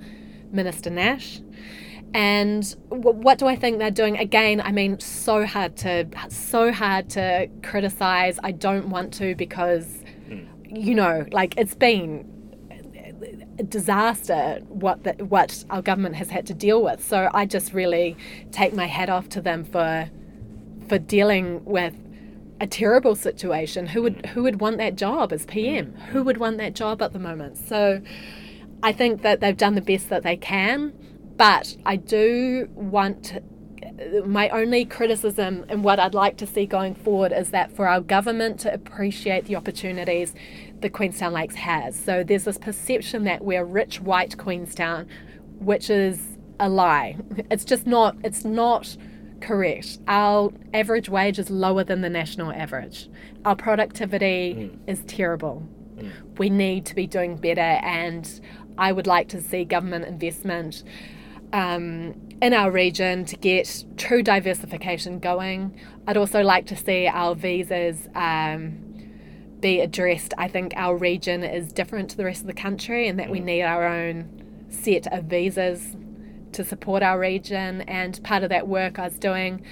Minister 0.51 0.89
Nash. 0.89 1.41
And 2.13 2.63
what 2.89 3.37
do 3.37 3.47
I 3.47 3.55
think 3.55 3.79
they're 3.79 3.91
doing? 3.91 4.17
Again, 4.17 4.61
I 4.61 4.71
mean, 4.71 4.99
so 4.99 5.45
hard 5.45 5.75
to 5.77 6.07
so 6.29 6.71
hard 6.71 7.09
to 7.11 7.49
criticize. 7.63 8.39
I 8.43 8.51
don't 8.51 8.89
want 8.89 9.13
to 9.15 9.35
because, 9.35 10.03
mm. 10.29 10.47
you 10.65 10.95
know, 10.95 11.25
like 11.31 11.57
it's 11.57 11.75
been 11.75 12.25
a 13.59 13.63
disaster 13.63 14.61
what 14.69 15.03
the, 15.03 15.13
what 15.25 15.63
our 15.69 15.81
government 15.81 16.15
has 16.15 16.29
had 16.29 16.45
to 16.47 16.53
deal 16.53 16.81
with. 16.81 17.05
So 17.05 17.29
I 17.33 17.45
just 17.45 17.73
really 17.73 18.15
take 18.51 18.73
my 18.73 18.85
hat 18.85 19.09
off 19.09 19.27
to 19.29 19.41
them 19.41 19.63
for 19.65 20.09
for 20.87 20.97
dealing 20.97 21.63
with 21.65 21.95
a 22.59 22.67
terrible 22.67 23.15
situation. 23.15 23.87
Who 23.87 24.01
would 24.03 24.25
who 24.27 24.43
would 24.43 24.59
want 24.59 24.77
that 24.77 24.95
job 24.95 25.31
as 25.31 25.45
PM? 25.45 25.87
Hmm. 25.87 26.01
Who 26.11 26.23
would 26.23 26.37
want 26.37 26.57
that 26.57 26.73
job 26.73 27.01
at 27.01 27.13
the 27.13 27.19
moment? 27.19 27.57
So 27.57 28.01
I 28.83 28.91
think 28.93 29.21
that 29.21 29.39
they've 29.39 29.57
done 29.57 29.75
the 29.75 29.81
best 29.81 30.09
that 30.09 30.23
they 30.23 30.37
can 30.37 30.93
But 31.37 31.77
I 31.85 31.95
do 31.97 32.67
want 32.73 33.39
my 34.25 34.49
only 34.49 34.85
criticism 34.85 35.65
and 35.69 35.83
what 35.83 35.99
I'd 35.99 36.13
like 36.13 36.37
to 36.37 36.47
see 36.47 36.65
going 36.65 36.95
forward 36.95 37.31
is 37.31 37.51
that 37.51 37.71
for 37.71 37.87
our 37.87 38.01
government 38.01 38.59
to 38.61 38.73
appreciate 38.73 39.45
the 39.45 39.55
opportunities 39.55 40.33
the 40.81 40.89
Queenstown 40.89 41.33
Lakes 41.33 41.55
has. 41.55 41.95
So 41.95 42.23
there's 42.23 42.43
this 42.43 42.57
perception 42.57 43.23
that 43.23 43.43
we're 43.43 43.65
rich 43.65 43.99
white 43.99 44.37
Queenstown, 44.37 45.07
which 45.59 45.89
is 45.89 46.37
a 46.59 46.69
lie. 46.69 47.17
It's 47.51 47.65
just 47.65 47.85
not 47.85 48.15
it's 48.23 48.43
not 48.43 48.97
correct. 49.41 49.99
Our 50.07 50.51
average 50.73 51.09
wage 51.09 51.39
is 51.39 51.49
lower 51.49 51.83
than 51.83 52.01
the 52.01 52.09
national 52.09 52.51
average. 52.51 53.09
Our 53.45 53.55
productivity 53.55 54.55
mm. 54.55 54.79
is 54.87 55.01
terrible. 55.05 55.67
Mm. 55.97 56.11
We 56.37 56.49
need 56.49 56.85
to 56.87 56.95
be 56.95 57.07
doing 57.07 57.37
better 57.37 57.61
and 57.61 58.41
I 58.77 58.91
would 58.91 59.07
like 59.07 59.27
to 59.29 59.41
see 59.41 59.65
government 59.65 60.05
investment 60.05 60.83
um, 61.53 62.15
in 62.41 62.53
our 62.53 62.69
region 62.69 63.25
to 63.25 63.35
get 63.35 63.85
true 63.97 64.21
diversification 64.21 65.19
going. 65.19 65.79
I'd 66.05 66.17
also 66.17 66.41
like 66.41 66.67
to 66.67 66.75
see 66.75 67.07
our 67.07 67.33
visas 67.35 68.07
um, 68.13 68.83
be 69.59 69.79
addressed. 69.79 70.33
I 70.37 70.47
think 70.47 70.73
our 70.75 70.95
region 70.95 71.43
is 71.43 71.71
different 71.71 72.09
to 72.11 72.17
the 72.17 72.25
rest 72.25 72.41
of 72.41 72.47
the 72.47 72.53
country 72.53 73.07
and 73.07 73.17
that 73.19 73.29
we 73.29 73.39
mm. 73.39 73.45
need 73.45 73.63
our 73.63 73.87
own 73.87 74.67
set 74.69 75.11
of 75.11 75.25
visas 75.25 75.95
to 76.57 76.63
support 76.63 77.01
our 77.01 77.19
region. 77.19 77.81
And 77.81 78.21
part 78.23 78.43
of 78.43 78.49
that 78.49 78.67
work 78.67 78.99
I 78.99 79.05
was 79.05 79.17
doing 79.17 79.63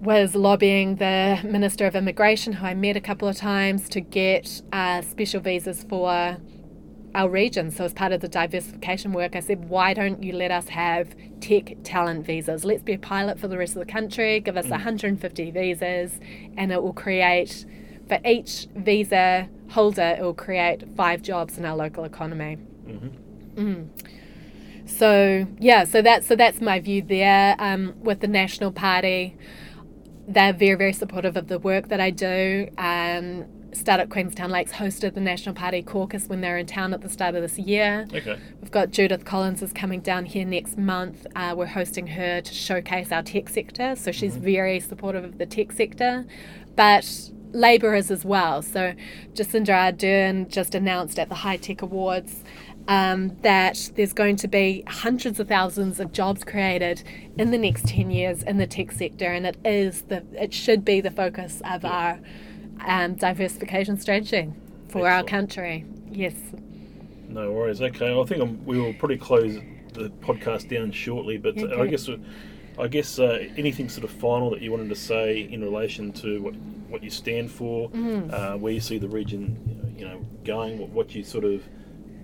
was 0.00 0.34
lobbying 0.34 0.96
the 0.96 1.40
Minister 1.42 1.86
of 1.86 1.96
Immigration, 1.96 2.52
who 2.54 2.66
I 2.66 2.74
met 2.74 2.96
a 2.96 3.00
couple 3.00 3.26
of 3.26 3.36
times, 3.36 3.88
to 3.90 4.00
get 4.00 4.60
uh, 4.72 5.00
special 5.00 5.40
visas 5.40 5.84
for 5.88 6.36
our 7.14 7.28
region. 7.28 7.70
So, 7.70 7.84
as 7.84 7.94
part 7.94 8.12
of 8.12 8.20
the 8.20 8.28
diversification 8.28 9.12
work, 9.12 9.34
I 9.34 9.40
said, 9.40 9.68
why 9.68 9.94
don't 9.94 10.22
you 10.22 10.32
let 10.32 10.50
us 10.50 10.68
have 10.68 11.14
tech 11.40 11.76
talent 11.84 12.26
visas? 12.26 12.64
Let's 12.64 12.82
be 12.82 12.94
a 12.94 12.98
pilot 12.98 13.38
for 13.38 13.48
the 13.48 13.56
rest 13.56 13.76
of 13.76 13.86
the 13.86 13.90
country, 13.90 14.40
give 14.40 14.56
us 14.56 14.66
mm. 14.66 14.72
150 14.72 15.50
visas, 15.52 16.20
and 16.56 16.72
it 16.72 16.82
will 16.82 16.92
create, 16.92 17.64
for 18.08 18.18
each 18.26 18.66
visa 18.74 19.48
holder, 19.70 20.16
it 20.18 20.22
will 20.22 20.34
create 20.34 20.84
five 20.96 21.22
jobs 21.22 21.56
in 21.56 21.64
our 21.64 21.76
local 21.76 22.04
economy. 22.04 22.58
Mm-hmm. 22.86 23.60
Mm. 23.60 23.88
So 24.96 25.46
yeah, 25.58 25.84
so 25.84 26.02
that's 26.02 26.26
so 26.26 26.36
that's 26.36 26.60
my 26.60 26.78
view 26.80 27.02
there. 27.02 27.56
Um, 27.58 27.94
with 28.00 28.20
the 28.20 28.28
National 28.28 28.70
Party, 28.70 29.36
they're 30.28 30.52
very 30.52 30.76
very 30.76 30.92
supportive 30.92 31.36
of 31.36 31.48
the 31.48 31.58
work 31.58 31.88
that 31.88 32.00
I 32.00 32.10
do. 32.10 32.68
Um, 32.78 33.46
Startup 33.72 34.08
Queenstown 34.08 34.50
Lakes 34.50 34.70
hosted 34.70 35.14
the 35.14 35.20
National 35.20 35.52
Party 35.52 35.82
caucus 35.82 36.28
when 36.28 36.40
they're 36.40 36.58
in 36.58 36.66
town 36.66 36.94
at 36.94 37.00
the 37.00 37.08
start 37.08 37.34
of 37.34 37.42
this 37.42 37.58
year. 37.58 38.06
Okay. 38.14 38.38
We've 38.60 38.70
got 38.70 38.92
Judith 38.92 39.24
Collins 39.24 39.62
is 39.62 39.72
coming 39.72 40.00
down 40.00 40.26
here 40.26 40.44
next 40.44 40.78
month. 40.78 41.26
Uh, 41.34 41.54
we're 41.56 41.66
hosting 41.66 42.06
her 42.06 42.40
to 42.40 42.54
showcase 42.54 43.10
our 43.10 43.24
tech 43.24 43.48
sector. 43.48 43.96
So 43.96 44.12
she's 44.12 44.34
mm-hmm. 44.34 44.44
very 44.44 44.80
supportive 44.80 45.24
of 45.24 45.38
the 45.38 45.46
tech 45.46 45.72
sector, 45.72 46.24
but 46.76 47.30
Labour 47.52 47.94
is 47.94 48.10
as 48.12 48.24
well. 48.24 48.62
So 48.62 48.94
Jacinda 49.32 49.92
Ardern 49.92 50.48
just 50.48 50.74
announced 50.74 51.18
at 51.18 51.28
the 51.28 51.36
High 51.36 51.56
Tech 51.56 51.82
Awards 51.82 52.43
um, 52.88 53.36
that 53.42 53.90
there's 53.96 54.12
going 54.12 54.36
to 54.36 54.48
be 54.48 54.84
hundreds 54.86 55.40
of 55.40 55.48
thousands 55.48 56.00
of 56.00 56.12
jobs 56.12 56.44
created 56.44 57.02
in 57.38 57.50
the 57.50 57.58
next 57.58 57.86
10 57.88 58.10
years 58.10 58.42
in 58.42 58.58
the 58.58 58.66
tech 58.66 58.92
sector, 58.92 59.26
and 59.26 59.46
it 59.46 59.56
is 59.64 60.02
the 60.02 60.24
it 60.32 60.52
should 60.52 60.84
be 60.84 61.00
the 61.00 61.10
focus 61.10 61.62
of 61.64 61.82
yeah. 61.82 61.90
our 61.90 62.20
um, 62.86 63.14
diversification 63.14 63.98
strategy 63.98 64.52
for 64.88 65.06
Excellent. 65.06 65.06
our 65.06 65.24
country. 65.24 65.84
Yes. 66.10 66.34
No 67.28 67.52
worries. 67.52 67.80
Okay, 67.80 68.18
I 68.18 68.24
think 68.24 68.42
I'm, 68.42 68.64
we 68.64 68.78
will 68.78 68.94
probably 68.94 69.18
close 69.18 69.54
the 69.94 70.10
podcast 70.20 70.68
down 70.68 70.92
shortly, 70.92 71.38
but 71.38 71.56
okay. 71.58 71.80
I 71.80 71.86
guess. 71.86 72.08
I 72.76 72.88
guess 72.88 73.20
uh, 73.20 73.48
anything 73.56 73.88
sort 73.88 74.02
of 74.02 74.10
final 74.10 74.50
that 74.50 74.60
you 74.60 74.72
wanted 74.72 74.88
to 74.88 74.96
say 74.96 75.42
in 75.42 75.62
relation 75.62 76.10
to 76.14 76.42
what 76.42 76.54
what 76.88 77.04
you 77.04 77.10
stand 77.10 77.48
for, 77.50 77.88
mm. 77.90 78.32
uh, 78.32 78.56
where 78.56 78.72
you 78.72 78.80
see 78.80 78.98
the 78.98 79.08
region, 79.08 79.94
you 79.96 80.04
know, 80.04 80.24
going, 80.44 80.78
what, 80.78 80.90
what 80.90 81.14
you 81.14 81.22
sort 81.22 81.44
of 81.44 81.62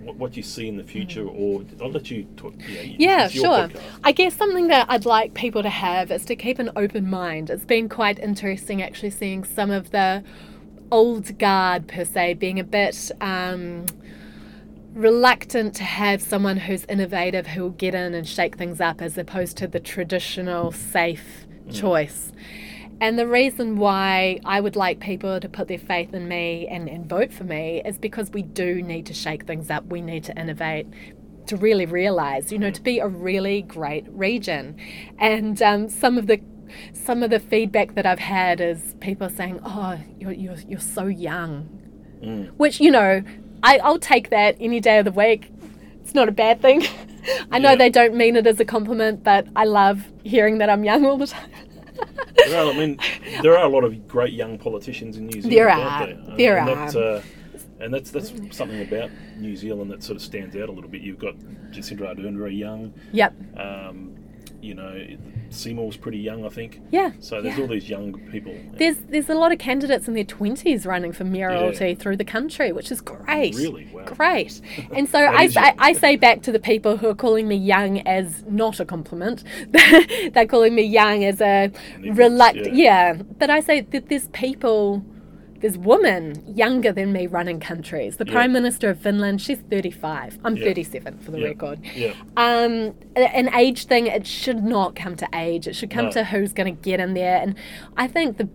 what, 0.00 0.16
what 0.16 0.36
you 0.36 0.42
see 0.42 0.68
in 0.68 0.76
the 0.76 0.84
future, 0.84 1.24
mm. 1.24 1.34
or 1.38 1.64
I'll 1.82 1.90
let 1.90 2.10
you 2.10 2.24
talk. 2.36 2.54
yeah, 2.68 3.28
sure. 3.28 3.68
Podcast. 3.68 3.82
I 4.04 4.12
guess 4.12 4.34
something 4.34 4.68
that 4.68 4.86
I'd 4.88 5.04
like 5.04 5.34
people 5.34 5.62
to 5.62 5.70
have 5.70 6.10
is 6.10 6.24
to 6.26 6.36
keep 6.36 6.58
an 6.58 6.70
open 6.76 7.08
mind. 7.08 7.50
It's 7.50 7.64
been 7.64 7.88
quite 7.88 8.18
interesting 8.18 8.82
actually 8.82 9.10
seeing 9.10 9.44
some 9.44 9.70
of 9.70 9.90
the 9.90 10.24
old 10.90 11.38
guard 11.38 11.86
per 11.88 12.04
se 12.04 12.34
being 12.34 12.58
a 12.58 12.64
bit. 12.64 13.10
Um, 13.20 13.86
reluctant 14.92 15.74
to 15.76 15.84
have 15.84 16.20
someone 16.20 16.56
who's 16.56 16.84
innovative 16.86 17.46
who 17.46 17.62
will 17.62 17.70
get 17.70 17.94
in 17.94 18.12
and 18.12 18.26
shake 18.26 18.56
things 18.56 18.80
up 18.80 19.00
as 19.00 19.16
opposed 19.16 19.56
to 19.56 19.68
the 19.68 19.78
traditional 19.78 20.72
safe 20.72 21.46
mm. 21.66 21.74
choice. 21.74 22.32
And 23.00 23.18
the 23.18 23.26
reason 23.26 23.76
why 23.76 24.40
I 24.44 24.60
would 24.60 24.76
like 24.76 25.00
people 25.00 25.40
to 25.40 25.48
put 25.48 25.68
their 25.68 25.78
faith 25.78 26.12
in 26.12 26.28
me 26.28 26.68
and, 26.68 26.88
and 26.88 27.08
vote 27.08 27.32
for 27.32 27.44
me 27.44 27.80
is 27.84 27.96
because 27.96 28.30
we 28.30 28.42
do 28.42 28.82
need 28.82 29.06
to 29.06 29.14
shake 29.14 29.46
things 29.46 29.70
up. 29.70 29.86
We 29.86 30.02
need 30.02 30.24
to 30.24 30.38
innovate 30.38 30.86
to 31.46 31.56
really 31.56 31.86
realize, 31.86 32.52
you 32.52 32.58
know, 32.58 32.70
to 32.70 32.82
be 32.82 32.98
a 32.98 33.08
really 33.08 33.62
great 33.62 34.06
region. 34.10 34.76
And 35.18 35.60
um, 35.62 35.88
some 35.88 36.18
of 36.18 36.26
the 36.26 36.40
some 36.92 37.24
of 37.24 37.30
the 37.30 37.40
feedback 37.40 37.96
that 37.96 38.06
I've 38.06 38.20
had 38.20 38.60
is 38.60 38.94
people 39.00 39.28
saying, 39.28 39.60
"Oh, 39.64 39.98
you're 40.18 40.32
you're, 40.32 40.58
you're 40.68 40.78
so 40.78 41.06
young," 41.06 41.68
mm. 42.22 42.50
which 42.58 42.80
you 42.80 42.90
know, 42.90 43.24
I, 43.62 43.78
I'll 43.78 43.98
take 43.98 44.30
that 44.30 44.56
any 44.60 44.78
day 44.78 44.98
of 44.98 45.06
the 45.06 45.12
week. 45.12 45.50
It's 46.02 46.14
not 46.14 46.28
a 46.28 46.32
bad 46.32 46.60
thing. 46.60 46.86
I 47.50 47.58
know 47.58 47.70
yeah. 47.70 47.76
they 47.76 47.90
don't 47.90 48.14
mean 48.14 48.36
it 48.36 48.46
as 48.46 48.60
a 48.60 48.64
compliment, 48.64 49.24
but 49.24 49.46
I 49.56 49.64
love 49.64 50.04
hearing 50.22 50.58
that 50.58 50.70
I'm 50.70 50.84
young 50.84 51.04
all 51.04 51.18
the 51.18 51.26
time 51.38 51.50
there 52.36 52.64
are, 52.64 52.70
I 52.70 52.76
mean, 52.76 52.98
there 53.42 53.56
are 53.56 53.64
a 53.64 53.68
lot 53.68 53.84
of 53.84 54.08
great 54.08 54.32
young 54.32 54.58
politicians 54.58 55.16
in 55.16 55.26
New 55.26 55.42
Zealand. 55.42 55.52
There 55.52 55.70
are. 55.70 56.06
There, 56.06 56.36
there 56.36 56.58
and 56.58 56.70
are. 56.70 56.92
That, 56.92 57.14
uh, 57.16 57.22
and 57.80 57.94
that's 57.94 58.10
that's 58.10 58.32
something 58.50 58.82
about 58.82 59.10
New 59.38 59.56
Zealand 59.56 59.90
that 59.90 60.02
sort 60.02 60.16
of 60.16 60.22
stands 60.22 60.54
out 60.56 60.68
a 60.68 60.72
little 60.72 60.90
bit. 60.90 61.00
You've 61.00 61.18
got 61.18 61.34
Jacinda 61.70 62.14
Ardern 62.14 62.36
very 62.36 62.54
young. 62.54 62.92
Yep. 63.12 63.34
Um, 63.58 64.16
you 64.62 64.74
know, 64.74 65.06
Seymour's 65.50 65.96
pretty 65.96 66.18
young, 66.18 66.44
I 66.44 66.48
think. 66.48 66.80
Yeah. 66.90 67.12
So 67.20 67.40
there's 67.42 67.56
yeah. 67.56 67.62
all 67.62 67.68
these 67.68 67.88
young 67.88 68.12
people. 68.30 68.54
There's 68.74 68.96
there's 69.08 69.28
a 69.28 69.34
lot 69.34 69.52
of 69.52 69.58
candidates 69.58 70.08
in 70.08 70.14
their 70.14 70.24
twenties 70.24 70.86
running 70.86 71.12
for 71.12 71.24
mayoralty 71.24 71.88
yeah. 71.88 71.94
through 71.94 72.16
the 72.16 72.24
country, 72.24 72.72
which 72.72 72.92
is 72.92 73.00
great. 73.00 73.54
Really, 73.56 73.88
wow. 73.92 74.04
Great. 74.04 74.60
And 74.92 75.08
so 75.08 75.18
I, 75.18 75.48
I, 75.56 75.74
I, 75.78 75.92
say 75.92 76.16
back 76.16 76.42
to 76.42 76.52
the 76.52 76.58
people 76.58 76.96
who 76.96 77.08
are 77.08 77.14
calling 77.14 77.46
me 77.46 77.54
young 77.54 78.00
as 78.00 78.44
not 78.48 78.80
a 78.80 78.84
compliment. 78.84 79.44
They're 79.70 80.46
calling 80.46 80.74
me 80.74 80.82
young 80.82 81.24
as 81.24 81.40
a 81.40 81.70
reluctant. 82.00 82.74
Yeah. 82.74 83.14
yeah. 83.14 83.22
But 83.38 83.50
I 83.50 83.60
say 83.60 83.82
that 83.82 84.08
there's 84.08 84.28
people 84.28 85.04
there's 85.60 85.76
women 85.76 86.42
younger 86.46 86.92
than 86.92 87.12
me 87.12 87.26
running 87.26 87.60
countries. 87.60 88.16
The 88.16 88.26
yeah. 88.26 88.32
Prime 88.32 88.52
Minister 88.52 88.90
of 88.90 88.98
Finland, 88.98 89.40
she's 89.40 89.58
35. 89.58 90.38
I'm 90.44 90.56
yeah. 90.56 90.64
37 90.64 91.18
for 91.18 91.30
the 91.30 91.38
yeah. 91.38 91.46
record. 91.46 91.80
Yeah. 91.94 92.14
Um, 92.36 92.94
an 93.16 93.54
age 93.54 93.86
thing, 93.86 94.06
it 94.06 94.26
should 94.26 94.62
not 94.62 94.96
come 94.96 95.16
to 95.16 95.28
age. 95.34 95.66
It 95.66 95.74
should 95.74 95.90
come 95.90 96.06
no. 96.06 96.12
to 96.12 96.24
who's 96.24 96.52
going 96.52 96.74
to 96.74 96.82
get 96.82 97.00
in 97.00 97.14
there. 97.14 97.36
And 97.36 97.54
I 97.96 98.08
think 98.08 98.38
the 98.38 98.48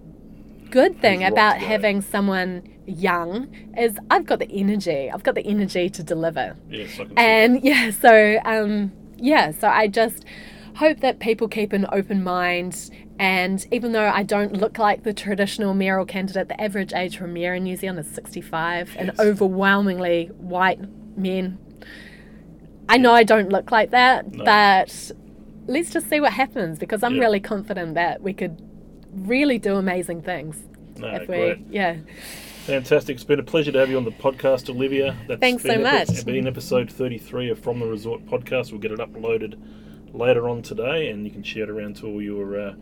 good 0.72 1.00
thing 1.00 1.22
who's 1.22 1.32
about 1.32 1.58
having 1.60 2.02
someone 2.02 2.68
young 2.88 3.48
is 3.78 3.98
I've 4.10 4.26
got 4.26 4.40
the 4.40 4.52
energy. 4.52 5.10
I've 5.12 5.24
got 5.24 5.36
the 5.36 5.46
energy 5.46 5.90
to 5.90 6.04
deliver. 6.04 6.56
Yes, 6.70 7.00
and 7.16 7.64
yeah, 7.64 7.92
so 7.92 8.40
um, 8.46 8.92
yeah, 9.18 9.52
so 9.52 9.68
I 9.68 9.88
just 9.88 10.26
hope 10.76 11.00
that 11.00 11.20
people 11.20 11.48
keep 11.48 11.74
an 11.74 11.88
open 11.92 12.24
mind 12.24 12.92
and 13.18 13.66
even 13.72 13.94
though 13.94 14.10
I 14.10 14.24
don't 14.24 14.54
look 14.54 14.78
like 14.78 15.04
the 15.04 15.14
traditional 15.14 15.74
mayoral 15.74 16.06
candidate, 16.06 16.50
the 16.50 16.62
average 16.62 16.94
age 16.94 17.18
for 17.18 17.26
a 17.26 17.28
mayor 17.28 17.56
in 17.56 17.64
New 17.64 17.78
Zealand 17.78 18.00
is 18.00 18.08
65 18.14 18.90
yes. 18.90 18.98
and 18.98 19.20
overwhelmingly 19.20 20.28
white 20.38 20.80
men. 21.18 21.58
I 22.90 22.98
know 22.98 23.14
I 23.14 23.24
don't 23.24 23.50
look 23.50 23.72
like 23.72 23.92
that, 23.92 24.32
no. 24.34 24.44
but 24.44 25.12
let's 25.66 25.92
just 25.92 26.10
see 26.10 26.20
what 26.20 26.34
happens 26.34 26.78
because 26.78 27.04
I'm 27.04 27.16
yeah. 27.16 27.22
really 27.22 27.40
confident 27.40 27.94
that 27.96 28.22
we 28.22 28.34
could 28.34 28.62
really 29.14 29.58
do 29.58 29.78
amazing 29.78 30.22
things. 30.22 30.62
No, 30.98 31.08
if 31.08 31.22
we, 31.22 31.26
great. 31.26 31.60
yeah. 31.70 31.98
Fantastic. 32.66 33.16
It's 33.16 33.24
been 33.24 33.40
a 33.40 33.44
pleasure 33.44 33.72
to 33.72 33.80
have 33.80 33.90
you 33.90 33.98
on 33.98 34.06
the 34.06 34.12
podcast, 34.12 34.70
Olivia. 34.70 35.16
That's 35.28 35.40
Thanks 35.40 35.64
so 35.64 35.78
much. 35.78 36.10
It's 36.10 36.24
been 36.24 36.48
episode 36.48 36.92
33 36.92 37.50
of 37.52 37.60
From 37.60 37.80
the 37.80 37.86
Resort 37.86 38.26
podcast. 38.26 38.72
We'll 38.72 38.82
get 38.82 38.92
it 38.92 39.00
uploaded 39.00 39.58
later 40.18 40.50
on 40.50 40.62
today 40.62 41.10
and 41.10 41.26
you 41.26 41.32
can 41.32 41.44
share 41.44 41.64
it 41.64 41.70
around 41.70 41.98
to 41.98 42.08
all 42.08 42.22
your. 42.22 42.60
Uh, 42.60 42.74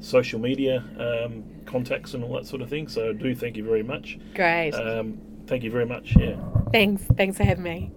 social 0.00 0.40
media 0.40 0.82
um, 0.98 1.44
contacts 1.66 2.14
and 2.14 2.24
all 2.24 2.34
that 2.34 2.46
sort 2.46 2.62
of 2.62 2.68
thing. 2.68 2.88
So 2.88 3.12
do 3.12 3.34
thank 3.34 3.56
you 3.56 3.64
very 3.64 3.82
much. 3.82 4.18
Great. 4.34 4.72
Um, 4.72 5.18
thank 5.46 5.62
you 5.62 5.70
very 5.70 5.86
much. 5.86 6.16
Yeah. 6.16 6.36
Thanks. 6.72 7.02
Thanks 7.16 7.36
for 7.36 7.44
having 7.44 7.64
me. 7.64 7.92